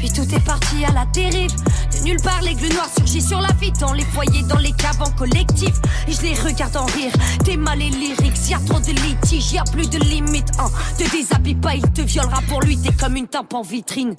tout 0.08 0.34
est 0.34 0.40
parti 0.40 0.84
à 0.84 0.92
la 0.92 1.04
dérive. 1.06 1.54
De 1.92 2.04
nulle 2.04 2.20
part, 2.20 2.40
l'aigle 2.42 2.72
noir 2.72 2.86
surgit 2.96 3.22
sur 3.22 3.40
la 3.40 3.52
vie, 3.60 3.72
dans 3.72 3.92
les 3.92 4.04
foyers, 4.04 4.42
dans 4.44 4.58
les 4.58 4.72
caves 4.72 5.00
en 5.00 5.10
collectif. 5.10 5.74
Et 6.08 6.12
je 6.12 6.22
les 6.22 6.34
regarde 6.34 6.76
en 6.76 6.86
rire, 6.86 7.12
t'es 7.44 7.56
mal 7.56 7.80
et 7.80 7.90
lyrics, 7.90 8.48
y 8.48 8.54
a 8.54 8.58
trop 8.60 8.80
de 8.80 8.92
litiges, 8.92 9.52
y 9.52 9.58
a 9.58 9.64
plus 9.64 9.88
de 9.88 9.98
limite. 9.98 10.48
Hein. 10.58 10.70
Te 10.98 11.10
déshabille 11.10 11.54
pas, 11.56 11.74
il 11.74 11.82
te 11.92 12.02
violera 12.02 12.40
pour 12.48 12.60
lui, 12.62 12.76
t'es 12.78 12.92
comme 12.92 13.16
une 13.16 13.26
timpe 13.26 13.54
en 13.54 13.62
vitrine. 13.62 14.14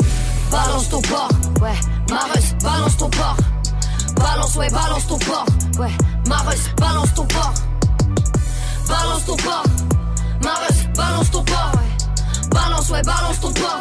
Balance 0.51 0.89
ton 0.89 1.01
porc, 1.01 1.29
ouais, 1.61 1.79
Mareuse, 2.09 2.55
balance 2.63 2.97
ton 2.97 3.09
porc. 3.09 3.37
Balance, 4.15 4.55
ouais, 4.55 4.69
balance 4.69 5.07
ton 5.07 5.19
porc, 5.19 5.45
ouais, 5.79 5.91
Mareuse, 6.27 6.69
balance 6.77 7.13
ton 7.13 7.25
porc. 7.25 7.53
Balance 8.87 9.25
ton 9.25 9.35
porc, 9.35 9.63
Mareuse, 10.43 10.87
balance 10.95 11.31
ton 11.31 11.43
porc, 11.43 11.71
ouais. 11.75 12.49
Balance, 12.49 12.89
ouais, 12.89 13.01
balance 13.03 13.39
ton 13.41 13.51
porc. 13.51 13.79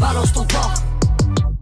Balance 0.00 0.32
ton 0.32 0.44
porc. 0.44 0.72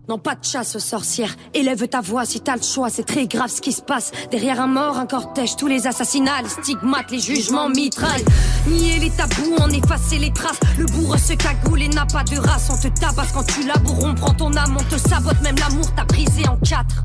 Non, 0.09 0.18
pas 0.18 0.34
de 0.34 0.45
chasse 0.45 0.76
aux 0.76 0.80
sorcières. 0.80 1.36
Élève 1.55 1.86
ta 1.88 2.01
voix 2.01 2.24
si 2.24 2.41
t'as 2.41 2.57
le 2.57 2.62
choix. 2.62 2.88
C'est 2.88 3.05
très 3.05 3.26
grave 3.26 3.51
ce 3.51 3.61
qui 3.61 3.72
se 3.72 3.82
passe. 3.82 4.12
Derrière 4.30 4.61
un 4.61 4.66
mort, 4.66 4.97
un 4.97 5.07
cortège, 5.07 5.57
tous 5.57 5.66
les 5.66 5.86
assassinats, 5.86 6.43
les 6.43 6.49
stigmates, 6.49 7.11
les 7.11 7.20
jugements 7.20 7.68
mitraillent. 7.68 8.24
Nier 8.68 8.99
les 9.01 9.11
tabous, 9.11 9.57
en 9.61 9.68
effacer 9.70 10.18
les 10.18 10.32
traces. 10.32 10.61
Le 10.78 10.86
bourreau 10.86 11.16
se 11.16 11.34
cagoule 11.34 11.82
et 11.82 11.88
n'a 11.88 12.07
pas 12.07 12.24
de 12.24 12.38
race. 12.38 12.70
On 12.72 12.76
te 12.76 12.88
tabasse 13.01 13.32
quand 13.32 13.45
tu 13.45 13.66
laboures, 13.66 14.05
on 14.05 14.14
prend 14.14 14.34
ton 14.34 14.57
âme, 14.57 14.76
on 14.78 14.84
te 14.84 14.99
sabote. 14.99 15.41
Même 15.43 15.57
l'amour 15.57 15.93
t'a 15.95 16.05
brisé 16.05 16.49
en 16.49 16.57
quatre. 16.59 17.05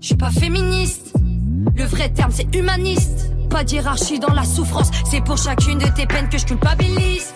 Je 0.00 0.06
suis 0.06 0.16
pas 0.16 0.30
féministe. 0.30 1.12
Le 1.76 1.84
vrai 1.84 2.08
terme, 2.10 2.30
c'est 2.34 2.54
humaniste. 2.54 3.30
Pas 3.50 3.64
d'hierarchie 3.64 4.18
dans 4.18 4.32
la 4.34 4.44
souffrance. 4.44 4.90
C'est 5.10 5.22
pour 5.22 5.38
chacune 5.38 5.78
de 5.78 5.88
tes 5.88 6.06
peines 6.06 6.28
que 6.28 6.38
je 6.38 6.46
culpabilise. 6.46 7.34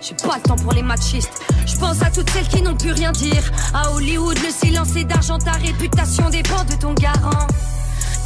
J'ai 0.00 0.14
pas 0.14 0.36
le 0.36 0.42
temps 0.42 0.56
pour 0.56 0.72
les 0.72 0.82
machistes. 0.82 1.42
Je 1.66 1.76
pense 1.76 2.02
à 2.02 2.10
toutes 2.10 2.30
celles 2.30 2.48
qui 2.48 2.62
n'ont 2.62 2.76
plus 2.76 2.92
rien 2.92 3.12
dire. 3.12 3.42
À 3.74 3.90
Hollywood, 3.92 4.38
le 4.38 4.50
silence 4.50 4.94
est 4.96 5.04
d'argent, 5.04 5.38
ta 5.38 5.52
réputation 5.52 6.30
dépend 6.30 6.64
de 6.64 6.74
ton 6.74 6.94
garant. 6.94 7.46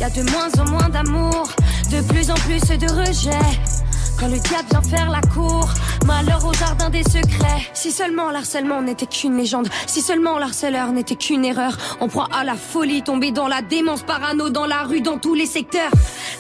Y 0.01 0.05
a 0.05 0.11
de 0.11 0.23
moins 0.31 0.51
en 0.59 0.71
moins 0.71 0.89
d'amour, 0.89 1.49
de 1.91 2.01
plus 2.03 2.31
en 2.31 2.35
plus 2.35 2.61
de 2.61 2.91
rejet. 2.91 3.82
Le 4.23 4.39
diable 4.39 4.69
vient 4.71 4.83
faire 4.83 5.11
la 5.11 5.21
cour, 5.21 5.69
malheur 6.07 6.45
au 6.47 6.53
jardin 6.55 6.89
des 6.91 7.03
secrets. 7.03 7.69
Si 7.75 7.91
seulement 7.91 8.31
l'harcèlement 8.31 8.81
n'était 8.81 9.07
qu'une 9.07 9.37
légende, 9.37 9.69
si 9.87 10.01
seulement 10.01 10.39
l'harceleur 10.39 10.93
n'était 10.93 11.17
qu'une 11.17 11.45
erreur, 11.45 11.77
on 12.01 12.07
prend 12.07 12.27
à 12.27 12.45
la 12.45 12.55
folie, 12.55 13.03
tomber 13.03 13.33
dans 13.33 13.49
la 13.49 13.63
démence, 13.63 14.03
parano 14.03 14.49
dans 14.49 14.65
la 14.65 14.85
rue, 14.85 15.01
dans 15.01 15.19
tous 15.19 15.35
les 15.35 15.45
secteurs. 15.45 15.91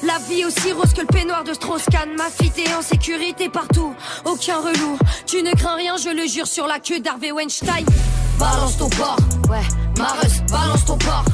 La 0.04 0.18
vie 0.28 0.44
aussi 0.44 0.72
rose 0.72 0.94
que 0.94 1.00
le 1.00 1.06
peignoir 1.08 1.42
de 1.42 1.52
Strauss-Kahn, 1.52 2.10
ma 2.16 2.30
fille 2.30 2.52
en 2.78 2.82
sécurité 2.82 3.48
partout, 3.48 3.92
aucun 4.24 4.58
relou. 4.58 4.96
Tu 5.26 5.42
ne 5.42 5.50
crains 5.50 5.74
rien, 5.74 5.96
je 5.96 6.10
le 6.10 6.26
jure 6.26 6.46
sur 6.46 6.68
la 6.68 6.78
queue 6.78 7.00
d'Harvey 7.00 7.32
Weinstein. 7.32 7.84
Balance 8.38 8.78
ton 8.78 8.88
porc, 8.90 9.18
ouais, 9.50 9.66
Mareuse, 9.98 10.42
balance 10.50 10.84
ton 10.84 10.96
porc. 10.98 11.24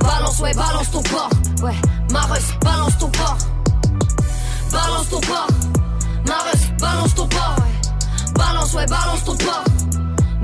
Balance, 0.00 0.40
ouais, 0.40 0.54
balance 0.54 0.90
ton 0.90 1.02
porc, 1.02 1.30
ouais, 1.62 1.76
Mareuse, 2.12 2.52
balance 2.62 2.98
ton 2.98 3.08
porc. 3.10 3.38
Balance 4.72 5.08
ton 5.08 5.20
porc, 5.20 5.48
Mareuse, 6.26 6.70
balance 6.78 7.14
ton 7.14 7.26
porc. 7.26 7.56
Balance, 8.34 8.74
ouais, 8.74 8.86
balance 8.86 9.24
ton 9.24 9.36
porc. 9.36 9.64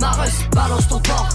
Mareuse, 0.01 0.49
balance 0.55 0.89
ton 0.89 1.01
porc. 1.01 1.29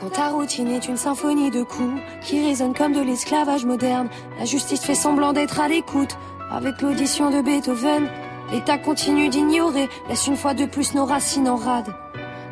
Quand 0.00 0.10
ta 0.10 0.28
routine 0.28 0.68
est 0.68 0.86
une 0.86 0.96
symphonie 0.96 1.50
de 1.50 1.62
coups 1.62 2.00
qui 2.22 2.44
résonne 2.46 2.74
comme 2.74 2.92
de 2.92 3.00
l'esclavage 3.00 3.64
moderne, 3.64 4.08
la 4.38 4.44
justice 4.44 4.82
fait 4.82 4.94
semblant 4.94 5.32
d'être 5.32 5.60
à 5.60 5.68
l'écoute. 5.68 6.16
Avec 6.50 6.80
l'audition 6.82 7.30
de 7.30 7.40
Beethoven, 7.40 8.06
l'État 8.52 8.78
continue 8.78 9.28
d'ignorer, 9.28 9.88
laisse 10.08 10.26
une 10.26 10.36
fois 10.36 10.54
de 10.54 10.66
plus 10.66 10.94
nos 10.94 11.04
racines 11.04 11.48
en 11.48 11.56
rade. 11.56 11.92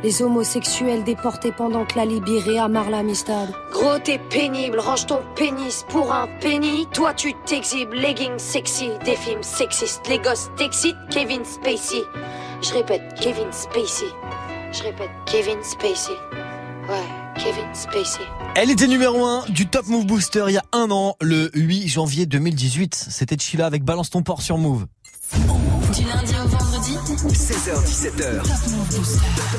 Les 0.03 0.21
homosexuels 0.21 1.05
déportés 1.05 1.53
pendant 1.53 1.85
que 1.85 1.97
la 1.97 2.05
Libérée 2.05 2.59
amarre 2.59 2.91
l'amistad. 2.91 3.49
Gros, 3.71 3.99
t'es 4.03 4.19
pénible, 4.19 4.81
range 4.81 5.07
ton 5.07 5.21
pénis 5.37 5.85
pour 5.89 6.13
un 6.13 6.27
penny. 6.41 6.89
Toi, 6.93 7.15
tu 7.15 7.35
t'exhibes, 7.47 7.93
leggings 7.93 8.39
sexy, 8.39 8.89
des 9.05 9.15
films 9.15 9.43
sexistes. 9.43 10.03
Les 10.09 10.19
gosses 10.19 10.51
t'excitent, 10.57 10.97
Kevin 11.11 11.45
Spacey. 11.45 12.03
Je 12.63 12.73
répète, 12.73 13.03
Kevin 13.21 13.53
Spacey. 13.53 14.07
Je 14.73 14.83
répète, 14.83 15.11
Kevin 15.27 15.63
Spacey. 15.63 16.13
Ouais, 16.89 17.07
Kevin 17.37 17.73
Spacey. 17.73 18.25
Elle 18.57 18.71
était 18.71 18.89
numéro 18.89 19.25
1 19.25 19.45
du 19.51 19.69
Top 19.69 19.87
Move 19.87 20.07
Booster 20.07 20.45
il 20.49 20.55
y 20.55 20.59
a 20.59 20.65
un 20.73 20.91
an, 20.91 21.17
le 21.21 21.51
8 21.55 21.87
janvier 21.87 22.27
2018. 22.27 22.95
C'était 22.95 23.39
Chila 23.39 23.67
avec 23.67 23.85
Balance 23.85 24.11
ton 24.11 24.23
port 24.23 24.43
sur 24.43 24.59
Move. 24.59 24.87
Du 25.95 26.03
lundi 26.05 26.35
au 26.35 26.49
vendredi 26.49 26.52
16h17h. 27.17 28.43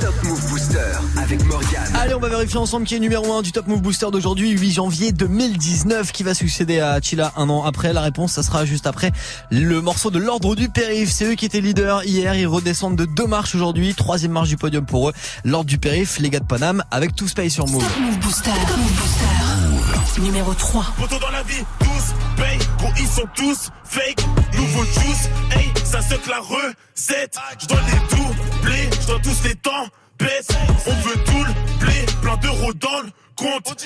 Top 0.01 0.24
Move 0.24 0.49
Booster 0.49 0.80
avec 1.18 1.45
Morgan. 1.45 1.84
Allez, 1.93 2.16
on 2.16 2.20
va 2.20 2.30
vérifier 2.30 2.58
ensemble 2.58 2.88
qui 2.88 2.95
est 2.95 2.99
numéro 2.99 3.32
1 3.32 3.43
du 3.43 3.51
Top 3.51 3.68
Move 3.68 3.82
Booster 3.82 4.08
d'aujourd'hui, 4.12 4.51
8 4.51 4.72
janvier 4.72 5.12
2019, 5.12 6.12
qui 6.12 6.24
va 6.24 6.34
succéder 6.34 6.80
à 6.80 6.99
Chila 6.99 7.32
un 7.38 7.49
an 7.49 7.64
après. 7.64 7.93
La 7.93 8.01
réponse, 8.01 8.32
ça 8.34 8.43
sera 8.43 8.66
juste 8.66 8.88
après 8.88 9.12
le 9.51 9.82
morceau 9.82 10.10
de 10.10 10.18
l'ordre 10.18 10.56
du 10.56 10.70
périph. 10.70 11.12
C'est 11.12 11.26
eux 11.26 11.36
qui 11.36 11.45
étaient 11.45 11.62
leaders 11.62 12.04
hier. 12.06 12.34
Ils 12.34 12.47
redescendent 12.47 12.95
de 12.95 13.06
deux 13.06 13.28
marches 13.28 13.54
aujourd'hui. 13.54 13.93
Troisième 13.93 14.32
marche 14.32 14.49
du 14.49 14.58
podium 14.58 14.86
pour 14.86 15.10
eux. 15.10 15.14
L'ordre 15.45 15.70
du 15.70 15.78
périph, 15.78 16.18
les 16.20 16.32
gars 16.32 16.39
de 16.39 16.45
Paname, 16.45 16.84
avec 16.89 17.16
tout 17.16 17.28
Space 17.28 17.54
sur 17.54 17.68
Move. 17.68 17.84
Top 17.84 17.99
Move 17.99 18.20
Booster. 18.20 18.49
Top 18.49 18.78
Move 18.78 18.91
Booster. 18.93 20.22
Numéro 20.22 20.54
3. 20.54 20.86
Poto 20.97 21.18
dans 21.20 21.32
la 21.32 21.41
vie, 21.43 21.64
tous 21.80 22.14
paye, 22.38 22.60
gros 22.78 22.91
ils 22.99 23.08
sont 23.08 23.28
tous 23.36 23.70
fake. 23.84 24.24
Nouveau 24.56 24.84
juice, 24.86 25.30
hey, 25.51 25.72
ça 25.94 26.02
se 26.02 26.30
la 26.30 26.39
recette. 26.39 27.38
Je 27.60 27.68
dois 27.68 27.82
les 27.82 28.18
doubler, 28.18 28.89
je 29.00 29.08
dois 29.08 29.20
tous 29.20 29.44
les 29.44 29.54
temps 29.56 29.88
baisse. 30.18 30.48
On 30.88 30.94
veut 31.08 31.24
tout 31.24 31.44
le 31.44 31.86
blé, 31.86 32.06
plein 32.22 32.38
d'euros 32.38 32.74
dans 32.74 33.02
le 33.02 33.10
compte. 33.36 33.86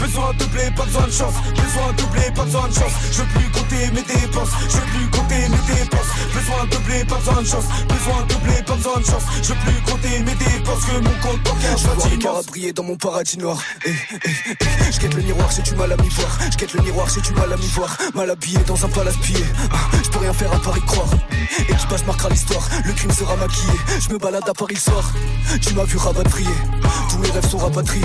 Besoin 0.00 0.32
de 0.32 0.38
doubler, 0.38 0.70
pas 0.76 0.84
besoin 0.84 1.06
de 1.06 1.12
chance. 1.12 1.34
Besoin 1.50 1.92
de 1.92 1.96
doubler, 2.02 2.30
pas 2.34 2.44
besoin 2.44 2.68
de 2.68 2.74
chance. 2.74 2.92
Je 3.12 3.18
veux 3.22 3.28
plus 3.28 3.50
compter 3.50 3.90
mes 3.92 4.02
dépenses. 4.02 4.48
Je 4.68 4.76
veux 4.76 4.86
plus 4.86 5.10
compter 5.10 5.48
mes 5.48 5.74
dépenses. 5.74 6.06
Besoin 6.34 6.64
de 6.64 6.70
doubler, 6.70 7.04
pas 7.04 7.16
besoin 7.16 7.42
de 7.42 7.46
chance. 7.46 7.64
Besoin 7.88 8.22
de 8.22 8.32
doubler, 8.34 8.62
pas 8.66 8.74
besoin 8.74 9.00
de 9.00 9.04
chance. 9.04 9.22
Je 9.42 9.48
veux 9.48 9.58
plus 9.60 9.92
compter 9.92 10.18
mes 10.20 10.34
dépenses. 10.34 10.84
Que 10.84 10.92
mon 10.98 11.10
compte 11.20 11.42
bancaire 11.42 11.76
Je 11.76 11.82
soit 11.82 11.94
vois 11.94 12.04
les 12.06 12.10
immense. 12.14 12.22
caras 12.24 12.42
briller 12.42 12.72
dans 12.72 12.82
mon 12.82 12.96
paradis 12.96 13.38
noir. 13.38 13.58
Eh, 13.86 13.90
eh, 13.90 14.28
eh. 14.60 14.92
Je 14.92 14.98
guette 15.00 15.14
le 15.14 15.22
miroir, 15.22 15.52
c'est 15.52 15.62
du 15.62 15.74
mal 15.74 15.92
à 15.92 15.96
m'y 15.96 16.08
voir. 16.08 16.38
Je 16.50 16.56
guette 16.56 16.72
le 16.74 16.82
miroir, 16.82 17.10
c'est 17.10 17.22
du 17.22 17.32
mal 17.32 17.52
à 17.52 17.56
m'y 17.56 17.68
voir. 17.68 17.96
Mal 18.14 18.30
habillé 18.30 18.58
dans 18.66 18.84
un 18.84 18.88
palace 18.88 19.16
pillé. 19.18 19.44
Ah, 19.72 19.76
Je 20.02 20.08
peux 20.10 20.18
rien 20.18 20.32
faire 20.32 20.52
à 20.52 20.58
part 20.58 20.76
y 20.76 20.80
croire. 20.82 21.08
Équipage 21.68 22.04
marquera 22.06 22.28
l'histoire, 22.30 22.66
le 22.84 22.92
crime 22.92 23.10
sera 23.12 23.36
maquillé. 23.36 23.72
Je 24.00 24.08
me 24.12 24.18
balade 24.18 24.48
à 24.48 24.54
Paris 24.54 24.74
le 24.74 24.80
soir. 24.80 25.12
Tu 25.60 25.74
m'as 25.74 25.84
vu 25.84 25.98
rapatrier. 25.98 26.48
Tous 27.10 27.18
mes 27.18 27.30
rêves 27.30 27.48
sont 27.48 27.58
rapatriés. 27.58 28.04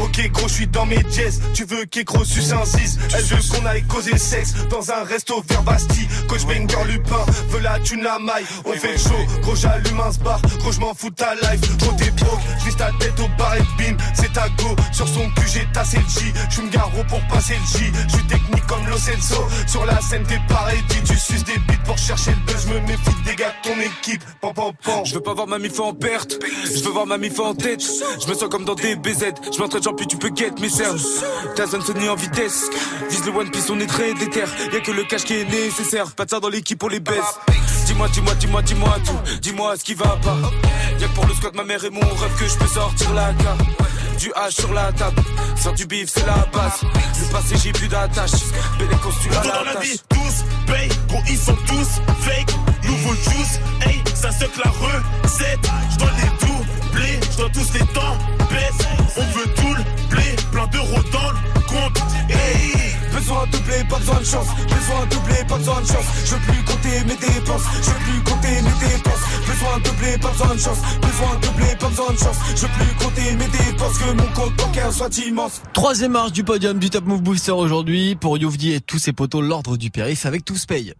Ok 0.00 0.30
gros 0.32 0.48
je 0.48 0.54
suis 0.54 0.66
dans 0.66 0.86
mes 0.86 1.04
jazz 1.10 1.40
Tu 1.54 1.64
veux 1.64 1.84
qu'écro 1.84 2.24
suce 2.24 2.52
un 2.52 2.64
6 2.64 2.98
Elle 3.16 3.24
veut 3.24 3.36
qu'on 3.50 3.66
aille 3.66 3.82
causer 3.84 4.16
sexe 4.18 4.54
Dans 4.70 4.90
un 4.90 5.04
resto 5.04 5.42
vers 5.48 5.62
Bastille. 5.62 6.08
Coach 6.28 6.44
Banger 6.44 6.84
Lupin 6.88 7.24
Veut 7.50 7.60
la 7.60 7.78
thune 7.80 8.02
la 8.02 8.18
maille. 8.18 8.44
On 8.64 8.72
fait 8.72 8.98
show 8.98 9.14
Gros 9.42 9.56
j'allume 9.56 10.00
un 10.00 10.10
bar 10.24 10.40
Gros 10.58 10.72
je 10.72 10.80
m'en 10.80 10.94
fous 10.94 11.10
ta 11.10 11.34
life. 11.34 11.60
Gros 11.78 11.92
t'es 11.92 12.10
broke. 12.10 12.40
J'vise 12.60 12.76
ta 12.76 12.90
tête 12.98 13.18
au 13.20 13.28
bar 13.38 13.56
et 13.56 13.62
bim 13.78 13.96
C'est 14.14 14.32
ta 14.32 14.48
go. 14.50 14.76
Sur 14.92 15.08
son 15.08 15.28
cul 15.30 15.48
j'ai 15.52 15.66
tassé 15.72 15.98
le 15.98 16.20
J. 16.20 16.32
J'suis 16.50 16.62
me 16.62 16.70
garo 16.70 17.02
pour 17.08 17.20
passer 17.28 17.54
le 17.54 17.78
J. 17.78 17.84
J'suis 18.08 18.26
technique 18.26 18.66
comme 18.66 18.86
Lo 18.88 18.96
Celso. 18.96 19.46
Sur 19.66 19.84
la 19.86 20.00
scène 20.00 20.24
t'es 20.24 20.40
pareil 20.48 20.78
dit 20.88 21.02
Tu 21.04 21.16
suces 21.16 21.44
des 21.44 21.58
bites 21.68 21.82
pour 21.84 21.98
chercher 21.98 22.30
le 22.30 22.52
buzz. 22.52 22.66
Je 22.68 22.74
me 22.74 22.80
méfie 22.80 23.22
des 23.24 23.34
gars 23.34 23.52
de 23.62 23.68
ton 23.68 23.80
équipe. 23.80 24.22
Pam 24.40 24.52
pam 24.54 24.72
pam 24.84 25.04
Je 25.04 25.14
veux 25.14 25.20
pas 25.22 25.34
voir 25.34 25.46
ma 25.46 25.58
mif 25.58 25.80
en 25.80 25.92
perte, 25.92 26.38
je 26.64 26.82
veux 26.82 26.90
voir 26.90 27.06
ma 27.06 27.18
mif 27.18 27.38
en 27.40 27.54
tête. 27.54 27.82
Je 27.82 28.28
me 28.28 28.34
sens 28.34 28.48
comme 28.48 28.64
dans 28.64 28.74
des 28.74 28.96
BZ, 28.96 29.32
je 29.52 29.58
m'entraîne 29.58 29.82
puis 29.94 30.06
tu 30.06 30.16
peux 30.16 30.30
get 30.34 30.52
mes 30.60 30.68
cernes. 30.68 30.98
Ta 31.56 31.66
zone 31.66 31.82
Sony 31.82 32.08
en 32.08 32.14
vitesse, 32.14 32.64
vise 33.10 33.24
le 33.24 33.32
One 33.32 33.50
Piece, 33.50 33.70
on 33.70 33.78
est 33.80 33.86
très 33.86 34.14
déter. 34.14 34.44
Y'a 34.72 34.80
que 34.80 34.90
le 34.90 35.04
cash 35.04 35.24
qui 35.24 35.34
est 35.34 35.44
nécessaire, 35.44 36.10
pas 36.12 36.24
de 36.24 36.30
ça 36.30 36.40
dans 36.40 36.48
l'équipe, 36.48 36.82
on 36.82 36.88
les 36.88 37.00
baisse. 37.00 37.38
Dis-moi, 37.86 38.08
dis-moi, 38.08 38.34
dis-moi, 38.34 38.62
dis-moi 38.62 38.96
tout, 39.04 39.38
dis-moi 39.40 39.76
ce 39.76 39.84
qui 39.84 39.94
va 39.94 40.18
pas. 40.22 40.36
Y'a 41.00 41.08
que 41.08 41.12
pour 41.14 41.26
le 41.26 41.34
squat, 41.34 41.54
ma 41.54 41.64
mère 41.64 41.84
et 41.84 41.90
mon 41.90 42.00
rêve 42.00 42.36
que 42.38 42.46
je 42.46 42.56
peux 42.56 42.66
sortir 42.66 43.12
la 43.14 43.32
carte. 43.34 43.60
Du 44.18 44.30
H 44.30 44.50
sur 44.50 44.72
la 44.72 44.92
table, 44.92 45.22
faire 45.56 45.72
du 45.74 45.86
bif 45.86 46.10
c'est 46.12 46.26
la 46.26 46.44
base. 46.52 46.80
Le 46.82 47.32
passé 47.32 47.56
j'ai 47.62 47.72
plus 47.72 47.86
d'attache, 47.86 48.32
Bénécos 48.78 49.12
tu 49.22 49.28
l'as 49.28 49.40
Tout 49.40 49.48
dans 49.48 49.62
la 49.62 49.74
la 49.74 49.80
vie, 49.80 50.00
tous 50.08 50.44
paye, 50.66 50.88
gros 51.08 51.22
ils 51.28 51.38
sont 51.38 51.56
tous 51.66 52.02
fake. 52.20 52.52
Nouveau 52.84 53.14
juice, 53.14 53.60
hey, 53.86 54.02
ça 54.14 54.32
se 54.32 54.44
la 54.44 54.70
recette. 54.70 55.70
Je 55.92 55.98
dois 55.98 56.10
les 56.16 56.37
dois 57.38 57.50
tous 57.50 57.72
les 57.74 57.86
temps 57.94 58.18
baisse. 58.50 58.88
On 59.16 59.22
veut 59.22 59.54
tout 59.54 59.74
le 59.74 60.10
blé, 60.10 60.24
plein 60.50 60.66
d'euros 60.66 61.02
dans 61.12 61.30
le 61.30 61.60
compte. 61.60 62.02
Hey. 62.28 62.74
Besoin 63.14 63.46
de 63.46 63.52
doubler, 63.52 63.84
pas 63.88 63.98
besoin 63.98 64.20
de 64.20 64.24
chance. 64.24 64.46
Besoin 64.64 65.06
de 65.06 65.14
doubler, 65.14 65.44
pas 65.48 65.58
besoin 65.58 65.80
de 65.80 65.86
chance. 65.86 66.06
Je 66.24 66.34
veux 66.34 66.40
plus 66.40 66.64
compter 66.64 67.04
mes 67.06 67.16
dépenses. 67.16 67.62
Je 67.82 67.90
veux 67.90 67.98
plus 68.06 68.32
compter 68.32 68.54
mes 68.62 68.88
dépenses. 68.88 69.24
Besoin 69.46 69.78
de 69.78 69.84
doubler, 69.84 70.18
pas 70.18 70.30
besoin 70.30 70.54
de 70.54 70.60
chance. 70.60 70.78
Besoin 71.00 71.36
de 71.36 71.46
doubler, 71.46 71.76
pas 71.78 71.88
besoin 71.88 72.12
de 72.12 72.18
chance. 72.18 72.36
Je 72.56 72.62
veux 72.62 72.68
plus 72.68 73.04
compter 73.04 73.32
mes 73.36 73.46
dépenses. 73.46 73.98
Que 73.98 74.12
mon 74.12 74.32
compte 74.34 74.56
bancaire 74.56 74.92
soit 74.92 75.18
immense. 75.18 75.62
Troisième 75.72 76.12
marche 76.12 76.32
du 76.32 76.44
podium 76.44 76.78
du 76.78 76.90
Top 76.90 77.04
Move 77.06 77.22
Booster 77.22 77.52
aujourd'hui 77.52 78.16
pour 78.16 78.38
Youvdi 78.38 78.72
et 78.72 78.80
tous 78.80 78.98
ses 78.98 79.12
potos 79.12 79.42
l'ordre 79.42 79.76
du 79.76 79.90
périph 79.90 80.26
avec 80.26 80.44
tous 80.44 80.66
paye. 80.66 80.94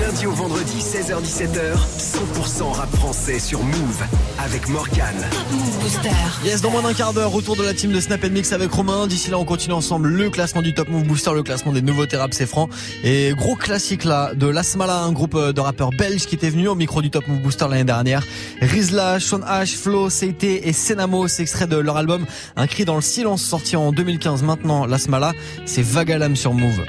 Lundi 0.00 0.26
au 0.26 0.32
vendredi, 0.32 0.78
16h17h, 0.78 1.76
100% 1.98 2.72
rap 2.72 2.94
français 2.96 3.38
sur 3.38 3.62
Move 3.62 4.02
avec 4.38 4.68
Morgan. 4.68 5.14
Move 5.50 5.78
Booster. 5.80 6.10
Yes, 6.44 6.60
dans 6.60 6.70
moins 6.70 6.82
d'un 6.82 6.92
quart 6.92 7.12
d'heure, 7.12 7.30
retour 7.30 7.56
de 7.56 7.62
la 7.62 7.72
team 7.72 7.92
de 7.92 8.00
Snap 8.00 8.24
Mix 8.24 8.52
avec 8.52 8.70
Romain. 8.70 9.06
D'ici 9.06 9.30
là, 9.30 9.38
on 9.38 9.44
continue 9.44 9.74
ensemble 9.74 10.08
le 10.08 10.28
classement 10.28 10.60
du 10.60 10.74
Top 10.74 10.88
Move 10.88 11.04
Booster, 11.04 11.32
le 11.34 11.42
classement 11.42 11.72
des 11.72 11.82
nouveautés 11.82 12.16
rap, 12.16 12.34
c'est 12.34 12.46
franc. 12.46 12.68
Et 13.04 13.32
gros 13.36 13.56
classique 13.56 14.04
là, 14.04 14.34
de 14.34 14.46
Lasmala, 14.46 14.98
un 14.98 15.12
groupe 15.12 15.36
de 15.36 15.60
rappeurs 15.60 15.90
belges 15.90 16.26
qui 16.26 16.34
était 16.34 16.50
venu 16.50 16.68
au 16.68 16.74
micro 16.74 17.00
du 17.00 17.10
Top 17.10 17.26
Move 17.28 17.40
Booster 17.40 17.66
l'année 17.68 17.84
dernière. 17.84 18.22
Rizla, 18.60 19.18
Sean 19.20 19.40
H, 19.40 19.76
Flo, 19.76 20.08
CT 20.08 20.62
et 20.64 20.72
Senamo, 20.72 21.28
c'est 21.28 21.42
extrait 21.42 21.66
de 21.66 21.76
leur 21.76 21.96
album 21.96 22.26
Un 22.56 22.66
cri 22.66 22.84
dans 22.84 22.96
le 22.96 23.02
silence 23.02 23.42
sorti 23.42 23.76
en 23.76 23.92
2015. 23.92 24.42
Maintenant, 24.42 24.84
Lasmala, 24.84 25.32
c'est 25.64 25.82
Vagalam 25.82 26.36
sur 26.36 26.52
Move. 26.52 26.82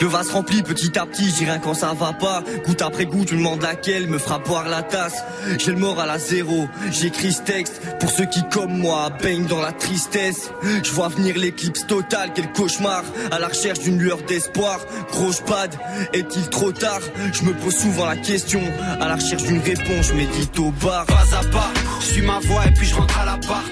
Le 0.00 0.06
vase 0.06 0.30
rempli 0.30 0.62
petit 0.62 0.98
à 0.98 1.06
petit, 1.06 1.32
j'ai 1.36 1.44
rien 1.44 1.58
quand 1.58 1.74
ça 1.74 1.94
va 1.98 2.12
pas. 2.12 2.42
Goutte 2.66 2.82
après 2.82 3.06
goutte, 3.06 3.28
je 3.28 3.34
me 3.34 3.38
demande 3.38 3.62
laquelle 3.62 4.06
me 4.06 4.18
fera 4.18 4.38
boire 4.38 4.68
la 4.68 4.82
tasse. 4.82 5.22
J'ai 5.58 5.70
le 5.70 5.78
mort 5.78 5.98
à 6.00 6.06
la 6.06 6.18
zéro, 6.18 6.68
j'écris 6.90 7.32
ce 7.32 7.42
texte 7.42 7.80
pour 8.00 8.10
ceux 8.10 8.26
qui 8.26 8.42
comme 8.50 8.78
moi 8.78 9.10
baignent 9.22 9.46
dans 9.46 9.60
la 9.60 9.72
tristesse. 9.72 10.50
Je 10.82 10.90
vois 10.90 11.08
venir 11.08 11.36
l'éclipse 11.38 11.86
totale, 11.86 12.32
quel 12.34 12.52
cauchemar, 12.52 13.02
à 13.30 13.38
la 13.38 13.48
recherche 13.48 13.80
d'une 13.80 13.98
lueur 13.98 14.22
d'espoir. 14.22 14.80
Gros 15.10 15.32
pad, 15.46 15.74
est-il 16.12 16.48
trop 16.48 16.72
tard? 16.72 17.00
Je 17.32 17.42
me 17.44 17.52
pose 17.52 17.74
souvent 17.74 18.06
la 18.06 18.16
question, 18.16 18.60
à 19.00 19.08
la 19.08 19.14
recherche 19.14 19.44
d'une 19.44 19.60
réponse, 19.60 20.08
je 20.08 20.14
médite 20.14 20.58
au 20.58 20.70
bar. 20.70 21.06
Pas 21.06 21.14
à 21.38 21.44
pas, 21.50 21.72
je 22.00 22.06
suis 22.06 22.22
ma 22.22 22.40
voix 22.40 22.66
et 22.66 22.72
puis 22.72 22.86
je 22.86 22.94
rentre 22.94 23.18
à 23.18 23.24
l'appart. 23.24 23.64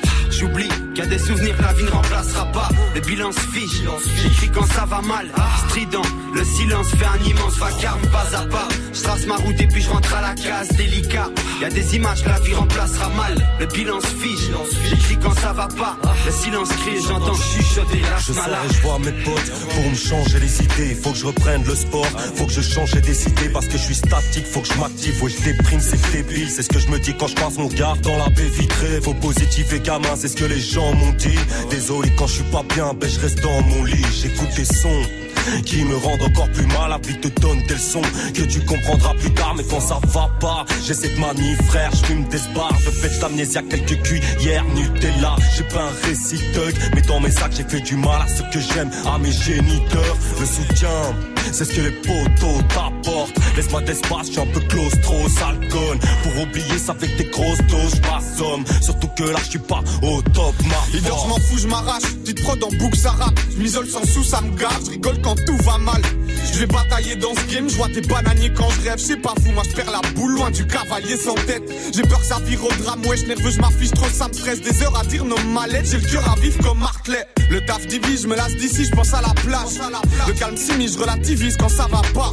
J'oublie 0.43 0.69
qu'il 0.93 0.99
y 0.99 1.01
a 1.03 1.07
des 1.07 1.21
souvenirs 1.21 1.57
que 1.57 1.63
la 1.63 1.73
vie 1.73 1.85
ne 1.85 1.91
remplacera 1.91 2.47
pas. 2.47 2.69
Le 2.97 3.01
bilan 3.01 3.31
se 3.31 3.39
fiche, 3.39 3.81
j'écris 4.21 4.51
quand 4.51 4.67
ça 4.67 4.85
va 4.87 5.01
mal. 5.01 5.31
Strident, 5.69 6.03
le 6.35 6.45
silence 6.45 6.89
fait 6.89 7.05
un 7.05 7.25
immense 7.25 7.59
vacarme, 7.59 8.01
pas 8.11 8.37
à 8.37 8.45
pas. 8.47 8.67
Je 8.93 9.03
trace 9.03 9.25
ma 9.27 9.37
route 9.37 9.61
et 9.61 9.69
puis 9.69 9.81
je 9.81 9.89
rentre 9.89 10.13
à 10.13 10.21
la 10.21 10.35
case, 10.35 10.69
délicat. 10.77 11.31
Il 11.59 11.63
y 11.63 11.65
a 11.67 11.71
des 11.71 11.95
images 11.95 12.25
que 12.25 12.29
la 12.29 12.41
vie 12.41 12.55
remplacera 12.55 13.09
mal. 13.11 13.37
Le 13.61 13.67
bilan 13.67 14.01
se 14.01 14.07
fiche, 14.09 14.51
j'écris 14.91 15.17
quand 15.23 15.33
ça 15.39 15.53
va 15.53 15.69
pas. 15.69 15.97
Le 16.27 16.33
silence 16.33 16.71
crie, 16.71 17.01
j'entends 17.07 17.35
chuchoter 17.35 18.03
Je 18.19 18.33
sors 18.33 18.49
et 18.49 18.75
je 18.75 18.81
vois 18.81 18.99
mes 18.99 19.13
potes 19.13 19.53
pour 19.71 19.91
me 19.91 19.95
changer 19.95 20.41
les 20.41 20.63
idées. 20.65 20.97
Faut 21.01 21.13
que 21.13 21.19
je 21.19 21.27
reprenne 21.27 21.63
le 21.65 21.75
sport, 21.77 22.09
faut 22.35 22.47
que 22.47 22.53
je 22.53 22.63
change 22.63 22.95
des 23.01 23.29
idées 23.29 23.49
parce 23.51 23.67
que 23.67 23.79
je 23.79 23.83
suis 23.85 23.95
statique. 23.95 24.47
Faut 24.47 24.61
que 24.61 24.69
je 24.69 24.79
m'active, 24.81 25.23
ouais, 25.23 25.31
je 25.31 25.53
déprime, 25.53 25.81
c'est 25.81 26.11
débile. 26.11 26.51
C'est 26.51 26.65
ce 26.65 26.69
que 26.69 26.81
je 26.81 26.89
me 26.89 26.99
dis 26.99 27.15
quand 27.17 27.29
je 27.29 27.37
passe 27.37 27.57
mon 27.59 27.69
regard 27.69 27.97
dans 27.99 28.19
la 28.19 28.29
baie 28.31 28.51
vitrée. 28.59 29.01
Faut 29.01 29.15
positif 29.15 29.73
et 29.73 29.81
gamin, 29.81 30.17
c'est 30.17 30.32
ce 30.33 30.37
que 30.37 30.45
les 30.45 30.61
gens 30.61 30.95
m'ont 30.95 31.13
dit. 31.13 31.39
Désolé 31.71 32.11
quand 32.17 32.27
je 32.27 32.35
suis 32.35 32.51
pas 32.51 32.63
bien, 32.75 32.95
ben 32.95 33.09
je 33.09 33.21
reste 33.21 33.41
dans 33.43 33.61
mon 33.63 33.85
lit. 33.85 34.05
J'écoute 34.21 34.55
des 34.57 34.65
sons 34.65 35.03
qui 35.65 35.85
me 35.85 35.97
rendent 35.97 36.23
encore 36.23 36.49
plus 36.51 36.67
mal. 36.67 36.91
La 36.91 36.99
vie 36.99 37.19
te 37.19 37.29
donne 37.41 37.61
des 37.67 37.75
leçons 37.75 38.03
que 38.35 38.43
tu 38.43 38.61
comprendras 38.61 39.15
plus 39.15 39.33
tard. 39.33 39.55
Mais 39.57 39.65
quand 39.65 39.81
ça 39.81 39.99
va 40.09 40.31
pas, 40.41 40.65
j'ai 40.85 40.95
cette 40.95 41.19
manie, 41.19 41.55
frère. 41.69 41.91
Je 41.93 42.05
fume 42.07 42.25
des 42.29 42.39
bars, 42.55 42.73
de 42.73 42.91
fête 42.91 43.21
d'amnésia, 43.21 43.63
quelques 43.69 44.01
cuillères 44.03 44.65
Nutella. 44.75 45.37
J'ai 45.57 45.65
pas 45.65 45.83
un 45.83 46.09
récit 46.09 46.41
thug, 46.55 46.75
mais 46.95 47.03
dans 47.03 47.21
mes 47.21 47.31
sacs, 47.31 47.53
j'ai 47.57 47.65
fait 47.65 47.81
du 47.81 47.97
mal 47.97 48.23
à 48.23 48.29
ce 48.29 48.43
que 48.43 48.61
j'aime, 48.61 48.91
à 49.07 49.19
mes 49.19 49.33
géniteurs. 49.33 50.17
Le 50.41 50.47
soutien, 50.47 50.89
c'est 51.51 51.65
ce 51.65 51.73
que 51.73 51.81
les 51.81 51.91
potos 51.91 52.63
t'apportent. 52.69 53.37
Laisse-moi 53.57 53.83
d'espace, 53.83 54.27
je 54.27 54.33
suis 54.33 54.41
un 54.41 54.47
peu 54.47 54.61
claustro, 54.61 55.29
sale 55.29 55.69
conne. 55.69 55.99
Pour 56.23 56.43
oublier, 56.43 56.79
ça 56.79 56.95
fait 56.95 57.09
que 57.09 57.19
des 57.19 57.31
grosses 57.31 57.59
doses, 57.69 58.01
j'm'assomme. 58.03 58.65
Surtout 58.81 59.09
que 59.19 59.25
là, 59.25 59.39
je 59.45 59.51
suis 59.51 59.59
pas 59.59 59.83
au 60.03 60.23
top, 60.23 60.55
ma 60.67 60.97
Leader, 60.97 61.19
je 61.23 61.29
m'en 61.29 61.39
fous, 61.39 61.59
je 61.59 61.67
m'arrache. 61.67 62.03
Petite 62.25 62.43
prod 62.43 62.63
en 62.63 62.77
boucle, 62.77 62.97
ça 62.97 63.11
rappe. 63.11 63.39
Je 63.55 63.63
m'isole 63.63 63.89
sans 63.89 64.05
sous, 64.07 64.25
ça 64.25 64.41
me 64.41 64.57
garde. 64.57 64.85
Je 64.85 64.91
rigole 64.91 65.21
quand 65.23 65.35
tout 65.47 65.57
va 65.65 65.79
mal. 65.79 66.01
Je 66.53 66.59
vais 66.59 66.67
batailler 66.67 67.17
dans 67.17 67.35
ce 67.35 67.55
game, 67.55 67.69
je 67.69 67.77
vois 67.77 67.89
tes 67.89 68.01
bananiers 68.01 68.53
quand 68.53 68.69
je 68.71 68.89
rêve. 68.89 68.99
Je 68.99 69.05
sais 69.05 69.17
pas 69.17 69.35
fou, 69.43 69.53
moi 69.53 69.63
je 69.69 69.75
perds 69.75 69.91
la 69.91 70.01
boule 70.15 70.33
loin 70.35 70.51
du 70.51 70.67
cavalier 70.67 71.17
sans 71.17 71.35
tête. 71.35 71.63
J'ai 71.95 72.03
peur 72.03 72.21
que 72.21 72.27
ça 72.27 72.39
vire 72.45 72.65
au 72.65 72.83
drame, 72.83 73.05
wesh 73.07 73.27
nerveux, 73.27 73.51
je 73.51 73.61
m'affiche 73.61 73.91
trop, 73.93 74.09
ça 74.13 74.29
me 74.29 74.33
stresse. 74.33 74.61
Des 74.61 74.83
heures 74.83 74.97
à 74.99 75.05
dire 75.05 75.25
nos 75.25 75.39
mallettes, 75.53 75.87
j'ai 75.91 75.99
le 75.99 76.09
cœur 76.09 76.29
à 76.31 76.39
vivre 76.41 76.59
comme 76.63 76.79
Martelet. 76.79 77.27
Le 77.51 77.65
taf 77.65 77.87
divise, 77.87 78.23
je 78.23 78.29
me 78.29 78.37
lasse 78.37 78.57
d'ici, 78.57 78.85
je 78.85 78.91
pense 78.91 79.13
à 79.15 79.21
la 79.21 79.33
plage. 79.35 79.79
Le 80.27 80.33
calme 80.33 80.57
s'immisce, 80.57 80.95
je 80.95 80.99
quand 81.59 81.69
ça 81.69 81.87
va 81.91 82.03
pas. 82.15 82.33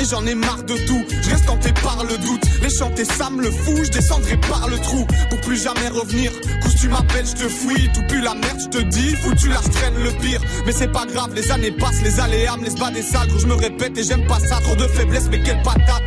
Et 0.00 0.04
j'en 0.04 0.24
ai 0.26 0.34
marre 0.34 0.62
de 0.62 0.74
tout, 0.86 1.04
je 1.22 1.30
reste 1.30 1.46
tenté 1.46 1.72
par 1.72 2.04
le 2.04 2.16
doute. 2.18 2.42
Les 2.62 2.70
chanter, 2.70 3.04
ça 3.04 3.30
me 3.30 3.42
le 3.42 3.50
fout, 3.50 3.84
je 3.84 3.90
descendrai 3.90 4.36
par 4.36 4.68
le 4.68 4.78
trou 4.78 5.06
pour 5.30 5.40
plus 5.40 5.62
jamais 5.62 5.88
revenir. 5.88 6.30
Cous 6.62 6.74
tu 6.80 6.88
m'appelles, 6.88 7.26
je 7.26 7.44
te 7.44 7.48
fouille, 7.48 7.90
tout 7.92 8.02
pue 8.08 8.20
la 8.20 8.34
merde, 8.34 8.58
je 8.60 8.78
te 8.78 8.82
dis, 8.82 9.16
foutu 9.16 9.48
là, 9.48 9.60
je 9.64 9.70
traîne 9.70 9.94
le 10.02 10.10
pire. 10.20 10.40
Mais 10.66 10.72
c'est 10.72 10.92
pas 10.92 11.06
grave, 11.06 11.34
les 11.34 11.50
années 11.50 11.72
passent, 11.72 12.02
les 12.02 12.20
aléas 12.20 12.56
me 12.56 12.64
laissent 12.64 12.76
bas 12.76 12.90
des 12.90 13.02
salles, 13.02 13.28
je 13.36 13.46
me 13.46 13.54
répète 13.54 13.96
et 13.98 14.04
j'aime 14.04 14.26
pas 14.26 14.38
ça, 14.38 14.60
trop 14.60 14.76
de 14.76 14.86
faiblesse, 14.86 15.28
mais 15.30 15.42
quelle 15.42 15.62
patate. 15.62 16.04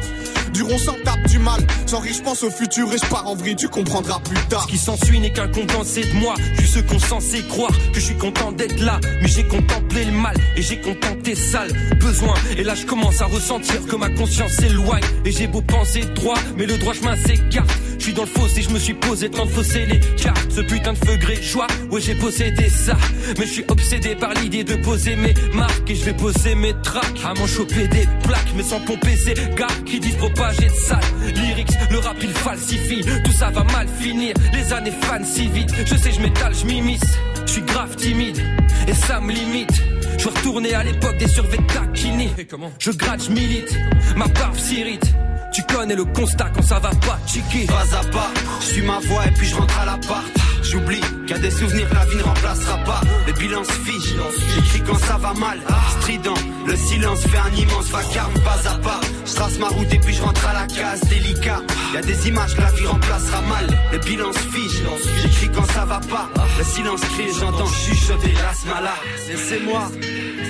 Du 0.54 0.64
rond 0.64 0.78
sans 0.78 0.96
tape 1.04 1.28
du 1.28 1.40
mal. 1.40 1.62
J'en 1.90 2.02
je 2.04 2.22
pense 2.22 2.44
au 2.44 2.52
futur 2.52 2.92
et 2.94 2.98
je 2.98 3.16
en 3.16 3.36
vrille, 3.36 3.56
tu 3.56 3.68
comprendras 3.70 4.20
plus 4.20 4.40
tard. 4.48 4.64
Ce 4.64 4.68
qui 4.68 4.78
s'ensuit 4.78 5.20
n'est 5.20 5.32
qu'un 5.32 5.48
condensé 5.48 6.02
de 6.02 6.14
moi. 6.14 6.34
Je 6.60 6.66
ce 6.66 6.80
qu'on 6.80 7.00
censé 7.00 7.42
croire 7.48 7.72
que 7.94 8.00
je 8.00 8.06
suis 8.06 8.18
content 8.18 8.52
d'être 8.52 8.80
là. 8.80 9.00
Mais 9.22 9.28
j'ai 9.28 9.46
contemplé 9.48 10.06
le 10.06 10.12
mal 10.12 10.36
et 10.56 10.62
j'ai 10.62 10.80
contenté 10.80 11.36
sale 11.36 11.72
besoin. 12.00 12.34
Et 12.58 12.64
là 12.64 12.76
je 12.76 12.86
commence 12.86 13.22
à 13.22 13.26
ressentir 13.26 13.86
que 13.86 13.96
ma 13.96 14.10
conscience 14.10 14.52
s'éloigne. 14.52 15.04
Et 15.26 15.32
j'ai 15.32 15.48
beau 15.48 15.62
penser 15.62 16.02
droit, 16.16 16.38
mais 16.58 16.66
le 16.66 16.78
droit 16.78 16.94
chemin 16.94 17.16
s'écarte. 17.16 17.70
Je 18.02 18.06
suis 18.06 18.14
dans 18.16 18.24
le 18.24 18.30
fossé, 18.30 18.64
je 18.64 18.72
me 18.72 18.80
suis 18.80 18.96
posé, 18.96 19.30
train 19.30 19.46
de 19.46 19.52
fausser 19.52 19.86
les 19.86 20.00
cartes. 20.16 20.50
Ce 20.50 20.62
putain 20.62 20.94
de 20.94 20.98
feu 20.98 21.18
gré 21.18 21.40
joie, 21.40 21.68
ouais 21.92 22.02
j'ai 22.02 22.16
possédé 22.16 22.68
ça. 22.68 22.98
Mais 23.38 23.46
je 23.46 23.52
suis 23.52 23.66
obsédé 23.68 24.16
par 24.16 24.34
l'idée 24.34 24.64
de 24.64 24.74
poser 24.78 25.16
mes 25.16 25.36
marques. 25.54 25.88
Et 25.88 25.94
je 25.94 26.06
vais 26.06 26.14
poser 26.16 26.56
mes 26.56 26.74
tracks 26.82 27.20
à 27.24 27.36
m'en 27.36 27.46
choper 27.46 27.88
des 27.90 28.08
plaques. 28.24 28.54
Mais 28.56 28.64
sans 28.64 28.80
pomper 28.80 29.16
ces 29.16 29.36
gars 29.56 29.68
qui 29.86 30.00
disent 30.00 30.16
propager 30.16 30.68
de 30.68 30.74
sale. 30.74 31.00
Lyrics, 31.36 31.74
le 31.92 32.00
rap 32.00 32.18
il 32.24 32.32
falsifie. 32.32 33.02
Tout 33.24 33.34
ça 33.34 33.52
va 33.52 33.64
mal 33.66 33.88
finir, 34.00 34.34
les 34.52 34.74
années 34.74 34.94
fan 35.02 35.24
si 35.24 35.48
vite. 35.50 35.70
Je 35.86 35.96
sais, 35.96 36.12
je 36.12 36.22
m'étale, 36.22 36.56
je 36.60 36.66
m'immisce. 36.66 37.20
Je 37.46 37.52
suis 37.52 37.62
grave 37.62 37.96
timide 37.98 38.42
et 38.88 38.96
ça 38.96 39.22
me 39.22 39.32
limite. 39.32 39.80
Je 40.18 40.28
retourner 40.28 40.74
à 40.74 40.84
l'époque 40.84 41.18
des 41.20 41.28
survêtements 41.28 41.68
taquini. 41.68 42.32
Je 42.80 42.90
gratte, 42.90 43.26
je 43.26 43.32
milite, 43.32 43.78
ma 44.16 44.26
barbe 44.26 44.58
s'irrite. 44.58 45.14
Tu 45.52 45.62
connais 45.64 45.96
le 45.96 46.06
constat 46.06 46.50
quand 46.56 46.62
ça 46.62 46.80
va 46.80 46.90
pas, 46.90 47.20
chiqui. 47.28 47.66
Pas 47.66 47.98
à 47.98 48.04
pas, 48.12 48.32
je 48.62 48.66
suis 48.66 48.82
ma 48.82 49.00
voix 49.00 49.26
et 49.28 49.32
puis 49.32 49.48
je 49.48 49.56
rentre 49.56 49.78
à 49.80 49.86
l'appart. 49.86 50.26
J'oublie 50.64 51.02
qu'il 51.28 51.32
y 51.32 51.34
a 51.34 51.40
des 51.40 51.52
souvenirs 51.52 51.88
la 51.94 52.06
vie 52.06 52.18
ne 52.18 52.24
remplacera 52.24 52.78
pas. 52.86 53.02
Le 53.28 53.34
bilan 53.34 53.64
se 53.64 53.72
fiche, 53.72 54.14
j'écris 54.56 54.82
quand 54.88 54.98
ça 55.00 55.18
va 55.18 55.34
mal. 55.34 55.60
Strident, 56.00 56.36
le 56.66 56.76
silence 56.78 57.22
fait 57.22 57.38
un 57.38 57.56
immense 57.56 57.90
vacarme, 57.90 58.34
pas 58.46 58.70
à 58.70 58.78
pas. 58.78 59.02
Je 59.26 59.34
trace 59.34 59.60
ma 59.60 59.68
route 59.68 59.94
et 59.94 60.00
puis 60.00 60.14
je 60.14 60.22
rentre 60.22 60.48
à 60.48 60.54
la 60.54 60.68
case, 60.68 61.02
délicat. 61.10 61.60
Y 61.94 61.98
a 61.98 62.02
des 62.02 62.28
images 62.30 62.56
que 62.56 62.62
la 62.62 62.72
vie 62.72 62.86
remplacera 62.86 63.42
mal. 63.42 63.68
Le 63.92 63.98
bilan 63.98 64.32
se 64.32 64.40
fiche, 64.40 64.82
j'écris 65.22 65.50
quand 65.54 65.66
ça 65.74 65.84
va 65.84 66.00
pas. 66.00 66.30
Le 66.58 66.64
silence 66.64 67.02
crie, 67.02 67.28
j'entends 67.38 67.68
chuchoter 67.68 68.34
l'asmala. 68.34 68.94
Laissez-moi, 69.28 69.92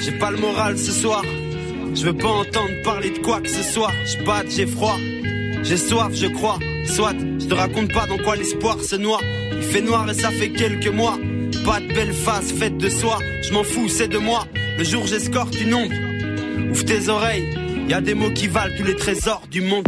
j'ai 0.02 0.12
pas 0.12 0.30
le 0.30 0.38
moral 0.38 0.78
ce 0.78 0.92
soir. 0.92 1.24
Je 1.94 2.06
veux 2.06 2.14
pas 2.14 2.30
entendre 2.30 2.82
parler 2.84 3.12
de 3.12 3.20
quoi 3.20 3.42
que 3.42 3.50
ce 3.50 3.64
soit. 3.64 3.92
Je 4.06 4.24
batte, 4.24 4.50
j'ai 4.50 4.66
froid. 4.66 4.98
J'ai 5.64 5.78
soif, 5.78 6.14
je 6.14 6.28
crois. 6.28 6.58
Soit, 6.86 7.16
je 7.40 7.46
te 7.46 7.54
raconte 7.54 7.94
pas 7.94 8.08
dans 8.08 8.18
quoi 8.18 8.36
l'espoir 8.36 8.80
se 8.82 8.96
noie. 8.96 9.20
Il 9.52 9.62
fait 9.62 9.82
noir 9.82 10.10
et 10.10 10.14
ça 10.14 10.32
fait 10.32 10.50
quelques 10.50 10.88
mois. 10.88 11.20
Pas 11.66 11.80
de 11.80 11.88
belle 11.88 12.14
face 12.14 12.52
faite 12.52 12.78
de 12.78 12.90
soi. 12.90 13.20
Je 13.44 13.54
m'en 13.54 13.64
fous, 13.64 13.88
c'est 13.90 14.08
de 14.08 14.18
moi. 14.18 14.48
Le 14.78 14.84
jour 14.84 15.06
j'escorte 15.06 15.60
une 15.60 15.74
ombre. 15.74 15.96
Ouvre 16.72 16.86
tes 16.86 17.10
oreilles. 17.10 17.54
Y 17.88 17.94
a 17.94 18.02
des 18.02 18.14
mots 18.14 18.32
qui 18.32 18.48
valent 18.48 18.74
tous 18.78 18.84
les 18.84 18.96
trésors 18.96 19.44
du 19.52 19.62
monde. 19.62 19.88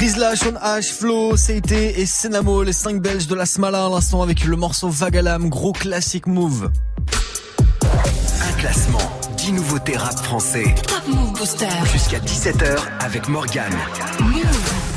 Rizla, 0.00 0.34
Sean 0.34 0.54
H, 0.62 0.94
Flo, 0.94 1.34
CT 1.36 1.72
et 1.72 2.06
Senamo, 2.06 2.62
les 2.62 2.72
5 2.72 3.02
Belges 3.02 3.26
de 3.26 3.34
la 3.34 3.44
Smala 3.44 3.84
à 3.84 3.88
l'instant 3.90 4.22
avec 4.22 4.46
le 4.46 4.56
morceau 4.56 4.88
Vagalam, 4.88 5.50
gros 5.50 5.72
classique 5.72 6.26
move. 6.26 6.70
Un 8.48 8.52
classement, 8.58 8.98
10 9.36 9.52
nouveautés 9.52 9.98
rap 9.98 10.18
français. 10.18 10.74
Top 10.88 11.06
Move 11.06 11.32
Booster. 11.34 11.68
Jusqu'à 11.92 12.18
17h 12.18 12.78
avec 13.00 13.28
Morgane. 13.28 13.76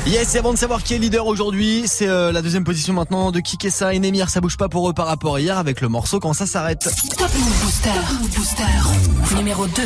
Yes, 0.06 0.36
et 0.36 0.38
avant 0.38 0.54
de 0.54 0.58
savoir 0.58 0.82
qui 0.82 0.94
est 0.94 0.98
leader 0.98 1.26
aujourd'hui, 1.26 1.82
c'est 1.84 2.08
euh, 2.08 2.32
la 2.32 2.40
deuxième 2.40 2.64
position 2.64 2.94
maintenant 2.94 3.30
de 3.30 3.40
Kikessa 3.40 3.92
et 3.92 3.98
Nemir. 3.98 4.30
Ça 4.30 4.40
bouge 4.40 4.56
pas 4.56 4.70
pour 4.70 4.88
eux 4.88 4.94
par 4.94 5.06
rapport 5.06 5.34
à 5.34 5.40
hier 5.42 5.58
avec 5.58 5.82
le 5.82 5.88
morceau 5.90 6.18
quand 6.18 6.32
ça 6.32 6.46
s'arrête. 6.46 6.88
Top 7.18 7.28
Move 7.34 7.62
Booster. 7.62 7.90
Top 7.90 8.20
Move 8.22 8.34
Booster. 8.36 9.36
Numéro 9.36 9.66
2. 9.66 9.82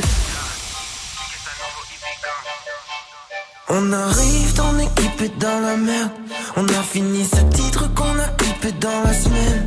On 3.71 3.93
arrive 3.93 4.55
ton 4.55 4.79
équipe 4.79 5.21
est 5.21 5.39
dans 5.39 5.61
la 5.61 5.77
merde. 5.77 6.11
On 6.57 6.65
a 6.65 6.83
fini 6.83 7.25
ce 7.25 7.43
titre 7.55 7.93
qu'on 7.95 8.19
a 8.19 8.29
clippé 8.39 8.73
dans 8.81 9.03
la 9.05 9.13
semaine. 9.13 9.67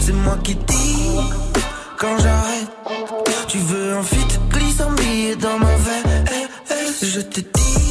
C'est 0.00 0.12
moi 0.12 0.36
qui 0.44 0.54
dis 0.54 1.18
quand 1.96 2.18
j'arrête. 2.18 2.68
Tu 3.48 3.58
veux 3.58 3.94
un 3.94 4.02
fit, 4.02 4.38
glisse 4.50 4.80
un 4.80 4.92
billet 4.92 5.36
dans 5.36 5.58
ma 5.58 5.74
veine. 5.74 6.24
Eh, 6.30 6.72
eh, 6.72 7.06
je 7.06 7.20
te 7.20 7.40
dis, 7.40 7.89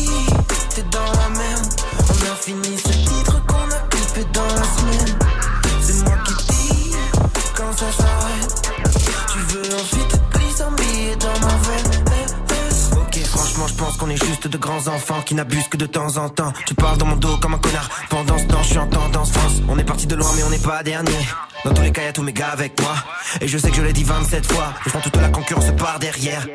pense 13.80 13.96
qu'on 13.96 14.10
est 14.10 14.24
juste 14.24 14.48
de 14.48 14.58
grands 14.58 14.88
enfants 14.88 15.22
qui 15.26 15.36
n'abusent 15.36 15.70
que 15.70 15.78
de 15.78 15.86
temps 15.86 16.18
en 16.18 16.30
temps. 16.30 16.52
Tu 16.66 16.76
parles 16.76 16.98
dans 16.98 17.06
mon 17.06 17.16
dos 17.16 17.38
comme 17.38 17.54
un 17.54 17.60
connard. 17.60 17.90
Pendant 18.10 18.38
ce 18.38 18.44
temps, 18.44 18.62
je 18.62 18.70
suis 18.70 18.78
en 18.78 18.88
tendance 18.88 19.32
France. 19.32 19.62
On 19.70 19.80
est 19.80 19.86
parti 19.86 20.06
de 20.06 20.16
loin, 20.16 20.30
mais 20.36 20.44
on 20.44 20.50
n'est 20.50 20.60
pas 20.60 20.84
dernier. 20.84 21.18
Dans 21.64 21.74
tous 21.74 21.82
les 21.82 21.92
cas, 21.92 22.04
y 22.04 22.08
a 22.08 22.12
tous 22.12 22.22
mes 22.22 22.34
gars 22.34 22.50
avec 22.50 22.80
moi. 22.82 22.94
Et 23.40 23.48
je 23.48 23.58
sais 23.58 23.70
que 23.70 23.78
je 23.78 23.82
l'ai 23.82 23.94
dit 23.94 24.04
27 24.04 24.52
fois. 24.52 24.74
Je 24.84 24.90
prends 24.90 25.00
toute 25.00 25.16
la 25.16 25.30
concurrence 25.30 25.72
par 25.78 25.98
derrière. 25.98 26.46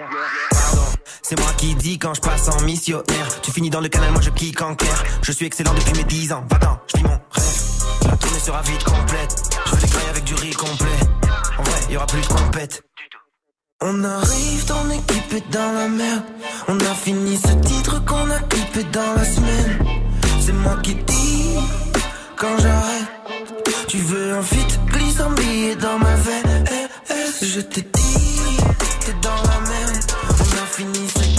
C'est 1.23 1.39
moi 1.39 1.49
qui 1.57 1.75
dis 1.75 1.99
quand 1.99 2.13
je 2.13 2.21
passe 2.21 2.47
en 2.49 2.61
missionnaire. 2.63 3.41
Tu 3.43 3.51
finis 3.51 3.71
dans 3.71 3.81
le 3.81 3.89
canal, 3.89 4.13
moi 4.13 4.21
je 4.21 4.31
kick 4.31 4.61
en 4.61 4.75
clair. 4.75 5.05
Je 5.23 5.33
suis 5.33 5.47
excellent 5.47 5.73
depuis 5.73 5.95
mes 5.95 6.05
10 6.05 6.33
ans. 6.33 6.45
Va-t'en, 6.51 6.79
je 6.93 6.99
vis 6.99 7.05
mon 7.05 7.19
rêve. 7.31 8.11
La 8.11 8.17
tournée 8.19 8.39
sera 8.39 8.61
vite 8.63 8.85
complète. 8.85 9.61
Je 9.67 9.77
des 9.77 9.89
grailles 9.89 10.09
avec 10.11 10.25
du 10.25 10.35
riz 10.35 10.53
complet. 10.53 11.01
En 11.59 11.63
vrai, 11.63 11.81
y 11.91 11.97
aura 11.97 12.07
plus 12.07 12.21
de 12.21 12.27
compète. 12.27 12.85
On 13.87 14.03
arrive, 14.03 14.65
ton 14.65 14.89
équipe 14.89 15.35
est 15.35 15.53
dans 15.53 15.73
la 15.75 15.89
merde. 15.89 16.23
On 16.69 16.81
a 16.81 16.95
fini 16.95 17.37
ce 17.37 17.53
titre 17.69 18.03
qu'on 18.07 18.31
a 18.31 18.39
clippé 18.49 18.83
dans 18.91 19.13
la 19.15 19.25
semaine. 19.27 19.79
C'est 20.41 20.55
moi 20.55 20.79
qui 20.83 20.95
dis 20.95 21.59
quand 22.35 22.57
j'arrête. 22.63 23.67
Tu 23.87 23.99
veux 23.99 24.39
un 24.39 24.43
fit, 24.43 24.79
glisse 24.87 25.21
un 25.21 25.35
billet 25.35 25.77
dans 25.77 25.99
ma 25.99 26.15
veine. 26.15 26.65
Eh, 26.71 27.13
eh, 27.13 27.45
je 27.45 27.61
te 27.61 27.81
dis, 27.81 28.57
t'es 29.05 29.13
dans 29.21 29.43
la 29.51 29.61
merde. 29.69 30.13
On 30.31 30.63
a 30.63 30.67
fini 30.67 31.07
ce 31.15 31.34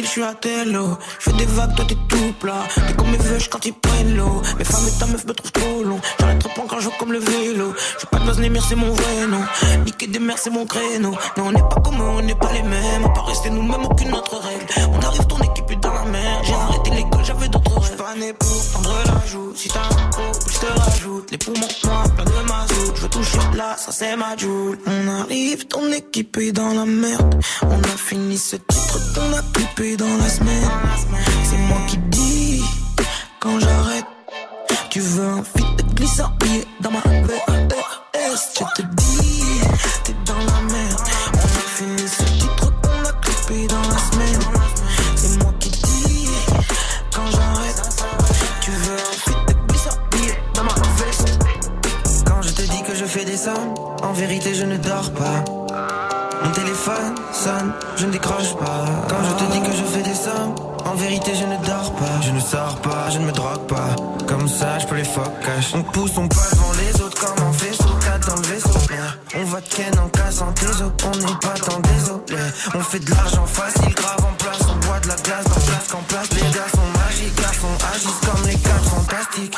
je 0.00 0.06
suis 0.06 0.22
à 0.22 0.34
Tello. 0.34 0.96
Je 1.18 1.30
fais 1.30 1.36
des 1.36 1.44
vagues, 1.44 1.74
toi 1.74 1.84
t'es 1.86 1.96
tout 2.08 2.32
plat. 2.40 2.62
T'es 2.74 2.94
comme 2.94 3.10
mes 3.10 3.18
veuches 3.18 3.48
quand 3.48 3.64
ils 3.66 3.74
prennent 3.74 4.16
l'eau. 4.16 4.40
Mes 4.58 4.64
femmes 4.64 4.86
et 4.88 4.98
ta 4.98 5.06
meuf 5.06 5.24
me 5.26 5.32
trouvent 5.34 5.52
trop 5.52 5.82
long. 5.84 6.00
J'arrête 6.18 6.38
trop 6.38 6.62
quand 6.66 6.80
je 6.80 6.88
comme 6.98 7.12
le 7.12 7.18
vélo. 7.18 7.74
Je 7.98 8.06
pas 8.06 8.18
de 8.18 8.26
base 8.26 8.38
Némir, 8.38 8.64
c'est 8.66 8.74
mon 8.74 8.92
vrai 8.92 9.26
nom. 9.26 9.42
Niquer 9.84 10.06
des 10.06 10.18
mers, 10.18 10.38
c'est 10.38 10.50
mon 10.50 10.64
créneau. 10.66 11.14
Non, 11.36 11.44
on 11.46 11.52
n'est 11.52 11.68
pas 11.68 11.80
comme 11.84 12.00
eux, 12.00 12.12
on 12.18 12.22
n'est 12.22 12.34
pas 12.34 12.52
les 12.52 12.62
mêmes. 12.62 13.04
On 13.04 13.10
pas 13.10 13.22
rester 13.22 13.50
nous-mêmes, 13.50 13.84
aucune 13.84 14.14
autre 14.14 14.38
règle. 14.38 14.66
On 14.92 15.06
arrive, 15.06 15.26
ton 15.26 15.38
équipe 15.38 15.70
est 15.70 15.76
dans 15.76 15.92
la 15.92 16.04
mer. 16.04 16.42
J'ai 16.44 16.54
arrêté 16.54 16.90
l'école, 16.90 17.24
j'avais 17.24 17.48
d'autres 17.48 17.80
rêves. 17.80 17.96
Pas 17.96 18.14
né 18.14 18.32
pour 18.32 18.72
tendre 18.72 18.94
la 19.06 19.26
joue. 19.26 19.52
Si 19.54 19.68
t'as 19.68 19.80
un 19.80 20.08
gros, 20.10 20.32
je 20.50 20.58
te 20.58 20.80
rajoute. 20.80 21.30
Les 21.30 21.38
poumons 21.38 21.68
noirs, 21.84 22.10
plein 22.14 22.24
de 22.24 22.48
mazout. 22.48 22.71
Toucher 23.12 23.38
là, 23.54 23.76
ça 23.76 23.92
c'est 23.92 24.16
ma 24.16 24.36
joule. 24.36 24.78
On 24.86 25.08
arrive, 25.20 25.66
ton 25.66 25.92
équipe 25.92 26.38
est 26.38 26.52
dans 26.52 26.72
la 26.72 26.86
merde. 26.86 27.34
On 27.62 27.78
a 27.78 27.96
fini 27.96 28.38
ce 28.38 28.56
titre 28.56 28.98
qu'on 29.14 29.36
a 29.36 29.42
clippé 29.52 29.96
dans 29.96 30.16
la 30.16 30.28
semaine. 30.28 30.70
C'est 31.44 31.58
moi 31.58 31.78
qui 31.88 31.98
dis 31.98 32.62
quand 33.38 33.58
j'arrête. 33.60 34.06
Tu 34.90 35.00
veux 35.00 35.24
un 35.24 35.42
fit 35.42 35.64
de 35.76 35.82
glissant 35.94 36.32
dans 36.80 36.90
ma 36.90 37.00
dis, 38.96 39.01
en 54.12 54.14
vérité 54.14 54.54
je 54.54 54.64
ne 54.64 54.76
dors 54.76 55.10
pas. 55.12 55.38
Mon 56.44 56.50
téléphone 56.50 57.14
sonne, 57.32 57.72
je 57.96 58.04
ne 58.04 58.12
décroche 58.12 58.54
pas. 58.56 58.84
Quand 59.08 59.22
je 59.28 59.44
te 59.44 59.52
dis 59.52 59.60
que 59.62 59.72
je 59.72 59.84
fais 59.84 60.02
des 60.02 60.14
sommes, 60.14 60.54
en 60.84 60.94
vérité 60.96 61.32
je 61.34 61.44
ne 61.44 61.56
dors 61.64 61.92
pas. 61.94 62.20
Je 62.20 62.30
ne 62.30 62.40
sors 62.40 62.76
pas, 62.82 63.08
je 63.10 63.18
ne 63.20 63.24
me 63.26 63.32
drogue 63.32 63.66
pas. 63.68 63.90
Comme 64.26 64.48
ça, 64.48 64.78
je 64.80 64.86
peux 64.86 64.96
les 64.96 65.04
focus. 65.04 65.72
On 65.74 65.82
pousse, 65.82 66.18
on 66.18 66.28
passe 66.28 66.50
devant 66.50 66.72
les 66.72 67.00
autres 67.00 67.18
comme 67.24 67.46
un 67.46 67.52
vaisseau, 67.52 67.94
quatre 68.04 68.28
dans 68.28 68.36
le 68.36 68.48
vaisseau. 68.48 68.78
On 69.34 69.44
va 69.44 69.60
ken 69.62 69.98
en 69.98 70.08
cassant 70.08 70.52
tes 70.52 70.66
os, 70.66 70.92
on 71.06 71.16
n'est 71.18 71.40
pas 71.40 71.56
tant 71.64 71.80
désolé. 71.80 72.42
On 72.74 72.80
fait 72.80 73.00
de 73.00 73.10
l'argent 73.10 73.46
facile, 73.46 73.94
grave 73.94 74.24
en 74.28 74.34
place, 74.36 74.60
on 74.68 74.86
boit 74.86 75.00
de 75.00 75.08
la 75.08 75.16
glace 75.16 75.44
dans 75.44 75.60
place 75.68 75.88
qu'en 75.90 76.02
place. 76.08 76.28
Les 76.32 76.50
gars 76.52 76.70
sont 76.74 76.90
magiques, 77.00 77.40
garçons 77.40 77.76
agissent 77.94 78.28
comme 78.28 78.46
les 78.46 78.58
quatre 78.58 78.84
fantastiques. 78.84 79.56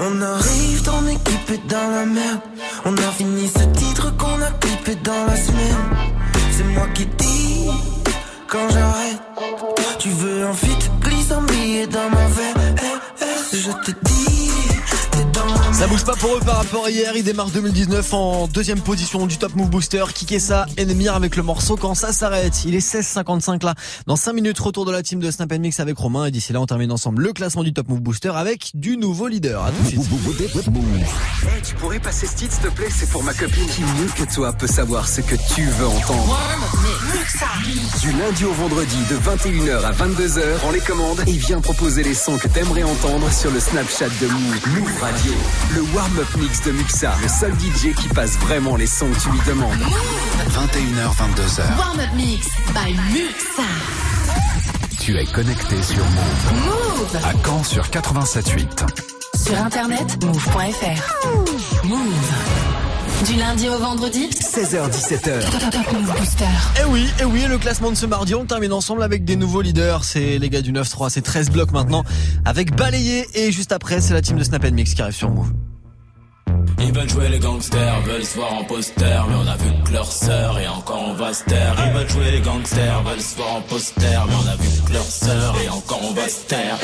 On 0.00 0.22
arrive, 0.22 0.82
ton 0.82 1.06
équipe 1.08 1.50
est 1.50 1.66
dans 1.66 1.90
la 1.90 2.06
merde. 2.06 2.40
On 2.84 2.96
a 2.96 3.10
fini 3.18 3.48
ce 3.48 3.64
titre 3.78 4.16
qu'on 4.16 4.40
a 4.42 4.50
clippé 4.60 4.94
dans 5.02 5.24
la 5.26 5.36
semaine. 5.36 5.76
C'est 6.56 6.64
moi 6.64 6.86
qui 6.94 7.04
dis 7.06 7.66
quand 8.46 8.68
j'arrête. 8.70 9.20
Tu 9.98 10.10
veux 10.10 10.46
un 10.46 10.52
fit, 10.52 10.78
glisse 11.00 11.32
un 11.32 11.42
billet 11.42 11.88
dans 11.88 12.08
mon 12.10 12.28
verre. 12.28 12.54
Eh, 12.58 13.24
eh, 13.24 13.56
je 13.56 13.70
te 13.84 13.90
dis, 13.90 14.50
dans 14.50 14.57
Ça 15.72 15.86
bouge 15.86 16.04
pas 16.04 16.16
pour 16.16 16.34
eux 16.34 16.40
par 16.40 16.56
rapport 16.56 16.86
à 16.86 16.90
hier. 16.90 17.12
Ils 17.14 17.22
démarrent 17.22 17.50
2019 17.50 18.14
en 18.14 18.48
deuxième 18.48 18.80
position 18.80 19.26
du 19.26 19.36
Top 19.38 19.54
Move 19.54 19.70
Booster. 19.70 20.04
Kikessa 20.12 20.66
et 20.76 20.84
Nemir 20.84 21.14
avec 21.14 21.36
le 21.36 21.42
morceau 21.42 21.76
quand 21.76 21.94
ça 21.94 22.12
s'arrête. 22.12 22.64
Il 22.64 22.74
est 22.74 22.86
16,55 22.86 23.64
là. 23.64 23.74
Dans 24.06 24.16
5 24.16 24.32
minutes, 24.32 24.58
retour 24.58 24.84
de 24.84 24.92
la 24.92 25.02
team 25.02 25.20
de 25.20 25.30
Snap 25.30 25.52
Mix 25.52 25.78
avec 25.80 25.96
Romain. 25.96 26.26
Et 26.26 26.30
d'ici 26.30 26.52
là, 26.52 26.60
on 26.60 26.66
termine 26.66 26.90
ensemble 26.90 27.22
le 27.22 27.32
classement 27.32 27.62
du 27.62 27.72
Top 27.72 27.88
Move 27.88 28.00
Booster 28.00 28.32
avec 28.34 28.70
du 28.74 28.96
nouveau 28.96 29.28
leader. 29.28 29.64
À 29.64 29.70
tout. 29.70 29.84
Hey, 31.48 31.62
tu 31.62 31.74
pourrais 31.76 32.00
passer 32.00 32.26
ce 32.26 32.34
titre, 32.34 32.54
s'il 32.54 32.62
te 32.62 32.74
plaît? 32.74 32.88
C'est 32.90 33.10
pour 33.10 33.22
ma 33.22 33.34
copine 33.34 33.66
qui, 33.66 33.82
mieux 33.82 34.08
que 34.16 34.32
toi, 34.32 34.52
peut 34.52 34.66
savoir 34.66 35.06
ce 35.06 35.20
que 35.20 35.36
tu 35.54 35.64
veux 35.64 35.86
entendre? 35.86 36.38
Du 38.00 38.12
lundi 38.12 38.44
au 38.44 38.52
vendredi, 38.52 38.96
de 39.10 39.16
21h 39.16 39.84
à 39.84 39.92
22h, 39.92 40.42
on 40.66 40.72
les 40.72 40.80
commandes 40.80 41.22
et 41.26 41.32
viens 41.32 41.60
proposer 41.60 42.02
les 42.02 42.14
sons 42.14 42.38
que 42.38 42.48
t'aimerais 42.48 42.82
entendre 42.82 43.30
sur 43.32 43.50
le 43.50 43.60
Snapchat 43.60 44.08
de 44.20 44.26
Move. 44.26 44.78
Move 44.78 45.00
Radio. 45.00 45.32
Le 45.74 45.82
warm-up 45.94 46.26
mix 46.38 46.62
de 46.62 46.72
Muxa, 46.72 47.12
le 47.22 47.28
seul 47.28 47.52
DJ 47.54 47.94
qui 47.94 48.08
passe 48.08 48.36
vraiment 48.38 48.76
les 48.76 48.86
sons 48.86 49.10
que 49.10 49.20
tu 49.20 49.30
lui 49.30 49.40
demandes. 49.46 49.78
21h, 50.50 51.14
22h. 51.16 51.78
Warm-up 51.78 52.08
mix 52.14 52.48
by 52.74 52.92
Muxa. 53.12 53.62
Tu 55.00 55.16
es 55.16 55.24
connecté 55.26 55.82
sur 55.82 56.04
Move. 56.04 56.64
Move. 56.64 57.16
À 57.24 57.32
Caen 57.44 57.62
sur 57.64 57.84
87.8. 57.84 58.86
Sur 59.36 59.58
internet, 59.58 60.24
move.fr. 60.24 61.86
Move. 61.86 62.77
Du 63.26 63.34
lundi 63.34 63.68
au 63.68 63.78
vendredi, 63.78 64.28
16h-17h. 64.30 65.50
Top 65.70 65.92
Move 65.92 66.16
Booster. 66.16 66.44
Et 66.80 66.84
oui, 66.84 67.06
et 67.20 67.24
oui, 67.24 67.44
le 67.48 67.58
classement 67.58 67.90
de 67.90 67.96
ce 67.96 68.06
mardi, 68.06 68.34
on 68.34 68.44
termine 68.44 68.72
ensemble 68.72 69.02
avec 69.02 69.24
des 69.24 69.36
nouveaux 69.36 69.60
leaders. 69.60 70.04
C'est 70.04 70.38
les 70.38 70.48
gars 70.48 70.62
du 70.62 70.72
9-3, 70.72 71.10
c'est 71.10 71.22
13 71.22 71.50
blocs 71.50 71.72
maintenant 71.72 72.04
avec 72.44 72.74
Balayé. 72.76 73.26
Et 73.34 73.50
juste 73.50 73.72
après, 73.72 74.00
c'est 74.00 74.14
la 74.14 74.22
team 74.22 74.38
de 74.38 74.44
Snap 74.44 74.64
Mix 74.70 74.94
qui 74.94 75.02
arrive 75.02 75.14
sur 75.14 75.30
Move. 75.30 75.52
Ils 76.80 76.92
veulent 76.92 77.08
jouer 77.10 77.28
les 77.28 77.40
gangsters, 77.40 78.00
veulent 78.02 78.24
se 78.24 78.36
voir 78.36 78.52
en 78.54 78.64
poster, 78.64 79.24
mais 79.28 79.34
on 79.34 79.48
a 79.48 79.56
vu 79.56 79.70
que 79.84 79.92
leur 79.92 80.10
sœur 80.10 80.58
et 80.58 80.68
encore 80.68 81.02
on 81.08 81.14
va 81.14 81.34
se 81.34 81.44
taire. 81.44 81.74
Ils 81.86 81.98
veulent 81.98 82.08
jouer 82.10 82.30
les 82.30 82.40
gangsters, 82.40 83.02
veulent 83.02 83.20
se 83.20 83.36
voir 83.36 83.56
en 83.56 83.60
poster, 83.62 84.24
mais 84.28 84.34
on 84.34 84.48
a 84.48 84.56
vu 84.56 84.68
que 84.86 84.92
leur 84.92 85.02
sœur 85.02 85.56
et 85.62 85.68
encore 85.68 86.00
on 86.08 86.12
va 86.14 86.28
se 86.28 86.46
taire. 86.46 86.78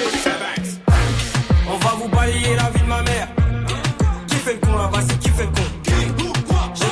On 1.69 1.77
va 1.79 1.95
vous 2.03 2.09
balayer 2.09 2.57
la 2.57 2.71
vie 2.71 2.83
de 2.83 2.89
ma 2.89 3.03
mère. 3.03 3.29
Qui 4.27 4.37
fait 4.37 4.55
le 4.55 4.67
con 4.67 4.77
là-bas, 4.77 5.01
c'est 5.09 5.19
qui 5.21 5.29
fait 5.29 5.45
le 5.45 5.53
con? 5.53 5.74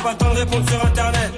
Pas 0.03 0.13
le 0.13 0.17
temps 0.17 0.31
de 0.35 0.39
répondre 0.39 0.69
sur 0.69 0.85
internet. 0.85 1.33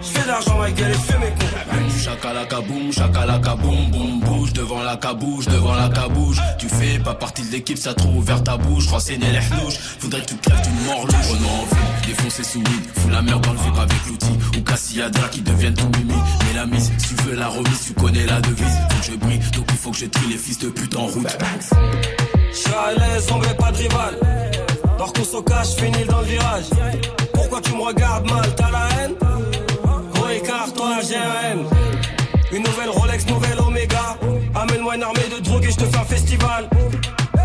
Je 0.00 0.06
fais 0.06 0.22
de 0.22 0.28
l'argent, 0.28 0.58
ma 0.58 0.70
gueule, 0.70 0.90
et 0.90 0.94
je 0.94 0.98
fais 0.98 1.18
mes 1.18 1.30
cons. 1.30 2.02
Chakalaka 2.02 2.60
boum, 2.60 2.92
chakalaka 2.92 3.54
boum, 3.56 3.90
boum, 3.90 4.20
bouge 4.20 4.52
devant 4.52 4.82
la 4.82 4.96
cabouche, 4.96 5.46
devant 5.46 5.74
la 5.74 5.88
cabouche. 5.88 6.38
Tu 6.58 6.68
fais 6.68 6.98
pas 6.98 7.14
partie 7.14 7.42
de 7.42 7.52
l'équipe, 7.52 7.76
ça 7.78 7.94
trop 7.94 8.08
ouvert 8.10 8.42
ta 8.42 8.56
bouche. 8.56 8.86
Renseigner 8.86 9.30
les 9.30 9.40
hnouches, 9.40 9.78
faudrait 9.98 10.20
que 10.22 10.26
tu 10.26 10.36
crèves 10.36 10.62
d'une 10.62 10.86
mort 10.86 11.04
louche. 11.04 11.28
Oh 11.30 11.36
non, 11.40 11.48
envie, 11.48 12.06
défoncer 12.06 12.44
sous 12.44 12.60
weed, 12.60 12.84
fous 12.94 13.10
la 13.10 13.22
merde 13.22 13.44
dans 13.44 13.52
le 13.52 13.58
vip 13.58 13.78
avec 13.78 14.06
l'outil. 14.06 14.38
Ou 14.56 14.62
Cassiadra 14.62 15.28
qui 15.28 15.42
deviennent 15.42 15.74
ton 15.74 15.90
mimi. 15.98 16.14
Mais 16.46 16.54
la 16.54 16.66
mise, 16.66 16.90
si 16.98 17.14
tu 17.14 17.22
veux 17.24 17.34
la 17.34 17.48
remise, 17.48 17.84
tu 17.86 17.92
connais 17.94 18.26
la 18.26 18.40
devise. 18.40 18.78
Faut 18.90 18.98
que 19.00 19.12
je 19.12 19.16
brille, 19.18 19.40
donc 19.54 19.66
il 19.70 19.76
faut 19.76 19.90
que 19.90 19.98
je 19.98 20.06
trie 20.06 20.28
les 20.28 20.38
fils 20.38 20.58
de 20.58 20.68
pute 20.68 20.96
en 20.96 21.06
route. 21.06 21.36
Je 22.50 22.56
suis 22.56 22.70
à 22.72 22.92
l'aise, 22.92 23.26
on 23.30 23.38
veut 23.38 23.54
pas 23.56 23.72
de 23.72 23.76
rival. 23.76 24.14
Dors 24.96 25.12
qu'on 25.12 25.24
se 25.24 25.42
cache, 25.42 25.74
finis 25.76 26.04
dans 26.08 26.20
le 26.20 26.26
virage. 26.26 26.64
Pourquoi 27.48 27.62
tu 27.62 27.76
me 27.76 27.82
regardes 27.82 28.30
mal, 28.30 28.54
t'as 28.56 28.70
la 28.70 28.88
haine? 29.00 29.14
Gros 30.12 30.28
écart, 30.28 30.70
toi 30.74 30.96
j'ai 31.00 31.16
un 31.16 31.52
M. 31.52 31.64
Une 32.52 32.62
nouvelle 32.62 32.90
Rolex, 32.90 33.26
nouvelle 33.26 33.58
Omega. 33.58 34.18
Amène-moi 34.54 34.96
une 34.96 35.02
armée 35.02 35.28
de 35.34 35.42
drogue 35.42 35.64
et 35.64 35.70
je 35.70 35.76
te 35.76 35.84
fais 35.84 35.96
un 35.96 36.04
festival. 36.04 36.68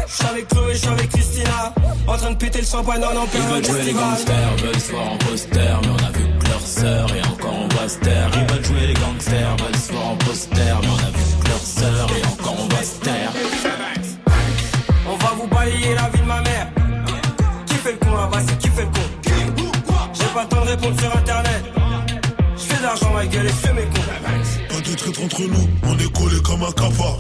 Je 0.06 0.14
suis 0.14 0.26
avec 0.26 0.50
Chloé, 0.50 0.74
je 0.74 0.80
suis 0.80 0.88
avec 0.90 1.10
Christina. 1.10 1.74
En 2.06 2.18
train 2.18 2.32
de 2.32 2.36
péter 2.36 2.60
le 2.60 2.66
champagne 2.66 3.02
en 3.02 3.16
en 3.16 3.28
Ils 3.34 3.40
veulent 3.40 3.64
jouer 3.64 3.84
les 3.84 3.94
gangsters, 3.94 4.56
veulent 4.62 4.80
se 4.82 4.92
voir 4.92 5.10
en 5.14 5.18
poster, 5.20 5.60
mais 5.84 5.88
on 5.88 6.06
a 6.06 6.12
vu 6.12 6.26
que 6.38 6.50
leur 6.50 6.62
sœur 6.62 7.08
et 7.16 7.22
encore 7.22 7.56
on 7.62 7.68
va 7.74 7.88
se 7.88 8.00
taire. 8.00 8.30
Ils 8.34 8.54
veulent 8.54 8.66
jouer 8.66 8.88
les 8.88 8.94
gangsters, 8.96 9.56
veulent 9.56 9.82
se 9.82 9.92
voir 9.94 10.08
en 10.10 10.18
poster, 10.18 10.76
mais 10.82 10.88
on 10.90 11.08
a 11.08 11.12
vu 11.18 11.24
que 11.42 11.48
leur 11.48 11.60
sœur 11.60 12.10
et 12.18 12.26
encore 12.28 12.56
on 12.60 12.76
va 12.76 12.84
se 12.84 13.00
taire. 13.00 13.32
On 15.08 15.16
va 15.16 15.32
vous 15.40 15.48
balayer 15.48 15.96
la 15.96 16.10
vie 16.10 16.20
de 16.20 16.28
ma 16.28 16.42
mère. 16.42 16.68
Qui 17.68 17.76
fait 17.76 17.94
le 17.94 17.98
con 18.00 18.18
là-bas, 18.18 18.40
c'est 18.46 18.58
qui 18.58 18.68
fait 18.68 18.82
le 18.82 18.88
con? 18.88 19.03
Pas 20.34 20.44
le 20.44 20.50
temps 20.50 20.66
de 20.66 20.70
répondre 20.70 21.00
sur 21.00 21.16
internet. 21.16 21.64
Je 22.56 22.62
fais 22.62 22.78
de 22.78 22.84
l'argent, 22.84 23.14
ma 23.14 23.26
gueule, 23.26 23.46
et 23.46 23.50
je 23.50 23.54
fais 23.54 23.74
mes 23.74 23.84
cons. 23.84 24.70
Pas 24.70 24.90
de 24.90 24.96
traître 24.96 25.24
entre 25.24 25.42
nous, 25.42 25.70
on 25.84 25.98
est 25.98 26.12
collé 26.12 26.42
comme 26.42 26.64
un 26.64 26.72
capa. 26.72 27.18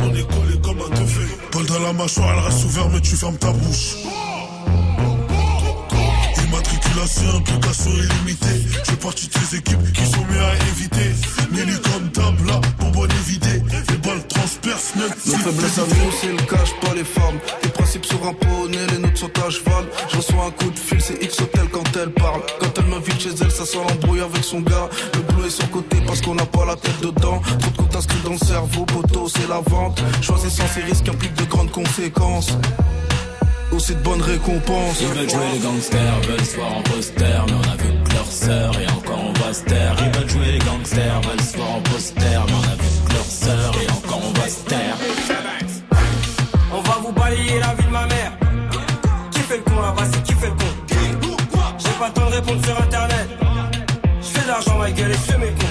On 0.00 0.14
est 0.14 0.28
collé 0.28 0.60
comme 0.62 0.78
un 0.80 0.94
teufé. 0.94 1.26
Paul 1.50 1.66
dans 1.66 1.80
la 1.80 1.92
mâchoire, 1.92 2.32
elle 2.32 2.44
reste 2.44 2.64
ouverte, 2.64 2.88
mais 2.92 3.00
tu 3.00 3.16
fermes 3.16 3.36
ta 3.36 3.50
bouche. 3.50 3.96
Immatriculation, 6.46 7.36
implication 7.36 7.90
illimitée. 7.90 8.68
Je 8.84 8.90
fais 8.90 8.96
partie 8.96 9.28
de 9.28 9.34
ces 9.34 9.56
équipes 9.56 9.92
qui 9.92 10.06
sont 10.06 10.24
mieux 10.30 10.42
à 10.42 10.54
éviter. 10.70 11.10
Nelly 11.52 11.80
comme 11.80 12.10
table, 12.12 12.46
là, 12.46 12.60
bonbonne 12.78 13.10
évidée. 13.26 13.62
Les 13.90 13.96
balles 13.98 14.26
transpercent, 14.28 14.94
net. 14.96 15.12
Nos 15.26 15.36
faiblesses 15.38 15.78
à 15.78 15.82
nous, 15.82 16.12
c'est 16.20 16.28
le 16.28 16.42
cash, 16.46 16.70
pas 16.80 16.94
les 16.94 17.04
femmes. 17.04 17.38
Les 17.88 18.00
principes 18.00 18.20
sont 18.20 18.28
un 18.28 18.34
poney, 18.34 18.76
les 18.90 18.98
nôtres 18.98 19.18
sont 19.18 19.30
à 19.46 19.48
cheval. 19.48 19.86
Je 20.10 20.16
reçois 20.18 20.44
un 20.44 20.50
coup 20.50 20.70
de 20.70 20.78
fil, 20.78 21.00
c'est 21.00 21.22
X 21.22 21.40
Hotel 21.40 21.68
quand 21.72 21.84
elle 21.96 22.10
parle. 22.10 22.42
Quand 22.60 22.68
elle 22.76 22.84
m'invite 22.84 23.18
chez 23.18 23.30
elle, 23.40 23.50
ça 23.50 23.64
sent 23.64 23.78
l'embrouille 23.78 24.20
avec 24.20 24.44
son 24.44 24.60
gars. 24.60 24.90
Le 25.14 25.20
boulot 25.20 25.46
est 25.46 25.50
sur 25.50 25.70
côté 25.70 25.96
parce 26.06 26.20
qu'on 26.20 26.34
n'a 26.34 26.44
pas 26.44 26.66
la 26.66 26.76
tête 26.76 27.00
dedans. 27.00 27.40
Trop 27.40 27.70
de 27.70 27.76
comptes 27.78 27.96
inscrits 27.96 28.20
dans 28.24 28.32
le 28.32 28.36
cerveau, 28.36 28.84
poteau, 28.84 29.26
c'est 29.28 29.48
la 29.48 29.60
vente. 29.60 30.02
Choisissant 30.20 30.66
ces 30.74 30.82
risques 30.82 31.08
implique 31.08 31.32
de 31.32 31.44
grandes 31.44 31.70
conséquences. 31.70 32.58
Aussi 33.72 33.94
de 33.94 34.02
bonnes 34.02 34.20
récompenses. 34.20 35.00
Ils 35.00 35.06
veulent 35.06 35.30
jouer 35.30 35.46
les 35.54 35.58
gangsters, 35.58 36.20
veulent 36.28 36.44
se 36.44 36.56
voir 36.56 36.76
en 36.76 36.82
poster, 36.82 37.44
mais 37.46 37.52
on 37.54 37.72
a 37.72 37.76
vu 37.76 38.04
que 38.04 38.12
leur 38.12 38.26
sœur 38.26 38.80
et 38.80 38.86
encore 38.86 39.24
on 39.24 39.32
va 39.32 39.54
se 39.54 39.64
taire. 39.64 39.96
Ils 39.98 40.18
veulent 40.18 40.28
jouer 40.28 40.52
les 40.52 40.58
gangsters, 40.58 41.20
veulent 41.22 41.40
se 41.40 41.56
voir 41.56 41.70
en 41.70 41.80
poster, 41.80 42.20
mais 42.20 42.52
on 42.52 42.70
a 42.70 42.76
vu 42.76 42.88
que 43.08 43.14
leur 43.14 43.24
sœur 43.24 43.72
et 43.82 43.90
encore 43.90 44.20
on 44.28 44.38
va 44.38 44.46
se 44.46 44.60
taire. 44.66 45.37
Pas 51.98 52.06
le 52.06 52.12
temps 52.12 52.26
de 52.26 52.34
répondre 52.34 52.64
sur 52.64 52.80
internet. 52.80 53.28
Je 54.20 54.26
fais 54.26 54.42
de 54.42 54.48
l'argent, 54.48 54.78
ma 54.78 54.90
gueule, 54.90 55.10
et 55.10 55.14
je 55.14 55.18
fais 55.18 55.38
mes 55.38 55.48
cons. 55.48 55.67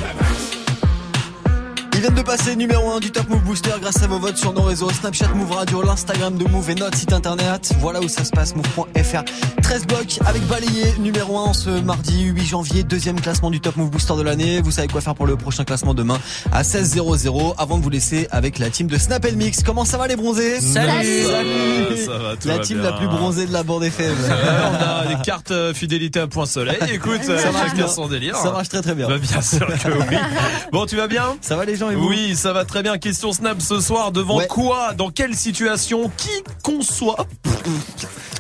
Ils 1.98 2.02
viennent 2.02 2.14
de 2.14 2.22
passer 2.22 2.56
numéro 2.56 2.92
1 2.92 3.00
du 3.00 3.10
Top 3.10 3.28
Move 3.28 3.42
Booster 3.42 3.72
grâce 3.82 4.04
à 4.04 4.08
vos 4.08 4.20
votes 4.20 4.38
sur 4.38 4.54
nos 4.54 4.62
réseaux 4.62 4.88
Snapchat 4.92 5.30
Move 5.30 5.52
Radio, 5.52 5.82
l'Instagram 5.82 6.38
de 6.38 6.44
Move 6.48 6.70
et 6.70 6.76
notre 6.76 6.96
site 6.96 7.12
internet. 7.12 7.72
Voilà 7.80 8.00
où 8.02 8.08
ça 8.08 8.24
se 8.24 8.30
passe, 8.30 8.56
move.fr. 8.56 9.24
13 9.64 9.88
blocs 9.88 10.20
avec 10.28 10.44
balayé 10.46 10.94
numéro 11.00 11.40
1 11.40 11.54
ce 11.54 11.70
mardi 11.82 12.26
8 12.26 12.46
janvier, 12.46 12.84
deuxième 12.84 13.20
classement 13.20 13.50
du 13.50 13.60
Top 13.62 13.78
Move 13.78 13.90
Booster 13.90 14.14
de 14.16 14.22
l'année. 14.22 14.62
Vous 14.62 14.70
savez 14.70 14.88
quoi 14.88 15.02
faire 15.02 15.16
pour 15.16 15.26
le 15.26 15.38
prochain 15.38 15.64
classement 15.64 15.96
demain 15.96 16.20
à 16.52 16.62
16.00 16.62 17.56
avant 17.58 17.80
de 17.80 17.84
vous 17.84 17.90
laisser 17.90 18.28
avec 18.30 18.60
la 18.60 18.70
team 18.70 18.86
de 18.86 18.98
Snap 19.00 19.26
Mix. 19.32 19.64
Comment 19.64 19.84
ça 19.84 19.98
va 19.98 20.06
les 20.08 20.16
bronzés? 20.16 20.62
Salut. 20.62 21.24
Salut 21.26 21.98
Ça 22.06 22.18
va, 22.20 22.36
tout 22.36 22.48
La 22.48 22.58
va 22.58 22.64
team 22.64 22.80
bien. 22.80 22.92
la 22.92 22.98
plus 22.98 23.08
bronzée 23.08 23.48
de 23.48 23.54
la 23.54 23.64
bande 23.64 23.84
FM. 23.84 24.16
on 24.30 24.84
a 24.86 25.16
des 25.16 25.20
cartes 25.24 25.50
euh, 25.50 25.74
fidélité 25.74 26.20
à 26.20 26.28
point 26.28 26.46
soleil. 26.46 26.78
Écoute, 26.94 27.22
euh, 27.28 27.40
Ça 27.40 27.52
marche 27.52 27.70
chacun 27.70 27.76
bien. 27.78 27.88
son 27.88 28.08
délire. 28.08 28.36
Ça 28.36 28.52
marche 28.52 28.70
très 28.70 28.84
très 28.84 28.94
bien. 28.94 29.08
Bah, 29.08 29.18
bien 29.18 29.42
sûr 29.42 29.66
que 29.66 29.88
oui. 30.10 30.18
Bon, 30.72 30.86
tu 30.86 30.96
vas 30.96 31.08
bien? 31.08 31.36
Ça 31.42 31.56
va 31.56 31.66
les 31.66 31.76
gens? 31.76 31.87
Et 31.92 31.96
vous 31.96 32.08
Oui, 32.08 32.36
ça 32.36 32.54
va 32.54 32.66
très 32.66 32.84
bien. 32.84 32.98
Question 32.98 33.32
Snap 33.34 33.62
ce 33.62 33.80
soir. 33.80 34.12
Devant 34.12 34.38
Ouais. 34.38 34.48
quoi? 34.48 34.94
Dans 34.94 35.10
quelle 35.10 35.36
situation? 35.36 36.12
Qui 36.18 36.30
conçoit? 36.64 37.26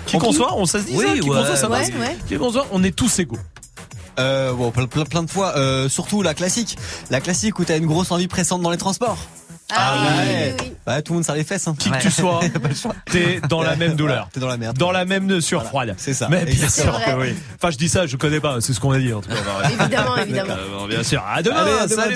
Qui 0.05 0.17
conçoit? 0.17 0.55
On 0.55 0.65
ça 0.65 0.79
se 0.79 0.85
dit 0.85 0.93
Oui, 0.95 1.05
ça 1.05 1.13
Qui 1.13 1.21
ouais. 1.21 1.37
conçoit 1.39 1.55
ça 1.55 1.69
Ouais. 1.69 2.17
Qui 2.27 2.37
conçoit? 2.37 2.67
On 2.71 2.83
est 2.83 2.95
tous 2.95 3.19
égaux. 3.19 3.37
Euh, 4.19 4.53
bon, 4.53 4.71
plein, 4.71 4.87
plein, 4.87 5.05
plein 5.05 5.23
de 5.23 5.29
fois. 5.29 5.55
Euh, 5.57 5.89
surtout 5.89 6.21
la 6.23 6.33
classique. 6.33 6.77
La 7.09 7.21
classique 7.21 7.59
où 7.59 7.65
t'as 7.65 7.77
une 7.77 7.85
grosse 7.85 8.11
envie 8.11 8.27
pressante 8.27 8.61
dans 8.61 8.71
les 8.71 8.77
transports. 8.77 9.17
Ah, 9.69 9.95
oui. 9.99 10.25
ouais. 10.27 10.55
Bah, 10.85 11.01
tout 11.01 11.11
le 11.11 11.17
monde 11.17 11.25
ça 11.25 11.35
les 11.35 11.43
fesses. 11.43 11.67
Hein. 11.67 11.75
Qui 11.77 11.91
que 11.91 11.97
tu 12.01 12.09
sois, 12.09 12.39
t'es 13.11 13.41
dans 13.49 13.61
la 13.61 13.75
même 13.75 13.95
douleur. 13.95 14.29
T'es 14.31 14.39
dans 14.39 14.47
la 14.47 14.55
merde. 14.55 14.77
Dans 14.77 14.91
la 14.91 15.03
même 15.03 15.41
sueur 15.41 15.65
froide. 15.65 15.93
C'est 15.97 16.13
ça. 16.13 16.29
Mais 16.31 16.45
bien 16.45 16.69
sûr 16.69 16.97
que 17.05 17.11
oui. 17.19 17.35
Enfin, 17.55 17.69
je 17.71 17.77
dis 17.77 17.89
ça, 17.89 18.07
je 18.07 18.15
connais 18.15 18.39
pas, 18.39 18.61
c'est 18.61 18.71
ce 18.71 18.79
qu'on 18.79 18.91
a 18.93 18.99
dit 18.99 19.11
en 19.11 19.19
tout 19.19 19.27
cas. 19.27 19.35
Évidemment, 19.69 20.15
évidemment. 20.15 20.53
Euh, 20.53 20.77
bon, 20.79 20.87
bien 20.87 21.03
sûr. 21.03 21.21
À 21.29 21.43
demain, 21.43 21.57
Allez, 21.57 21.71
à 21.79 21.87
demain, 21.87 22.03
salut. 22.03 22.15